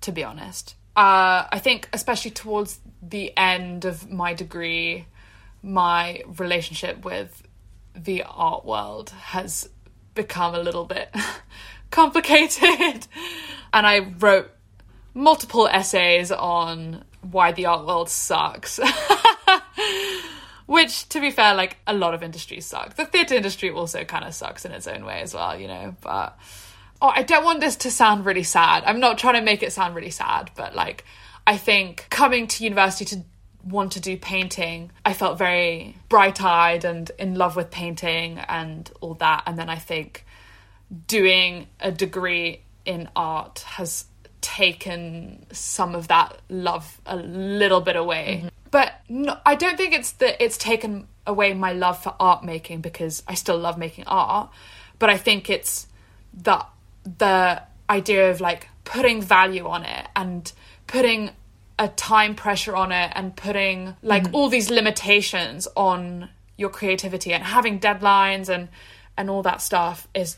to 0.00 0.12
be 0.12 0.24
honest. 0.24 0.74
Uh, 0.96 1.46
I 1.52 1.60
think, 1.60 1.88
especially 1.92 2.32
towards 2.32 2.80
the 3.00 3.36
end 3.36 3.84
of 3.84 4.10
my 4.10 4.34
degree, 4.34 5.06
my 5.62 6.22
relationship 6.38 7.04
with 7.04 7.42
the 7.94 8.24
art 8.24 8.64
world 8.64 9.10
has 9.10 9.68
become 10.14 10.54
a 10.54 10.58
little 10.58 10.84
bit 10.84 11.14
complicated. 11.90 13.06
and 13.72 13.86
I 13.86 14.00
wrote 14.18 14.50
multiple 15.14 15.68
essays 15.68 16.32
on 16.32 17.04
why 17.22 17.52
the 17.52 17.66
art 17.66 17.86
world 17.86 18.08
sucks. 18.08 18.80
Which, 20.66 21.08
to 21.08 21.20
be 21.20 21.32
fair, 21.32 21.54
like 21.54 21.78
a 21.86 21.92
lot 21.92 22.14
of 22.14 22.22
industries 22.22 22.64
suck. 22.64 22.94
The 22.94 23.04
theatre 23.04 23.34
industry 23.34 23.70
also 23.70 24.04
kind 24.04 24.24
of 24.24 24.34
sucks 24.34 24.64
in 24.64 24.72
its 24.72 24.86
own 24.86 25.04
way 25.04 25.20
as 25.20 25.34
well, 25.34 25.58
you 25.58 25.66
know. 25.66 25.96
But 26.00 26.38
oh, 27.02 27.12
I 27.14 27.22
don't 27.22 27.44
want 27.44 27.60
this 27.60 27.76
to 27.76 27.90
sound 27.90 28.24
really 28.24 28.44
sad. 28.44 28.84
I'm 28.86 29.00
not 29.00 29.18
trying 29.18 29.34
to 29.34 29.40
make 29.40 29.62
it 29.62 29.72
sound 29.72 29.96
really 29.96 30.10
sad, 30.10 30.50
but 30.54 30.74
like, 30.76 31.04
I 31.46 31.56
think 31.56 32.06
coming 32.10 32.46
to 32.46 32.64
university 32.64 33.04
to 33.16 33.24
want 33.64 33.92
to 33.92 34.00
do 34.00 34.16
painting, 34.16 34.92
I 35.04 35.12
felt 35.12 35.38
very 35.38 35.96
bright 36.08 36.40
eyed 36.42 36.84
and 36.84 37.10
in 37.18 37.34
love 37.34 37.56
with 37.56 37.70
painting 37.70 38.38
and 38.38 38.90
all 39.00 39.14
that. 39.14 39.42
And 39.46 39.58
then 39.58 39.68
I 39.68 39.76
think 39.76 40.24
doing 41.06 41.66
a 41.80 41.90
degree 41.90 42.62
in 42.84 43.08
art 43.14 43.60
has 43.60 44.04
taken 44.40 45.46
some 45.52 45.94
of 45.94 46.08
that 46.08 46.38
love 46.48 47.00
a 47.06 47.16
little 47.16 47.80
bit 47.80 47.96
away. 47.96 48.38
Mm-hmm. 48.38 48.48
But 48.70 48.92
no, 49.08 49.36
I 49.44 49.54
don't 49.54 49.76
think 49.76 49.94
it's 49.94 50.12
that 50.12 50.42
it's 50.42 50.56
taken 50.56 51.08
away 51.26 51.54
my 51.54 51.72
love 51.72 52.02
for 52.02 52.14
art 52.20 52.44
making 52.44 52.80
because 52.80 53.22
I 53.26 53.34
still 53.34 53.58
love 53.58 53.78
making 53.78 54.04
art. 54.06 54.50
But 54.98 55.10
I 55.10 55.16
think 55.16 55.50
it's 55.50 55.86
the 56.32 56.64
the 57.18 57.62
idea 57.88 58.30
of 58.30 58.40
like 58.40 58.68
putting 58.84 59.22
value 59.22 59.66
on 59.66 59.84
it 59.84 60.06
and 60.14 60.52
putting 60.86 61.30
a 61.78 61.88
time 61.88 62.34
pressure 62.34 62.76
on 62.76 62.92
it 62.92 63.10
and 63.14 63.34
putting 63.34 63.96
like 64.02 64.24
mm-hmm. 64.24 64.34
all 64.34 64.48
these 64.48 64.70
limitations 64.70 65.66
on 65.76 66.28
your 66.56 66.68
creativity 66.68 67.32
and 67.32 67.42
having 67.42 67.80
deadlines 67.80 68.48
and 68.48 68.68
and 69.16 69.30
all 69.30 69.42
that 69.42 69.62
stuff 69.62 70.06
is 70.14 70.36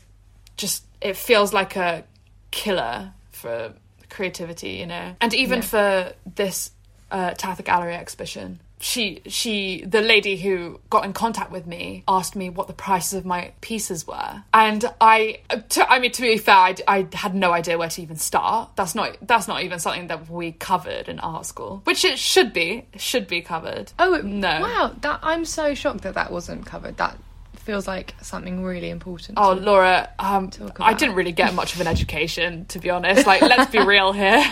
just 0.57 0.85
it 1.01 1.17
feels 1.17 1.53
like 1.53 1.75
a 1.75 2.03
killer 2.51 3.11
for 3.31 3.73
creativity, 4.13 4.71
you 4.71 4.85
know. 4.85 5.15
And 5.19 5.33
even 5.33 5.59
yeah. 5.59 5.65
for 5.65 6.13
this 6.35 6.71
uh, 7.11 7.31
Tatha 7.31 7.63
Gallery 7.63 7.95
exhibition, 7.95 8.59
she 8.83 9.21
she 9.27 9.83
the 9.85 10.01
lady 10.01 10.35
who 10.35 10.79
got 10.89 11.05
in 11.05 11.13
contact 11.13 11.51
with 11.51 11.65
me 11.65 12.03
asked 12.05 12.35
me 12.35 12.49
what 12.49 12.67
the 12.67 12.73
prices 12.73 13.13
of 13.13 13.25
my 13.25 13.53
pieces 13.61 14.05
were. 14.05 14.43
And 14.53 14.83
i 14.99 15.39
to, 15.69 15.89
i 15.89 15.99
mean 15.99 16.11
to 16.11 16.21
be 16.21 16.37
fair 16.37 16.55
I, 16.55 16.75
I, 16.87 17.07
had 17.13 17.33
no 17.33 17.53
idea 17.53 17.77
where 17.77 17.87
to 17.87 18.01
even 18.01 18.17
start. 18.17 18.71
That's 18.75 18.93
not 18.93 19.17
that's 19.21 19.47
not 19.47 19.63
even 19.63 19.79
something 19.79 20.07
that 20.07 20.29
we 20.29 20.51
covered 20.51 21.07
in 21.07 21.19
art 21.19 21.45
school 21.45 21.81
which 21.85 22.03
it 22.03 22.19
should 22.19 22.51
be 22.51 22.85
should 22.97 23.27
be 23.27 23.41
covered. 23.41 23.93
Oh 23.97 24.21
no. 24.23 24.59
wow 24.59 24.95
that 25.01 25.19
i'm 25.23 25.45
so 25.45 25.73
shocked 25.73 26.01
that 26.01 26.15
that 26.15 26.31
wasn't 26.31 26.65
covered. 26.65 26.97
That 26.97 27.17
feels 27.63 27.87
like 27.87 28.13
something 28.21 28.63
really 28.63 28.89
important. 28.89 29.37
Oh, 29.37 29.53
Laura, 29.53 30.09
um, 30.19 30.51
I 30.79 30.93
didn't 30.93 31.15
really 31.15 31.31
get 31.31 31.53
much 31.53 31.75
of 31.75 31.81
an 31.81 31.87
education, 31.95 32.65
to 32.65 32.79
be 32.79 32.89
honest. 32.89 33.25
Like, 33.25 33.41
let's 33.41 33.71
be 33.71 33.79
real 33.79 34.11
here. 34.11 34.43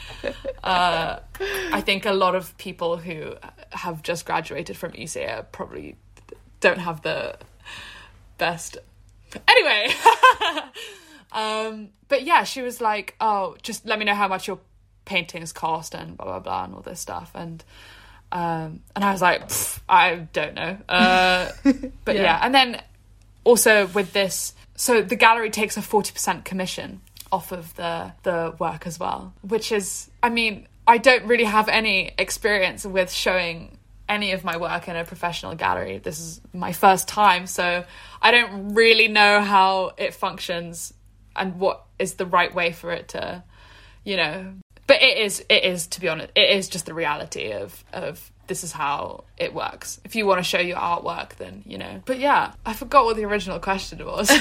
uh, 0.64 1.20
I 1.72 1.80
think 1.80 2.06
a 2.06 2.12
lot 2.12 2.34
of 2.34 2.56
people 2.58 2.98
who 2.98 3.34
have 3.70 4.02
just 4.02 4.26
graduated 4.26 4.76
from 4.76 4.92
ESA 4.96 5.46
probably 5.52 5.96
don't 6.60 6.78
have 6.78 7.02
the 7.02 7.36
best. 8.36 8.76
Anyway, 9.48 9.94
um, 11.32 11.88
but 12.08 12.24
yeah, 12.24 12.44
she 12.44 12.62
was 12.62 12.80
like, 12.80 13.14
"Oh, 13.20 13.56
just 13.62 13.86
let 13.86 13.98
me 13.98 14.04
know 14.04 14.14
how 14.14 14.28
much 14.28 14.48
your 14.48 14.58
paintings 15.04 15.52
cost 15.52 15.94
and 15.94 16.16
blah 16.16 16.26
blah 16.26 16.40
blah 16.40 16.64
and 16.64 16.74
all 16.74 16.82
this 16.82 17.00
stuff." 17.00 17.30
And 17.34 17.64
um, 18.32 18.80
and 18.94 19.04
I 19.04 19.12
was 19.12 19.22
like, 19.22 19.50
I 19.88 20.14
don't 20.32 20.54
know. 20.54 20.78
Uh, 20.88 21.50
but 22.04 22.16
yeah. 22.16 22.22
yeah. 22.22 22.40
And 22.42 22.54
then 22.54 22.82
also 23.44 23.86
with 23.88 24.12
this, 24.12 24.54
so 24.76 25.02
the 25.02 25.16
gallery 25.16 25.50
takes 25.50 25.76
a 25.76 25.80
40% 25.80 26.44
commission 26.44 27.00
off 27.32 27.52
of 27.52 27.74
the, 27.76 28.12
the 28.22 28.54
work 28.58 28.86
as 28.86 28.98
well, 28.98 29.32
which 29.42 29.72
is, 29.72 30.10
I 30.22 30.30
mean, 30.30 30.66
I 30.86 30.98
don't 30.98 31.24
really 31.26 31.44
have 31.44 31.68
any 31.68 32.12
experience 32.18 32.84
with 32.84 33.12
showing 33.12 33.78
any 34.08 34.32
of 34.32 34.42
my 34.42 34.56
work 34.56 34.88
in 34.88 34.96
a 34.96 35.04
professional 35.04 35.54
gallery. 35.54 35.98
This 35.98 36.18
is 36.18 36.40
my 36.52 36.72
first 36.72 37.06
time, 37.06 37.46
so 37.46 37.84
I 38.20 38.30
don't 38.32 38.74
really 38.74 39.06
know 39.06 39.40
how 39.40 39.92
it 39.96 40.14
functions 40.14 40.92
and 41.36 41.60
what 41.60 41.84
is 41.98 42.14
the 42.14 42.26
right 42.26 42.52
way 42.52 42.72
for 42.72 42.90
it 42.90 43.08
to, 43.08 43.44
you 44.02 44.16
know, 44.16 44.54
but 45.00 45.08
it 45.08 45.18
is 45.18 45.44
it 45.48 45.64
is 45.64 45.86
to 45.88 46.00
be 46.00 46.08
honest 46.08 46.30
it 46.34 46.50
is 46.50 46.68
just 46.68 46.86
the 46.86 46.94
reality 46.94 47.52
of 47.52 47.84
of 47.92 48.30
this 48.46 48.64
is 48.64 48.72
how 48.72 49.22
it 49.38 49.54
works. 49.54 50.00
If 50.04 50.16
you 50.16 50.26
want 50.26 50.40
to 50.40 50.44
show 50.44 50.58
your 50.58 50.76
artwork 50.76 51.36
then 51.36 51.62
you 51.66 51.78
know. 51.78 52.02
But 52.04 52.18
yeah 52.18 52.52
i 52.66 52.72
forgot 52.72 53.04
what 53.04 53.16
the 53.16 53.24
original 53.24 53.58
question 53.58 54.04
was. 54.04 54.30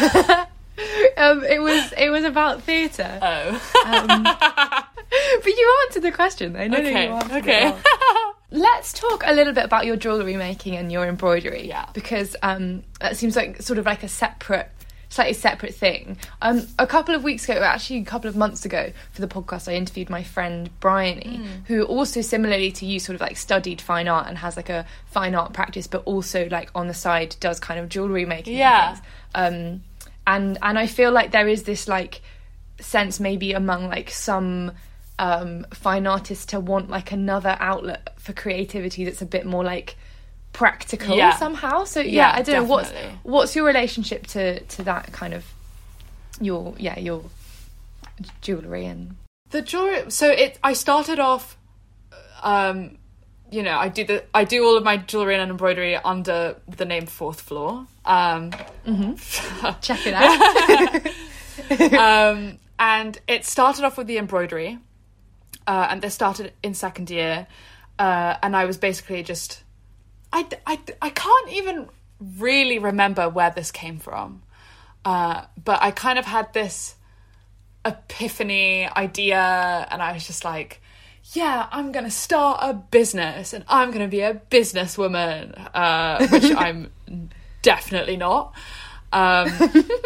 Um, 1.18 1.44
it 1.44 1.62
was 1.62 1.94
it 1.98 2.10
was 2.10 2.24
about 2.24 2.64
theatre. 2.64 3.20
Oh. 3.22 3.50
Um, 3.86 4.24
but 4.24 5.46
you 5.46 5.76
answered 5.86 6.04
the 6.04 6.12
question 6.14 6.54
though. 6.54 6.68
No, 6.68 6.78
okay 6.78 7.10
no, 7.10 7.20
okay. 7.38 7.76
Let's 8.52 8.94
talk 8.94 9.24
a 9.26 9.34
little 9.34 9.52
bit 9.52 9.66
about 9.66 9.86
your 9.86 9.98
jewellery 9.98 10.38
making 10.38 10.78
and 10.78 10.90
your 10.90 11.06
embroidery. 11.06 11.68
Yeah. 11.68 11.86
Because 11.94 12.36
um, 12.42 12.84
that 13.02 13.18
seems 13.18 13.36
like 13.36 13.62
sort 13.62 13.78
of 13.78 13.86
like 13.86 14.04
a 14.04 14.08
separate 14.08 14.72
slightly 15.10 15.34
separate 15.34 15.74
thing. 15.74 16.18
Um, 16.42 16.68
a 16.78 16.88
couple 16.88 17.16
of 17.16 17.24
weeks 17.24 17.44
ago, 17.50 17.62
actually 17.62 18.00
a 18.00 18.06
couple 18.06 18.30
of 18.30 18.36
months 18.36 18.64
ago, 18.64 18.94
for 19.12 19.22
the 19.22 19.28
podcast, 19.28 19.68
I 19.68 19.76
interviewed 19.76 20.10
my 20.10 20.24
friend 20.24 20.70
Bryony, 20.80 21.42
mm. 21.44 21.66
who 21.66 21.84
also 21.84 22.22
similarly 22.22 22.72
to 22.74 22.86
you, 22.86 23.00
sort 23.00 23.16
of 23.16 23.22
like 23.22 23.36
studied 23.36 23.82
fine 23.82 24.08
art 24.08 24.28
and 24.28 24.38
has 24.38 24.56
like 24.56 24.70
a 24.70 24.86
fine 25.08 25.36
art 25.36 25.54
practice, 25.54 25.88
but 25.88 26.04
also 26.06 26.48
like 26.50 26.70
on 26.76 26.88
the 26.88 26.94
side 26.94 27.36
does 27.40 27.60
kind 27.60 27.80
of 27.80 27.90
jewelry 27.90 28.26
making. 28.26 28.58
Yeah. 28.58 28.98
And 29.34 29.76
um, 29.76 29.84
and 30.28 30.58
and 30.62 30.80
I 30.80 30.86
feel 30.86 31.12
like 31.12 31.32
there 31.32 31.48
is 31.48 31.64
this 31.64 31.88
like 31.88 32.22
sense 32.80 33.20
maybe 33.20 33.54
among 33.54 33.90
like 33.90 34.10
some 34.12 34.72
um, 35.18 35.66
fine 35.72 36.08
artists 36.08 36.46
to 36.48 36.60
want 36.60 36.90
like 36.90 37.12
another 37.12 37.58
outlet 37.60 38.14
for 38.18 38.32
creativity 38.32 39.04
that's 39.06 39.22
a 39.22 39.26
bit 39.26 39.46
more 39.46 39.64
like 39.64 39.98
practical 40.60 41.16
yeah. 41.16 41.38
somehow. 41.38 41.86
So 41.86 42.02
yeah, 42.02 42.12
yeah 42.12 42.32
I 42.32 42.42
don't 42.42 42.46
definitely. 42.46 42.66
know 42.66 42.70
what's 42.70 42.92
what's 43.24 43.56
your 43.56 43.66
relationship 43.66 44.28
to 44.28 44.60
to 44.60 44.84
that 44.84 45.14
kind 45.14 45.34
of 45.34 45.46
your 46.42 46.74
yeah 46.78 47.00
your 47.00 47.24
jewelry 48.42 48.86
and 48.86 49.16
the 49.52 49.62
jewelry. 49.62 50.12
So 50.12 50.30
it 50.30 50.60
I 50.62 50.74
started 50.74 51.18
off, 51.18 51.58
um, 52.44 52.98
you 53.50 53.64
know, 53.64 53.78
I 53.78 53.88
do 53.88 54.04
the 54.04 54.26
I 54.34 54.44
do 54.44 54.66
all 54.66 54.76
of 54.76 54.84
my 54.84 54.98
jewelry 54.98 55.36
and 55.36 55.50
embroidery 55.50 55.96
under 55.96 56.58
the 56.68 56.84
name 56.84 57.06
Fourth 57.06 57.40
Floor. 57.40 57.88
Um, 58.04 58.52
mm-hmm. 58.86 59.14
Check 59.82 60.08
it 60.08 60.14
out. 60.14 61.94
um, 62.34 62.58
and 62.78 63.18
it 63.30 63.46
started 63.46 63.86
off 63.86 63.98
with 63.98 64.08
the 64.08 64.18
embroidery, 64.18 64.78
uh, 65.68 65.88
and 65.90 66.02
this 66.02 66.14
started 66.14 66.52
in 66.62 66.74
second 66.74 67.10
year, 67.10 67.48
uh, 67.98 68.36
and 68.44 68.58
I 68.58 68.66
was 68.66 68.78
basically 68.78 69.24
just 69.24 69.64
I, 70.32 70.48
I, 70.66 70.80
I 71.02 71.10
can't 71.10 71.50
even 71.52 71.90
really 72.38 72.80
remember 72.80 73.30
where 73.30 73.52
this 73.52 73.72
came 73.72 74.00
from. 74.00 74.44
Uh, 75.06 75.46
but 75.64 75.82
I 75.82 75.92
kind 75.92 76.20
of 76.20 76.26
had 76.26 76.54
this 76.54 76.96
epiphany 77.86 78.88
idea, 78.88 79.88
and 79.90 80.02
I 80.02 80.14
was 80.14 80.28
just 80.28 80.44
like, 80.44 80.82
yeah, 81.34 81.68
I'm 81.72 81.92
going 81.92 82.06
to 82.06 82.12
start 82.12 82.60
a 82.62 82.74
business 82.74 83.54
and 83.54 83.64
I'm 83.68 83.90
going 83.90 84.02
to 84.02 84.08
be 84.08 84.22
a 84.22 84.34
businesswoman, 84.34 85.70
uh, 85.74 86.28
which 86.28 86.52
I'm 86.58 86.92
definitely 87.62 88.18
not. 88.18 88.54
Um, 89.12 89.50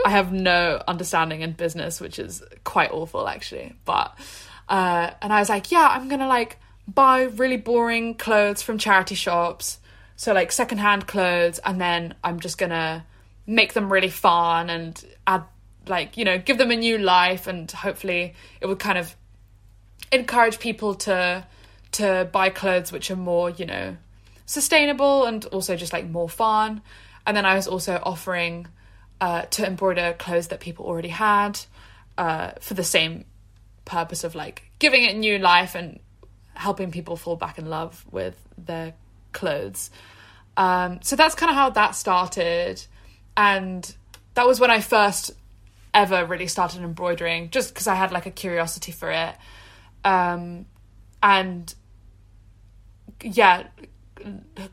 I 0.05 0.09
have 0.09 0.31
no 0.31 0.81
understanding 0.87 1.41
in 1.41 1.53
business, 1.53 2.01
which 2.01 2.19
is 2.19 2.43
quite 2.63 2.91
awful 2.91 3.27
actually. 3.27 3.73
But, 3.85 4.17
uh, 4.67 5.11
and 5.21 5.31
I 5.31 5.39
was 5.39 5.49
like, 5.49 5.71
yeah, 5.71 5.87
I'm 5.89 6.09
going 6.09 6.19
to 6.19 6.27
like 6.27 6.57
buy 6.87 7.23
really 7.23 7.57
boring 7.57 8.15
clothes 8.15 8.61
from 8.61 8.77
charity 8.77 9.15
shops 9.15 9.79
so 10.15 10.33
like 10.33 10.51
secondhand 10.51 11.07
clothes, 11.07 11.59
and 11.59 11.79
then 11.79 12.15
I'm 12.23 12.39
just 12.39 12.57
gonna 12.57 13.05
make 13.45 13.73
them 13.73 13.91
really 13.91 14.09
fun 14.09 14.69
and 14.69 15.03
add 15.27 15.43
like 15.87 16.15
you 16.15 16.23
know 16.23 16.37
give 16.37 16.57
them 16.57 16.71
a 16.71 16.75
new 16.75 16.97
life, 16.97 17.47
and 17.47 17.69
hopefully 17.69 18.33
it 18.61 18.67
would 18.67 18.79
kind 18.79 18.97
of 18.97 19.15
encourage 20.11 20.59
people 20.59 20.95
to 20.95 21.45
to 21.93 22.27
buy 22.31 22.49
clothes 22.49 22.91
which 22.91 23.09
are 23.11 23.15
more 23.15 23.49
you 23.49 23.65
know 23.65 23.95
sustainable 24.45 25.25
and 25.25 25.45
also 25.45 25.75
just 25.75 25.93
like 25.93 26.09
more 26.09 26.29
fun. 26.29 26.81
And 27.25 27.35
then 27.37 27.45
I 27.45 27.55
was 27.55 27.67
also 27.67 28.01
offering 28.03 28.67
uh, 29.21 29.43
to 29.43 29.65
embroider 29.65 30.13
clothes 30.13 30.49
that 30.49 30.59
people 30.59 30.85
already 30.85 31.09
had 31.09 31.59
uh, 32.17 32.51
for 32.59 32.73
the 32.73 32.83
same 32.83 33.25
purpose 33.85 34.23
of 34.23 34.35
like 34.35 34.63
giving 34.79 35.03
it 35.03 35.15
new 35.15 35.37
life 35.39 35.75
and 35.75 35.99
helping 36.53 36.91
people 36.91 37.15
fall 37.15 37.35
back 37.35 37.57
in 37.57 37.65
love 37.65 38.05
with 38.11 38.35
their 38.57 38.93
clothes. 39.33 39.89
Um, 40.55 40.99
so 41.01 41.15
that's 41.15 41.35
kind 41.35 41.49
of 41.49 41.55
how 41.55 41.71
that 41.71 41.95
started. 41.95 42.83
And 43.35 43.93
that 44.35 44.47
was 44.47 44.59
when 44.59 44.71
I 44.71 44.79
first 44.79 45.31
ever 45.93 46.25
really 46.25 46.47
started 46.47 46.81
embroidering, 46.81 47.49
just 47.49 47.73
because 47.73 47.87
I 47.87 47.95
had 47.95 48.11
like 48.11 48.25
a 48.25 48.31
curiosity 48.31 48.91
for 48.91 49.11
it. 49.11 49.35
Um, 50.03 50.65
and 51.21 51.73
yeah, 53.21 53.67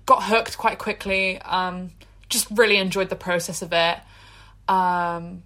got 0.06 0.24
hooked 0.24 0.58
quite 0.58 0.78
quickly. 0.78 1.40
Um, 1.42 1.90
just 2.28 2.46
really 2.50 2.76
enjoyed 2.76 3.08
the 3.08 3.16
process 3.16 3.62
of 3.62 3.72
it. 3.72 3.98
Um, 4.68 5.42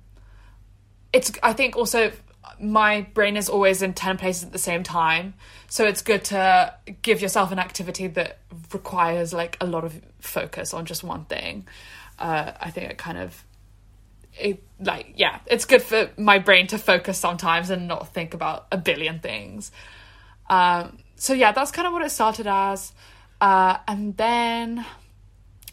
it's 1.12 1.33
I 1.43 1.53
think 1.53 1.77
also 1.77 2.12
my 2.61 3.03
brain 3.14 3.36
is 3.36 3.49
always 3.49 3.82
in 3.82 3.95
10 3.95 4.18
places 4.18 4.45
at 4.45 4.53
the 4.53 4.59
same 4.59 4.82
time. 4.82 5.34
So 5.68 5.84
it's 5.84 6.03
good 6.03 6.24
to 6.24 6.74
give 7.03 7.20
yourself 7.20 7.53
an 7.53 7.59
activity 7.59 8.07
that 8.09 8.38
requires 8.72 9.32
like 9.32 9.57
a 9.61 9.66
lot 9.66 9.84
of 9.84 10.01
focus 10.20 10.72
on 10.74 10.86
just 10.86 11.05
one 11.05 11.24
thing. 11.24 11.66
Uh, 12.16 12.53
i 12.61 12.70
think 12.70 12.88
it 12.88 12.97
kind 12.97 13.18
of 13.18 13.45
it 14.38 14.62
like 14.78 15.14
yeah 15.16 15.40
it's 15.47 15.64
good 15.64 15.82
for 15.82 16.11
my 16.16 16.38
brain 16.38 16.68
to 16.68 16.78
focus 16.78 17.18
sometimes 17.18 17.70
and 17.70 17.88
not 17.88 18.14
think 18.14 18.34
about 18.34 18.66
a 18.70 18.76
billion 18.76 19.18
things. 19.18 19.72
Um, 20.49 20.99
so 21.16 21.32
yeah 21.32 21.53
that's 21.53 21.70
kind 21.70 21.86
of 21.86 21.92
what 21.92 22.03
it 22.03 22.11
started 22.11 22.47
as. 22.47 22.92
Uh, 23.40 23.78
and 23.88 24.16
then 24.16 24.84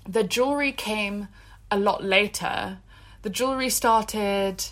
the 0.07 0.23
jewelry 0.23 0.71
came 0.71 1.27
a 1.69 1.77
lot 1.77 2.03
later. 2.03 2.79
The 3.21 3.29
jewelry 3.29 3.69
started 3.69 4.63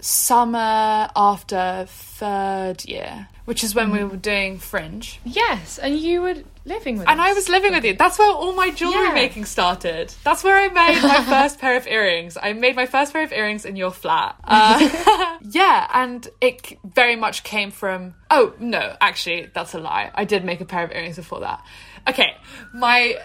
summer 0.00 1.08
after 1.16 1.86
third 1.88 2.84
year, 2.86 3.28
which 3.44 3.62
is 3.64 3.74
when 3.74 3.90
we 3.90 4.04
were 4.04 4.16
doing 4.16 4.58
Fringe. 4.58 5.20
Yes, 5.24 5.78
and 5.78 5.98
you 5.98 6.22
were 6.22 6.34
living 6.64 6.98
with 6.98 7.08
And 7.08 7.20
us. 7.20 7.26
I 7.28 7.32
was 7.32 7.48
living 7.48 7.72
with 7.72 7.84
you. 7.84 7.94
That's 7.96 8.18
where 8.18 8.30
all 8.30 8.52
my 8.54 8.70
jewelry 8.70 9.06
Yeah. 9.08 9.14
making 9.14 9.44
started. 9.46 10.12
That's 10.24 10.44
where 10.44 10.56
I 10.56 10.68
made 10.68 11.02
my 11.02 11.24
first 11.28 11.58
pair 11.58 11.76
of 11.76 11.86
earrings. 11.86 12.36
I 12.40 12.52
made 12.52 12.76
my 12.76 12.86
first 12.86 13.12
pair 13.12 13.22
of 13.22 13.32
earrings 13.32 13.64
in 13.64 13.76
your 13.76 13.90
flat. 13.90 14.36
Uh, 14.44 15.38
yeah, 15.50 15.88
and 15.94 16.28
it 16.40 16.78
very 16.84 17.16
much 17.16 17.42
came 17.44 17.70
from. 17.70 18.14
Oh, 18.30 18.52
no, 18.58 18.96
actually, 19.00 19.48
that's 19.54 19.74
a 19.74 19.78
lie. 19.78 20.10
I 20.14 20.24
did 20.24 20.44
make 20.44 20.60
a 20.60 20.64
pair 20.64 20.84
of 20.84 20.90
earrings 20.92 21.16
before 21.16 21.40
that. 21.40 21.64
Okay, 22.08 22.34
my 22.74 23.16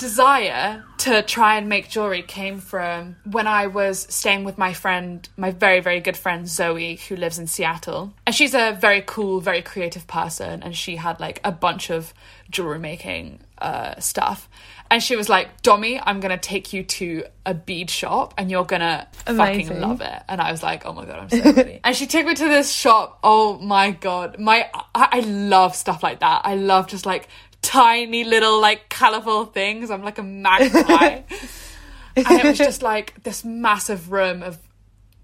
desire 0.00 0.82
to 0.96 1.22
try 1.22 1.58
and 1.58 1.68
make 1.68 1.90
jewelry 1.90 2.22
came 2.22 2.58
from 2.58 3.16
when 3.24 3.46
I 3.46 3.66
was 3.66 4.06
staying 4.12 4.44
with 4.44 4.56
my 4.56 4.72
friend, 4.72 5.28
my 5.36 5.50
very, 5.50 5.80
very 5.80 6.00
good 6.00 6.16
friend 6.16 6.48
Zoe, 6.48 6.96
who 6.96 7.16
lives 7.16 7.38
in 7.38 7.46
Seattle. 7.46 8.14
And 8.26 8.34
she's 8.34 8.54
a 8.54 8.72
very 8.72 9.02
cool, 9.06 9.40
very 9.40 9.60
creative 9.60 10.06
person. 10.06 10.62
And 10.62 10.74
she 10.74 10.96
had 10.96 11.20
like 11.20 11.40
a 11.44 11.52
bunch 11.52 11.90
of 11.90 12.14
jewelry 12.50 12.78
making 12.78 13.40
uh, 13.58 14.00
stuff. 14.00 14.48
And 14.90 15.02
she 15.02 15.14
was 15.16 15.28
like, 15.28 15.62
Domi, 15.62 16.00
I'm 16.02 16.18
going 16.18 16.32
to 16.32 16.38
take 16.38 16.72
you 16.72 16.82
to 16.82 17.24
a 17.46 17.54
bead 17.54 17.90
shop 17.90 18.34
and 18.36 18.50
you're 18.50 18.64
going 18.64 18.80
to 18.80 19.06
fucking 19.26 19.80
love 19.80 20.00
it. 20.00 20.22
And 20.28 20.40
I 20.40 20.50
was 20.50 20.62
like, 20.62 20.84
oh 20.84 20.92
my 20.92 21.04
God, 21.04 21.18
I'm 21.20 21.30
so 21.30 21.52
ready. 21.52 21.78
and 21.84 21.94
she 21.94 22.06
took 22.06 22.26
me 22.26 22.34
to 22.34 22.44
this 22.48 22.72
shop. 22.72 23.20
Oh 23.22 23.58
my 23.58 23.92
God. 23.92 24.40
My, 24.40 24.68
I, 24.94 25.08
I 25.12 25.20
love 25.20 25.76
stuff 25.76 26.02
like 26.02 26.20
that. 26.20 26.40
I 26.44 26.56
love 26.56 26.88
just 26.88 27.06
like 27.06 27.28
tiny 27.70 28.24
little 28.24 28.60
like 28.60 28.88
colorful 28.88 29.44
things. 29.44 29.92
I'm 29.92 30.02
like 30.02 30.18
a 30.18 30.24
magpie. 30.24 31.22
and 32.16 32.26
it 32.30 32.44
was 32.44 32.58
just 32.58 32.82
like 32.82 33.22
this 33.22 33.44
massive 33.44 34.10
room 34.10 34.42
of 34.42 34.58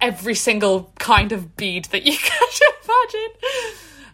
every 0.01 0.37
single 0.37 0.93
kind 1.01 1.33
of 1.33 1.57
bead 1.57 1.87
that 1.87 2.07
you 2.07 2.13
could 2.17 2.61
imagine. 2.85 3.37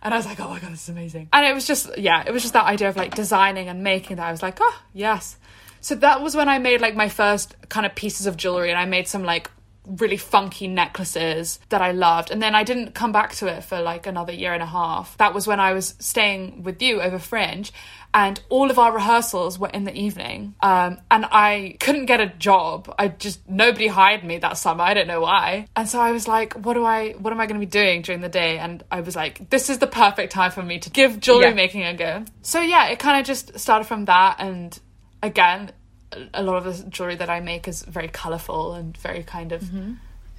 And 0.03 0.15
I 0.15 0.17
was 0.17 0.25
like, 0.25 0.41
oh 0.41 0.49
my 0.49 0.59
god, 0.59 0.73
this 0.73 0.85
is 0.85 0.89
amazing. 0.89 1.29
And 1.31 1.45
it 1.45 1.55
was 1.55 1.67
just, 1.67 1.97
yeah, 1.99 2.25
it 2.27 2.33
was 2.33 2.41
just 2.41 2.55
that 2.55 2.65
idea 2.65 2.89
of 2.89 2.97
like 2.97 3.15
designing 3.15 3.69
and 3.69 3.85
making 3.85 4.17
that. 4.17 4.27
I 4.27 4.31
was 4.31 4.43
like, 4.43 4.59
oh, 4.63 4.83
yes. 4.95 5.37
So 5.83 5.95
that 5.97 6.23
was 6.23 6.35
when 6.35 6.49
I 6.49 6.59
made 6.59 6.81
like 6.81 6.97
my 6.97 7.11
first 7.11 7.55
kind 7.69 7.85
of 7.85 7.95
pieces 7.95 8.27
of 8.27 8.39
jewelry 8.39 8.71
and 8.71 8.79
I 8.79 8.87
made 8.87 9.09
some 9.09 9.25
like 9.25 9.51
really 9.87 10.17
funky 10.17 10.69
necklaces 10.69 11.59
that 11.71 11.83
I 11.83 11.93
loved. 11.93 12.31
And 12.31 12.41
then 12.43 12.55
I 12.55 12.63
didn't 12.65 12.95
come 12.95 13.13
back 13.13 13.35
to 13.37 13.47
it 13.47 13.65
for 13.65 13.81
like 13.81 14.07
another 14.07 14.33
year 14.33 14.53
and 14.55 14.63
a 14.63 14.67
half. 14.67 15.17
That 15.19 15.35
was 15.35 15.47
when 15.47 15.61
I 15.61 15.73
was 15.73 15.95
staying 15.99 16.63
with 16.63 16.81
you 16.83 17.01
over 17.01 17.19
Fringe 17.19 17.73
and 18.15 18.41
all 18.51 18.71
of 18.71 18.79
our 18.79 18.93
rehearsals 18.93 19.59
were 19.59 19.69
in 19.71 19.85
the 19.85 19.95
evening. 19.95 20.55
Um, 20.61 21.01
and 21.11 21.25
I 21.31 21.77
couldn't 21.81 22.07
get 22.07 22.21
a 22.21 22.27
job. 22.27 22.95
I 22.99 23.09
just 23.09 23.49
nobody 23.49 23.87
hired 23.87 24.23
me 24.23 24.39
that 24.39 24.59
summer. 24.59 24.85
I 24.85 24.95
don't 24.95 25.07
know 25.07 25.23
why. 25.23 25.67
And 25.75 25.89
so 25.89 25.99
I 26.01 26.13
was 26.13 26.29
like, 26.29 26.53
what 26.55 26.75
do 26.75 26.85
I 26.85 27.13
what 27.13 27.33
am 27.33 27.41
I 27.41 27.47
going 27.47 27.59
to 27.61 27.67
be 27.67 27.71
doing 27.71 28.03
during 28.03 28.21
the 28.21 28.29
day? 28.29 28.59
And 28.59 28.85
I 28.91 29.01
was 29.01 29.17
like, 29.17 29.49
this 29.51 29.71
is 29.71 29.79
the 29.79 29.87
perfect 29.87 30.33
time 30.33 30.51
for 30.51 30.63
me 30.63 30.79
to 30.81 30.91
give 30.91 31.21
jewelry 31.21 31.47
Yeah. 31.47 31.55
making 31.55 31.83
a 31.85 31.95
go. 31.95 32.25
So 32.43 32.61
yeah, 32.61 32.89
it 32.89 32.99
kind 32.99 33.19
of 33.19 33.27
just 33.27 33.59
started 33.59 33.85
from 33.87 34.05
that 34.05 34.37
and 34.39 34.79
again 35.23 35.73
a- 36.35 36.43
lot 36.43 36.57
of 36.57 36.65
the 36.85 36.91
jewelry 36.91 37.17
that 37.17 37.31
I 37.31 37.41
make 37.41 37.69
is 37.69 37.83
very 37.83 38.09
colorful 38.09 38.75
and 38.75 38.97
very 38.97 39.23
kind 39.23 39.53
of 39.53 39.63
mm-hmm. 39.63 39.93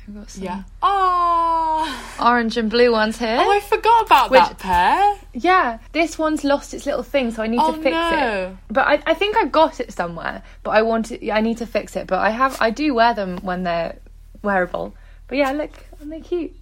I've 0.08 0.16
got 0.16 0.30
some 0.32 0.44
yeah. 0.44 0.64
Oh, 0.82 2.16
orange 2.22 2.58
and 2.58 2.70
blue 2.70 2.92
ones 2.92 3.18
here. 3.18 3.38
oh, 3.40 3.50
I 3.52 3.62
forgot 3.62 4.06
about 4.06 4.32
Which- 4.32 4.42
that 4.42 4.58
pair. 4.60 5.16
Yeah, 5.34 5.80
this 5.94 6.18
one's 6.18 6.44
lost 6.44 6.74
its 6.74 6.86
little 6.86 7.04
thing, 7.04 7.32
so 7.32 7.42
I 7.42 7.48
need 7.48 7.60
Oh, 7.62 7.72
to 7.74 7.82
fix 7.82 7.94
no. 7.94 8.50
it. 8.52 8.74
But 8.74 8.88
I, 8.88 9.02
I 9.08 9.14
think 9.14 9.38
I've 9.38 9.52
got 9.52 9.80
it 9.80 9.94
somewhere. 9.94 10.44
But 10.64 10.72
I 10.72 10.82
want 10.82 11.06
to, 11.08 11.32
I 11.32 11.40
need 11.42 11.58
to 11.60 11.66
fix 11.66 11.96
it. 11.96 12.08
But 12.08 12.20
I 12.20 12.32
have, 12.32 12.58
I 12.60 12.70
do 12.70 12.94
wear 12.94 13.14
them 13.14 13.38
when 13.38 13.64
they're 13.64 13.98
wearable. 14.42 14.94
But 15.28 15.38
yeah, 15.38 15.52
look, 15.54 15.72
aren't 16.00 16.12
they 16.12 16.20
cute? 16.22 16.54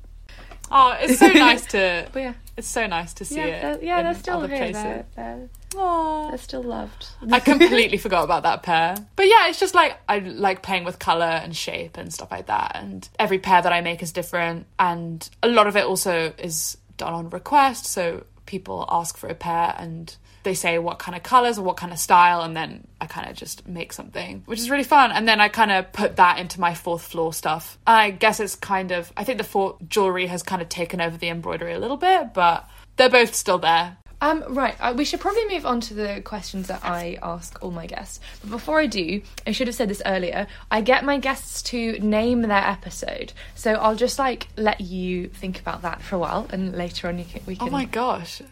Oh, 0.72 0.96
it's 1.00 1.18
so 1.20 1.28
nice 1.34 1.66
to. 1.68 2.08
But 2.14 2.20
yeah, 2.22 2.34
It's 2.62 2.70
so 2.70 2.86
nice 2.86 3.16
to 3.16 3.26
see 3.26 3.38
yeah, 3.38 3.46
it. 3.46 3.62
they're, 3.62 3.84
yeah, 3.84 4.04
they're 4.04 4.14
still 4.14 4.42
here. 4.42 4.72
They're, 4.72 5.06
they're, 5.16 5.50
they're 5.72 6.38
still 6.38 6.62
loved. 6.62 7.08
I 7.32 7.40
completely 7.54 7.98
forgot 7.98 8.24
about 8.24 8.44
that 8.44 8.62
pair. 8.62 8.96
But 9.16 9.26
yeah, 9.26 9.48
it's 9.48 9.60
just 9.60 9.74
like 9.74 9.98
I 10.08 10.20
like 10.20 10.62
playing 10.62 10.84
with 10.84 11.00
color 11.00 11.26
and 11.26 11.56
shape 11.56 11.98
and 11.98 12.14
stuff 12.14 12.30
like 12.30 12.46
that. 12.46 12.74
And 12.76 13.10
every 13.18 13.40
pair 13.40 13.64
that 13.64 13.74
I 13.74 13.82
make 13.82 14.04
is 14.04 14.12
different. 14.12 14.68
And 14.78 15.28
a 15.42 15.48
lot 15.48 15.66
of 15.66 15.76
it 15.76 15.86
also 15.86 16.34
is 16.38 16.78
done 16.98 17.14
on 17.14 17.32
request. 17.32 17.88
So 17.88 18.26
people 18.46 18.86
ask 18.90 19.18
for 19.18 19.28
a 19.28 19.34
pair 19.34 19.74
and 19.76 20.16
they 20.44 20.54
say 20.54 20.80
what 20.80 21.00
kind 21.00 21.16
of 21.16 21.24
colors 21.24 21.58
or 21.58 21.64
what 21.64 21.78
kind 21.78 21.92
of 21.92 22.00
style. 22.00 22.42
And 22.42 22.56
then 22.56 22.88
I 23.00 23.06
kind 23.06 23.30
of 23.30 23.36
just 23.36 23.68
make 23.68 23.94
something, 23.94 24.44
which 24.46 24.60
is 24.60 24.70
really 24.70 24.84
fun. 24.84 25.12
And 25.12 25.28
then 25.28 25.42
I 25.42 25.50
kind 25.50 25.72
of 25.72 25.92
put 25.92 26.18
that 26.18 26.40
into 26.40 26.60
my 26.60 26.74
fourth 26.74 27.04
floor 27.04 27.34
stuff. 27.34 27.78
I 27.86 28.12
guess 28.12 28.40
it's 28.40 28.56
kind 28.56 28.92
of, 28.92 29.12
I 29.16 29.24
think 29.24 29.38
the 29.38 29.44
fourth 29.44 29.76
jewelry 29.88 30.28
has 30.28 30.44
kind 30.44 30.62
of 30.62 30.70
taken 30.70 31.02
over 31.02 31.18
the 31.18 31.30
embroidery 31.30 31.74
a 31.74 31.80
little 31.80 31.98
bit, 31.98 32.34
but 32.34 32.68
they're 32.98 33.10
both 33.10 33.34
still 33.36 33.58
there. 33.58 33.98
Um, 34.24 34.44
right, 34.50 34.76
uh, 34.80 34.94
we 34.96 35.04
should 35.04 35.20
probably 35.20 35.48
move 35.48 35.66
on 35.66 35.82
to 35.82 35.96
the 35.96 36.22
questions 36.24 36.68
that 36.68 36.82
I 36.86 37.18
ask 37.24 37.58
all 37.64 37.72
my 37.72 37.88
guests. 37.88 38.20
But 38.42 38.52
before 38.52 38.80
I 38.80 38.86
do, 38.86 39.24
I 39.48 39.52
should 39.52 39.66
have 39.66 39.76
said 39.76 39.90
this 39.90 40.04
earlier. 40.06 40.46
I 40.70 40.82
get 40.82 41.04
my 41.04 41.18
guests 41.18 41.64
to 41.64 41.94
name 41.94 42.44
their 42.44 42.52
episode, 42.52 43.34
so 43.56 43.74
I'll 43.74 43.96
just 43.96 44.20
like 44.20 44.48
let 44.58 44.80
you 44.80 45.30
think 45.30 45.60
about 45.60 45.82
that 45.82 46.04
for 46.04 46.18
a 46.18 46.20
while, 46.20 46.46
and 46.52 46.76
later 46.76 47.08
on 47.08 47.18
you 47.18 47.26
can, 47.26 47.42
we 47.48 47.56
can 47.56 47.68
Oh 47.68 47.72
my 47.72 47.86
gosh. 47.86 48.44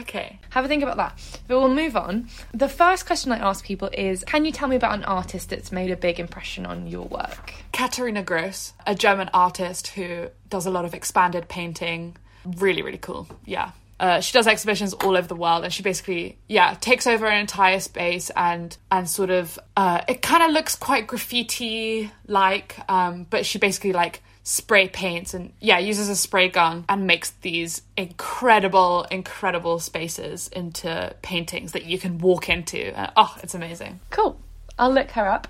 Okay. 0.00 0.38
have 0.50 0.64
a 0.64 0.68
think 0.68 0.82
about 0.82 0.96
that. 0.96 1.40
But 1.46 1.58
we'll 1.58 1.74
move 1.74 1.96
on. 1.96 2.28
The 2.52 2.68
first 2.68 3.06
question 3.06 3.32
I 3.32 3.38
ask 3.38 3.64
people 3.64 3.90
is, 3.92 4.24
can 4.24 4.44
you 4.44 4.52
tell 4.52 4.68
me 4.68 4.76
about 4.76 4.94
an 4.94 5.04
artist 5.04 5.50
that's 5.50 5.72
made 5.72 5.90
a 5.90 5.96
big 5.96 6.20
impression 6.20 6.66
on 6.66 6.86
your 6.86 7.06
work? 7.06 7.54
Katharina 7.72 8.22
Grosse, 8.22 8.72
a 8.86 8.94
German 8.94 9.30
artist 9.34 9.88
who 9.88 10.28
does 10.48 10.66
a 10.66 10.70
lot 10.70 10.84
of 10.84 10.94
expanded 10.94 11.48
painting. 11.48 12.16
Really, 12.44 12.82
really 12.82 12.98
cool. 12.98 13.28
Yeah. 13.44 13.72
Uh, 14.00 14.20
she 14.20 14.32
does 14.32 14.46
exhibitions 14.46 14.92
all 14.94 15.16
over 15.16 15.26
the 15.26 15.34
world 15.34 15.64
and 15.64 15.72
she 15.72 15.82
basically 15.82 16.38
yeah 16.46 16.74
takes 16.80 17.04
over 17.04 17.26
an 17.26 17.40
entire 17.40 17.80
space 17.80 18.30
and 18.36 18.76
and 18.92 19.10
sort 19.10 19.28
of 19.28 19.58
uh, 19.76 20.00
it 20.06 20.22
kind 20.22 20.44
of 20.44 20.52
looks 20.52 20.76
quite 20.76 21.08
graffiti 21.08 22.08
like 22.28 22.78
um, 22.88 23.26
but 23.28 23.44
she 23.44 23.58
basically 23.58 23.92
like 23.92 24.22
spray 24.48 24.88
paints 24.88 25.34
and 25.34 25.52
yeah 25.60 25.78
uses 25.78 26.08
a 26.08 26.16
spray 26.16 26.48
gun 26.48 26.82
and 26.88 27.06
makes 27.06 27.32
these 27.42 27.82
incredible 27.98 29.04
incredible 29.10 29.78
spaces 29.78 30.48
into 30.48 31.14
paintings 31.20 31.72
that 31.72 31.84
you 31.84 31.98
can 31.98 32.16
walk 32.16 32.48
into 32.48 32.98
uh, 32.98 33.10
oh 33.14 33.36
it's 33.42 33.54
amazing 33.54 34.00
Cool. 34.08 34.40
I'll 34.78 34.90
look 34.92 35.10
her 35.10 35.28
up. 35.28 35.48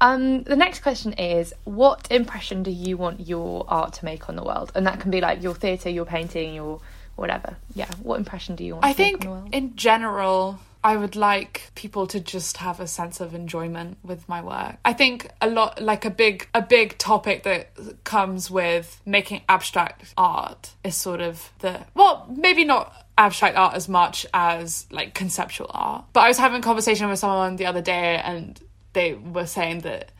Um, 0.00 0.42
the 0.44 0.54
next 0.54 0.80
question 0.82 1.14
is, 1.14 1.54
what 1.64 2.06
impression 2.10 2.62
do 2.62 2.70
you 2.70 2.96
want 2.96 3.26
your 3.26 3.64
art 3.66 3.94
to 3.94 4.04
make 4.04 4.28
on 4.28 4.36
the 4.36 4.44
world? 4.44 4.70
And 4.74 4.86
that 4.86 5.00
can 5.00 5.10
be 5.10 5.20
like 5.20 5.42
your 5.42 5.54
theatre, 5.54 5.88
your 5.88 6.04
painting, 6.04 6.54
your 6.54 6.80
whatever. 7.16 7.56
Yeah, 7.74 7.90
what 8.02 8.18
impression 8.18 8.54
do 8.54 8.64
you 8.64 8.74
want 8.74 8.84
I 8.84 8.92
to 8.92 9.02
make 9.02 9.12
think 9.12 9.24
on 9.24 9.30
the 9.30 9.40
world? 9.40 9.54
in 9.54 9.74
general, 9.76 10.60
I 10.86 10.96
would 10.96 11.16
like 11.16 11.72
people 11.74 12.06
to 12.06 12.20
just 12.20 12.58
have 12.58 12.78
a 12.78 12.86
sense 12.86 13.20
of 13.20 13.34
enjoyment 13.34 13.98
with 14.04 14.28
my 14.28 14.40
work. 14.40 14.76
I 14.84 14.92
think 14.92 15.28
a 15.40 15.50
lot 15.50 15.82
like 15.82 16.04
a 16.04 16.10
big 16.10 16.46
a 16.54 16.62
big 16.62 16.96
topic 16.96 17.42
that 17.42 18.04
comes 18.04 18.52
with 18.52 19.02
making 19.04 19.42
abstract 19.48 20.14
art 20.16 20.74
is 20.84 20.94
sort 20.94 21.20
of 21.20 21.50
the 21.58 21.80
well, 21.94 22.32
maybe 22.32 22.64
not 22.64 22.94
abstract 23.18 23.56
art 23.56 23.74
as 23.74 23.88
much 23.88 24.26
as 24.32 24.86
like 24.92 25.12
conceptual 25.12 25.68
art. 25.74 26.04
But 26.12 26.20
I 26.20 26.28
was 26.28 26.38
having 26.38 26.60
a 26.60 26.62
conversation 26.62 27.08
with 27.08 27.18
someone 27.18 27.56
the 27.56 27.66
other 27.66 27.82
day 27.82 28.20
and 28.22 28.60
they 28.92 29.14
were 29.14 29.46
saying 29.46 29.80
that 29.80 30.12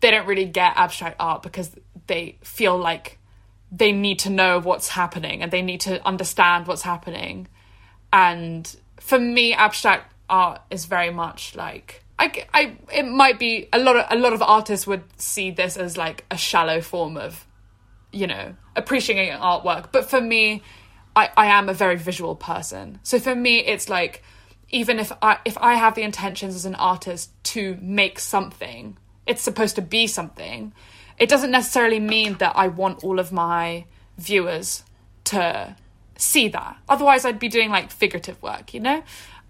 they 0.00 0.10
don't 0.10 0.26
really 0.26 0.46
get 0.46 0.72
abstract 0.74 1.14
art 1.20 1.44
because 1.44 1.70
they 2.08 2.38
feel 2.42 2.76
like 2.76 3.20
they 3.70 3.92
need 3.92 4.18
to 4.20 4.30
know 4.30 4.58
what's 4.58 4.88
happening 4.88 5.44
and 5.44 5.52
they 5.52 5.62
need 5.62 5.82
to 5.82 6.04
understand 6.04 6.66
what's 6.66 6.82
happening. 6.82 7.46
And 8.12 8.74
for 9.08 9.18
me, 9.18 9.54
abstract 9.54 10.12
art 10.28 10.60
is 10.70 10.84
very 10.84 11.10
much 11.10 11.56
like 11.56 12.04
I, 12.18 12.44
I 12.52 12.76
it 12.92 13.06
might 13.06 13.38
be 13.38 13.66
a 13.72 13.78
lot 13.78 13.96
of 13.96 14.04
a 14.10 14.20
lot 14.20 14.34
of 14.34 14.42
artists 14.42 14.86
would 14.86 15.02
see 15.18 15.50
this 15.50 15.78
as 15.78 15.96
like 15.96 16.26
a 16.30 16.36
shallow 16.36 16.82
form 16.82 17.16
of 17.16 17.46
you 18.12 18.26
know 18.26 18.54
appreciating 18.76 19.32
artwork. 19.38 19.92
But 19.92 20.10
for 20.10 20.20
me 20.20 20.62
I, 21.16 21.30
I 21.38 21.46
am 21.46 21.70
a 21.70 21.72
very 21.72 21.96
visual 21.96 22.36
person. 22.36 23.00
So 23.02 23.18
for 23.18 23.34
me 23.34 23.60
it's 23.60 23.88
like 23.88 24.22
even 24.68 24.98
if 24.98 25.10
I 25.22 25.38
if 25.46 25.56
I 25.56 25.76
have 25.76 25.94
the 25.94 26.02
intentions 26.02 26.54
as 26.54 26.66
an 26.66 26.74
artist 26.74 27.30
to 27.54 27.78
make 27.80 28.18
something 28.18 28.98
it's 29.26 29.40
supposed 29.40 29.76
to 29.76 29.82
be 29.82 30.06
something 30.06 30.74
it 31.18 31.30
doesn't 31.30 31.50
necessarily 31.50 31.98
mean 31.98 32.34
that 32.40 32.52
I 32.56 32.68
want 32.68 33.02
all 33.02 33.18
of 33.18 33.32
my 33.32 33.86
viewers 34.18 34.84
to 35.24 35.76
see 36.18 36.48
that 36.48 36.76
otherwise 36.88 37.24
I'd 37.24 37.38
be 37.38 37.48
doing 37.48 37.70
like 37.70 37.90
figurative 37.90 38.42
work 38.42 38.74
you 38.74 38.80
know 38.80 39.02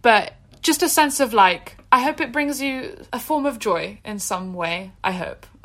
but 0.03 0.35
just 0.63 0.83
a 0.83 0.89
sense 0.89 1.19
of 1.19 1.33
like 1.33 1.79
I 1.91 2.01
hope 2.03 2.21
it 2.21 2.33
brings 2.33 2.61
you 2.61 3.03
a 3.13 3.19
form 3.19 3.47
of 3.47 3.59
joy 3.59 4.01
in 4.05 4.19
some 4.19 4.53
way. 4.53 4.93
I 5.03 5.13
hope. 5.13 5.47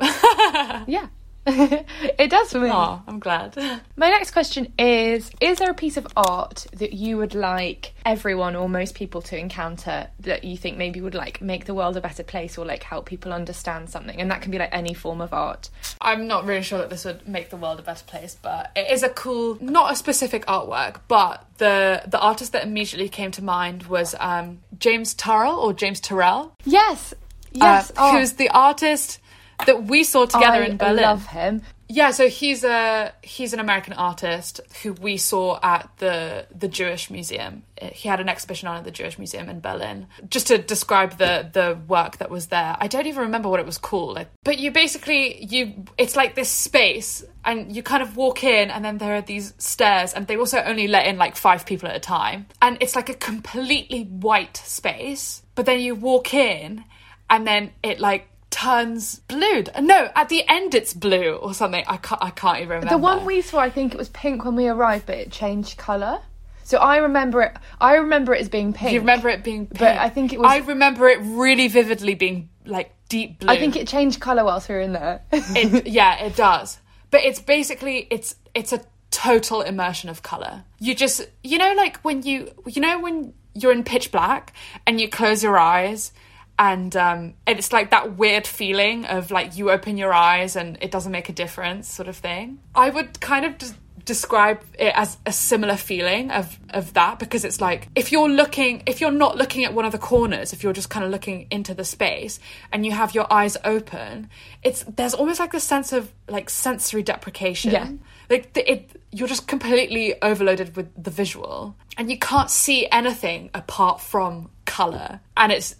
yeah. 0.88 1.08
it 1.46 2.30
does 2.30 2.52
for 2.52 2.60
me. 2.60 2.70
Oh, 2.72 3.02
I'm 3.06 3.18
glad. 3.18 3.54
My 3.96 4.08
next 4.08 4.30
question 4.30 4.72
is 4.78 5.30
Is 5.40 5.58
there 5.58 5.70
a 5.70 5.74
piece 5.74 5.98
of 5.98 6.06
art 6.16 6.66
that 6.72 6.94
you 6.94 7.18
would 7.18 7.34
like 7.34 7.92
everyone 8.06 8.56
or 8.56 8.66
most 8.68 8.94
people 8.94 9.20
to 9.22 9.38
encounter 9.38 10.08
that 10.20 10.44
you 10.44 10.56
think 10.56 10.78
maybe 10.78 11.02
would 11.02 11.14
like 11.14 11.42
make 11.42 11.66
the 11.66 11.74
world 11.74 11.98
a 11.98 12.00
better 12.00 12.22
place 12.22 12.56
or 12.56 12.64
like 12.64 12.82
help 12.82 13.04
people 13.04 13.32
understand 13.32 13.90
something? 13.90 14.18
And 14.18 14.30
that 14.30 14.40
can 14.40 14.52
be 14.52 14.58
like 14.58 14.70
any 14.72 14.94
form 14.94 15.20
of 15.20 15.34
art. 15.34 15.68
I'm 16.00 16.26
not 16.26 16.46
really 16.46 16.62
sure 16.62 16.78
that 16.78 16.88
this 16.88 17.04
would 17.04 17.28
make 17.28 17.50
the 17.50 17.58
world 17.58 17.78
a 17.78 17.82
better 17.82 18.04
place, 18.04 18.38
but 18.40 18.70
it 18.74 18.90
is 18.90 19.02
a 19.02 19.10
cool, 19.10 19.58
not 19.60 19.92
a 19.92 19.96
specific 19.96 20.46
artwork, 20.46 21.00
but 21.08 21.46
the 21.58 22.02
the 22.06 22.18
artist 22.18 22.52
that 22.52 22.64
immediately 22.64 23.10
came 23.10 23.30
to 23.32 23.44
mind 23.44 23.84
was 23.84 24.14
um, 24.18 24.60
James 24.78 25.14
Turrell 25.14 25.58
or 25.58 25.74
James 25.74 26.00
Turrell. 26.00 26.52
Yes, 26.64 27.12
yes, 27.52 27.90
uh, 27.90 27.94
oh. 27.98 28.18
who's 28.18 28.32
the 28.32 28.48
artist 28.48 29.20
that 29.66 29.84
we 29.84 30.04
saw 30.04 30.26
together 30.26 30.62
I 30.62 30.66
in 30.66 30.76
Berlin. 30.76 31.04
I 31.04 31.08
love 31.08 31.26
him. 31.26 31.62
Yeah, 31.86 32.12
so 32.12 32.28
he's 32.28 32.64
a 32.64 33.12
he's 33.22 33.52
an 33.52 33.60
American 33.60 33.92
artist 33.92 34.60
who 34.82 34.94
we 34.94 35.18
saw 35.18 35.60
at 35.62 35.90
the 35.98 36.46
the 36.56 36.66
Jewish 36.66 37.10
Museum. 37.10 37.62
He 37.80 38.08
had 38.08 38.20
an 38.20 38.28
exhibition 38.28 38.68
on 38.68 38.76
at 38.76 38.84
the 38.84 38.90
Jewish 38.90 39.18
Museum 39.18 39.50
in 39.50 39.60
Berlin. 39.60 40.06
Just 40.30 40.46
to 40.46 40.56
describe 40.56 41.18
the 41.18 41.48
the 41.52 41.78
work 41.86 42.18
that 42.18 42.30
was 42.30 42.46
there, 42.46 42.74
I 42.80 42.88
don't 42.88 43.06
even 43.06 43.22
remember 43.22 43.50
what 43.50 43.60
it 43.60 43.66
was 43.66 43.76
called. 43.76 44.18
But 44.44 44.58
you 44.58 44.70
basically 44.70 45.44
you 45.44 45.84
it's 45.98 46.16
like 46.16 46.34
this 46.34 46.48
space, 46.48 47.22
and 47.44 47.76
you 47.76 47.82
kind 47.82 48.02
of 48.02 48.16
walk 48.16 48.44
in, 48.44 48.70
and 48.70 48.82
then 48.82 48.96
there 48.96 49.14
are 49.14 49.22
these 49.22 49.52
stairs, 49.58 50.14
and 50.14 50.26
they 50.26 50.36
also 50.36 50.62
only 50.62 50.88
let 50.88 51.06
in 51.06 51.18
like 51.18 51.36
five 51.36 51.66
people 51.66 51.88
at 51.90 51.96
a 51.96 52.00
time, 52.00 52.46
and 52.62 52.78
it's 52.80 52.96
like 52.96 53.10
a 53.10 53.14
completely 53.14 54.04
white 54.04 54.56
space. 54.56 55.42
But 55.54 55.66
then 55.66 55.80
you 55.80 55.94
walk 55.94 56.32
in, 56.32 56.82
and 57.28 57.46
then 57.46 57.72
it 57.82 58.00
like 58.00 58.26
turns 58.54 59.18
blue. 59.18 59.64
No, 59.80 60.10
at 60.14 60.28
the 60.28 60.48
end 60.48 60.76
it's 60.76 60.94
blue 60.94 61.32
or 61.32 61.52
something. 61.54 61.84
I 61.88 61.96
can't. 61.96 62.22
I 62.22 62.30
can't 62.30 62.58
even 62.58 62.68
remember. 62.68 62.90
The 62.90 62.98
one 62.98 63.24
we 63.24 63.42
saw, 63.42 63.58
I 63.58 63.68
think 63.68 63.92
it 63.94 63.98
was 63.98 64.08
pink 64.10 64.44
when 64.44 64.54
we 64.54 64.68
arrived, 64.68 65.06
but 65.06 65.18
it 65.18 65.32
changed 65.32 65.76
colour. 65.76 66.20
So 66.62 66.78
I 66.78 66.98
remember 66.98 67.42
it. 67.42 67.56
I 67.80 67.96
remember 67.96 68.32
it 68.32 68.40
as 68.40 68.48
being 68.48 68.72
pink. 68.72 68.92
You 68.92 69.00
remember 69.00 69.28
it 69.28 69.42
being 69.42 69.66
pink, 69.66 69.80
but 69.80 69.98
I 69.98 70.08
think 70.08 70.32
it 70.32 70.38
was. 70.38 70.50
I 70.50 70.58
remember 70.58 71.08
it 71.08 71.18
really 71.22 71.66
vividly 71.66 72.14
being 72.14 72.48
like 72.64 72.94
deep 73.08 73.40
blue. 73.40 73.50
I 73.50 73.58
think 73.58 73.74
it 73.74 73.88
changed 73.88 74.20
colour 74.20 74.44
whilst 74.44 74.68
we 74.68 74.76
were 74.76 74.80
in 74.80 74.92
there. 74.92 75.22
it, 75.32 75.88
yeah, 75.88 76.24
it 76.24 76.36
does. 76.36 76.78
But 77.10 77.22
it's 77.22 77.40
basically 77.40 78.06
it's 78.10 78.36
it's 78.54 78.72
a 78.72 78.80
total 79.10 79.62
immersion 79.62 80.08
of 80.10 80.22
colour. 80.22 80.62
You 80.78 80.94
just 80.94 81.28
you 81.42 81.58
know 81.58 81.74
like 81.74 81.98
when 82.02 82.22
you 82.22 82.52
you 82.66 82.80
know 82.80 83.00
when 83.00 83.34
you're 83.52 83.72
in 83.72 83.82
pitch 83.82 84.12
black 84.12 84.52
and 84.86 85.00
you 85.00 85.08
close 85.08 85.42
your 85.42 85.58
eyes 85.58 86.12
and 86.58 86.94
um, 86.96 87.34
it's 87.46 87.72
like 87.72 87.90
that 87.90 88.16
weird 88.16 88.46
feeling 88.46 89.04
of 89.06 89.30
like 89.30 89.56
you 89.56 89.70
open 89.70 89.96
your 89.96 90.12
eyes 90.12 90.56
and 90.56 90.78
it 90.80 90.90
doesn't 90.90 91.12
make 91.12 91.28
a 91.28 91.32
difference 91.32 91.90
sort 91.90 92.08
of 92.08 92.16
thing. 92.16 92.60
I 92.74 92.90
would 92.90 93.20
kind 93.20 93.44
of 93.44 93.74
describe 94.04 94.62
it 94.78 94.92
as 94.94 95.16
a 95.24 95.32
similar 95.32 95.76
feeling 95.76 96.30
of 96.30 96.58
of 96.70 96.92
that 96.92 97.18
because 97.18 97.44
it's 97.44 97.60
like 97.60 97.88
if 97.94 98.12
you're 98.12 98.28
looking 98.28 98.82
if 98.86 99.00
you're 99.00 99.10
not 99.10 99.36
looking 99.38 99.64
at 99.64 99.72
one 99.72 99.86
of 99.86 99.92
the 99.92 99.98
corners 99.98 100.52
if 100.52 100.62
you're 100.62 100.74
just 100.74 100.90
kind 100.90 101.04
of 101.06 101.10
looking 101.10 101.46
into 101.50 101.72
the 101.72 101.84
space 101.84 102.38
and 102.70 102.84
you 102.84 102.92
have 102.92 103.14
your 103.14 103.32
eyes 103.32 103.56
open 103.64 104.28
it's 104.62 104.84
there's 104.96 105.14
almost 105.14 105.40
like 105.40 105.52
this 105.52 105.64
sense 105.64 105.92
of 105.92 106.12
like 106.28 106.50
sensory 106.50 107.02
deprecation. 107.02 107.72
Yeah. 107.72 107.90
like 108.28 108.52
the, 108.52 108.70
it 108.70 108.90
you're 109.10 109.28
just 109.28 109.46
completely 109.46 110.20
overloaded 110.22 110.76
with 110.76 110.90
the 111.02 111.10
visual 111.10 111.74
and 111.96 112.10
you 112.10 112.18
can't 112.18 112.50
see 112.50 112.86
anything 112.90 113.50
apart 113.54 114.00
from 114.00 114.50
color. 114.64 115.20
And 115.36 115.52
it's 115.52 115.76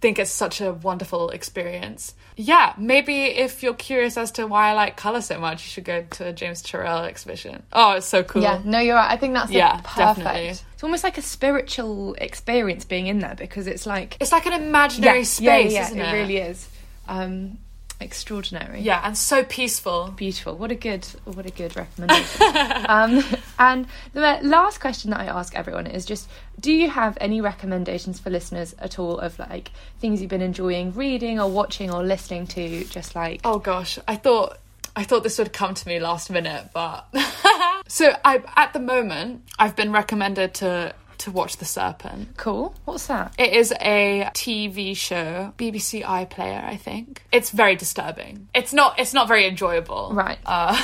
think 0.00 0.18
it's 0.18 0.30
such 0.30 0.60
a 0.60 0.72
wonderful 0.72 1.30
experience. 1.30 2.14
Yeah, 2.36 2.74
maybe 2.78 3.24
if 3.24 3.62
you're 3.62 3.74
curious 3.74 4.16
as 4.16 4.32
to 4.32 4.46
why 4.46 4.70
I 4.70 4.72
like 4.72 4.96
color 4.96 5.20
so 5.20 5.38
much, 5.38 5.64
you 5.64 5.68
should 5.68 5.84
go 5.84 6.04
to 6.12 6.28
a 6.28 6.32
James 6.32 6.62
Turrell 6.62 7.06
exhibition. 7.06 7.62
Oh, 7.72 7.92
it's 7.92 8.06
so 8.06 8.22
cool. 8.22 8.42
Yeah, 8.42 8.62
no, 8.64 8.78
you're 8.78 8.96
right. 8.96 9.10
I 9.10 9.16
think 9.16 9.34
that's 9.34 9.50
yeah, 9.50 9.80
perfect. 9.84 9.96
Definitely. 9.96 10.48
It's 10.48 10.82
almost 10.82 11.04
like 11.04 11.18
a 11.18 11.22
spiritual 11.22 12.14
experience 12.14 12.84
being 12.84 13.08
in 13.08 13.18
there 13.18 13.34
because 13.34 13.66
it's 13.66 13.86
like 13.86 14.16
it's 14.20 14.32
like 14.32 14.46
an 14.46 14.54
imaginary 14.54 15.18
yeah, 15.18 15.24
space, 15.24 15.72
yeah, 15.72 15.90
yeah, 15.92 16.10
it? 16.10 16.14
it? 16.14 16.18
really 16.18 16.36
is. 16.38 16.68
Um, 17.06 17.58
extraordinary. 18.00 18.80
Yeah, 18.80 19.00
and 19.04 19.16
so 19.16 19.44
peaceful. 19.44 20.12
Beautiful. 20.16 20.56
What 20.56 20.70
a 20.70 20.74
good 20.74 21.04
what 21.24 21.46
a 21.46 21.50
good 21.50 21.76
recommendation. 21.76 22.46
um, 22.88 23.22
and 23.58 23.86
the 24.12 24.40
last 24.42 24.80
question 24.80 25.10
that 25.10 25.20
I 25.20 25.26
ask 25.26 25.54
everyone 25.54 25.86
is 25.86 26.04
just 26.04 26.28
do 26.58 26.72
you 26.72 26.90
have 26.90 27.16
any 27.20 27.40
recommendations 27.40 28.18
for 28.18 28.30
listeners 28.30 28.74
at 28.78 28.98
all 28.98 29.18
of 29.18 29.38
like 29.38 29.70
things 29.98 30.20
you've 30.20 30.30
been 30.30 30.42
enjoying 30.42 30.92
reading 30.94 31.40
or 31.40 31.50
watching 31.50 31.92
or 31.92 32.02
listening 32.02 32.46
to 32.48 32.84
just 32.84 33.14
like 33.14 33.40
Oh 33.44 33.58
gosh, 33.58 33.98
I 34.08 34.16
thought 34.16 34.58
I 34.96 35.04
thought 35.04 35.22
this 35.22 35.38
would 35.38 35.52
come 35.52 35.74
to 35.74 35.88
me 35.88 36.00
last 36.00 36.30
minute, 36.30 36.70
but 36.72 37.06
so 37.88 38.16
I 38.24 38.42
at 38.56 38.72
the 38.72 38.80
moment 38.80 39.44
I've 39.58 39.76
been 39.76 39.92
recommended 39.92 40.54
to 40.54 40.94
to 41.20 41.30
watch 41.30 41.58
The 41.58 41.64
Serpent. 41.64 42.36
Cool. 42.36 42.74
What's 42.84 43.06
that? 43.06 43.34
It 43.38 43.52
is 43.52 43.72
a 43.80 44.28
TV 44.34 44.96
show, 44.96 45.52
BBC 45.56 46.02
iPlayer, 46.02 46.64
I 46.64 46.76
think. 46.76 47.22
It's 47.32 47.50
very 47.50 47.76
disturbing. 47.76 48.48
It's 48.54 48.72
not. 48.72 48.98
It's 48.98 49.14
not 49.14 49.28
very 49.28 49.46
enjoyable. 49.46 50.10
Right. 50.12 50.38
Uh, 50.44 50.76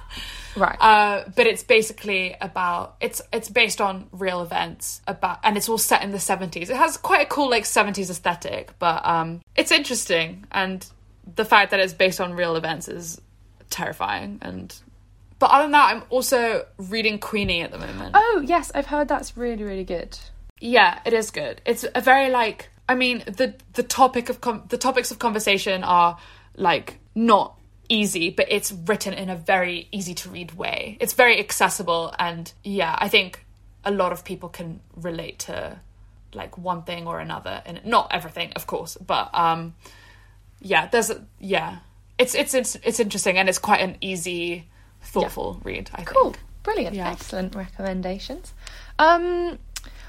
right. 0.56 0.76
Uh, 0.80 1.24
but 1.36 1.46
it's 1.46 1.62
basically 1.62 2.36
about 2.40 2.96
it's 3.00 3.22
it's 3.32 3.48
based 3.48 3.80
on 3.80 4.08
real 4.12 4.42
events 4.42 5.00
about 5.06 5.38
and 5.44 5.56
it's 5.56 5.68
all 5.68 5.78
set 5.78 6.02
in 6.02 6.10
the 6.10 6.18
70s. 6.18 6.70
It 6.70 6.76
has 6.76 6.96
quite 6.96 7.22
a 7.22 7.26
cool 7.26 7.50
like 7.50 7.64
70s 7.64 8.10
aesthetic, 8.10 8.78
but 8.78 9.04
um 9.06 9.40
it's 9.56 9.70
interesting 9.70 10.46
and 10.50 10.86
the 11.36 11.44
fact 11.44 11.70
that 11.70 11.80
it's 11.80 11.92
based 11.94 12.20
on 12.20 12.34
real 12.34 12.56
events 12.56 12.88
is 12.88 13.20
terrifying 13.70 14.38
and 14.42 14.74
but 15.44 15.50
other 15.50 15.64
than 15.64 15.72
that, 15.72 15.94
I'm 15.94 16.04
also 16.08 16.64
reading 16.78 17.18
Queenie 17.18 17.60
at 17.60 17.70
the 17.70 17.76
moment. 17.76 18.12
Oh, 18.14 18.42
yes, 18.46 18.72
I've 18.74 18.86
heard 18.86 19.08
that's 19.08 19.36
really, 19.36 19.62
really 19.62 19.84
good. 19.84 20.18
Yeah, 20.58 20.98
it 21.04 21.12
is 21.12 21.30
good. 21.30 21.60
It's 21.66 21.84
a 21.94 22.00
very 22.00 22.30
like 22.30 22.70
I 22.88 22.94
mean, 22.94 23.22
the 23.26 23.52
the 23.74 23.82
topic 23.82 24.30
of 24.30 24.40
com- 24.40 24.62
the 24.70 24.78
topics 24.78 25.10
of 25.10 25.18
conversation 25.18 25.84
are 25.84 26.16
like 26.56 26.98
not 27.14 27.58
easy, 27.90 28.30
but 28.30 28.46
it's 28.48 28.72
written 28.72 29.12
in 29.12 29.28
a 29.28 29.36
very 29.36 29.86
easy 29.92 30.14
to 30.14 30.30
read 30.30 30.52
way. 30.52 30.96
It's 30.98 31.12
very 31.12 31.38
accessible 31.38 32.14
and 32.18 32.50
yeah, 32.62 32.96
I 32.98 33.10
think 33.10 33.44
a 33.84 33.90
lot 33.90 34.12
of 34.12 34.24
people 34.24 34.48
can 34.48 34.80
relate 34.96 35.40
to 35.40 35.78
like 36.32 36.56
one 36.56 36.84
thing 36.84 37.06
or 37.06 37.20
another 37.20 37.62
and 37.66 37.82
not 37.84 38.08
everything, 38.12 38.54
of 38.56 38.66
course, 38.66 38.96
but 38.96 39.28
um 39.34 39.74
yeah, 40.62 40.86
there's 40.86 41.10
a, 41.10 41.22
yeah. 41.38 41.80
It's 42.16 42.34
it's 42.34 42.54
it's 42.54 42.76
it's 42.76 42.98
interesting 42.98 43.36
and 43.36 43.46
it's 43.46 43.58
quite 43.58 43.82
an 43.82 43.98
easy 44.00 44.70
thoughtful 45.04 45.60
yeah. 45.64 45.68
read. 45.68 45.90
I 45.94 46.02
cool. 46.02 46.32
think. 46.32 46.44
Brilliant. 46.62 46.96
Yeah. 46.96 47.10
Excellent 47.10 47.54
recommendations. 47.54 48.54
Um, 48.98 49.58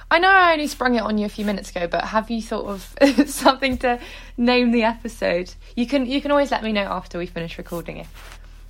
I 0.09 0.19
know 0.19 0.29
I 0.29 0.53
only 0.53 0.67
sprung 0.67 0.95
it 0.95 1.01
on 1.01 1.17
you 1.17 1.25
a 1.25 1.29
few 1.29 1.45
minutes 1.45 1.71
ago, 1.71 1.87
but 1.87 2.05
have 2.05 2.29
you 2.29 2.41
thought 2.41 2.65
of 2.65 2.95
something 3.29 3.77
to 3.79 3.99
name 4.37 4.71
the 4.71 4.83
episode? 4.83 5.53
You 5.75 5.87
can 5.87 6.05
you 6.05 6.21
can 6.21 6.31
always 6.31 6.51
let 6.51 6.63
me 6.63 6.71
know 6.71 6.83
after 6.83 7.17
we 7.17 7.25
finish 7.25 7.57
recording 7.57 7.97
it. 7.97 8.07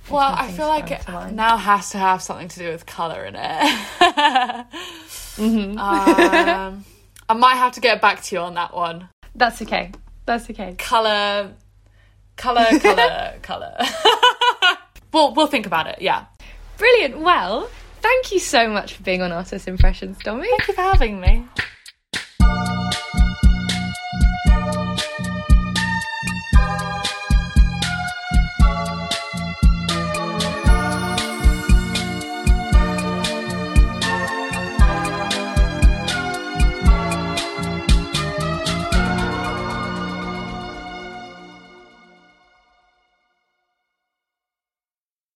Well, 0.08 0.34
I 0.36 0.52
feel 0.52 0.68
like 0.68 0.90
it 0.90 1.06
now 1.32 1.56
has 1.56 1.90
to 1.90 1.98
have 1.98 2.22
something 2.22 2.48
to 2.48 2.58
do 2.60 2.70
with 2.70 2.86
colour 2.86 3.24
in 3.24 3.34
it. 3.34 3.40
mm-hmm. 5.36 5.78
um, 5.78 6.84
I 7.28 7.34
might 7.34 7.56
have 7.56 7.72
to 7.72 7.80
get 7.80 8.00
back 8.00 8.22
to 8.24 8.36
you 8.36 8.40
on 8.40 8.54
that 8.54 8.72
one. 8.74 9.08
That's 9.34 9.60
okay. 9.62 9.90
That's 10.24 10.48
okay. 10.48 10.76
Colour, 10.78 11.52
colour, 12.36 12.78
colour, 12.78 13.34
colour. 13.42 13.76
We'll 15.16 15.34
we'll 15.34 15.46
think 15.46 15.66
about 15.66 15.86
it. 15.86 16.00
Yeah. 16.00 16.26
Brilliant. 16.78 17.18
Well, 17.18 17.68
Thank 18.06 18.30
you 18.30 18.38
so 18.38 18.68
much 18.68 18.94
for 18.94 19.02
being 19.02 19.20
on 19.20 19.32
Artist 19.32 19.66
Impressions, 19.66 20.16
Domi. 20.22 20.46
Thank 20.48 20.68
you 20.68 20.74
for 20.74 20.82
having 20.82 21.20
me. 21.20 21.44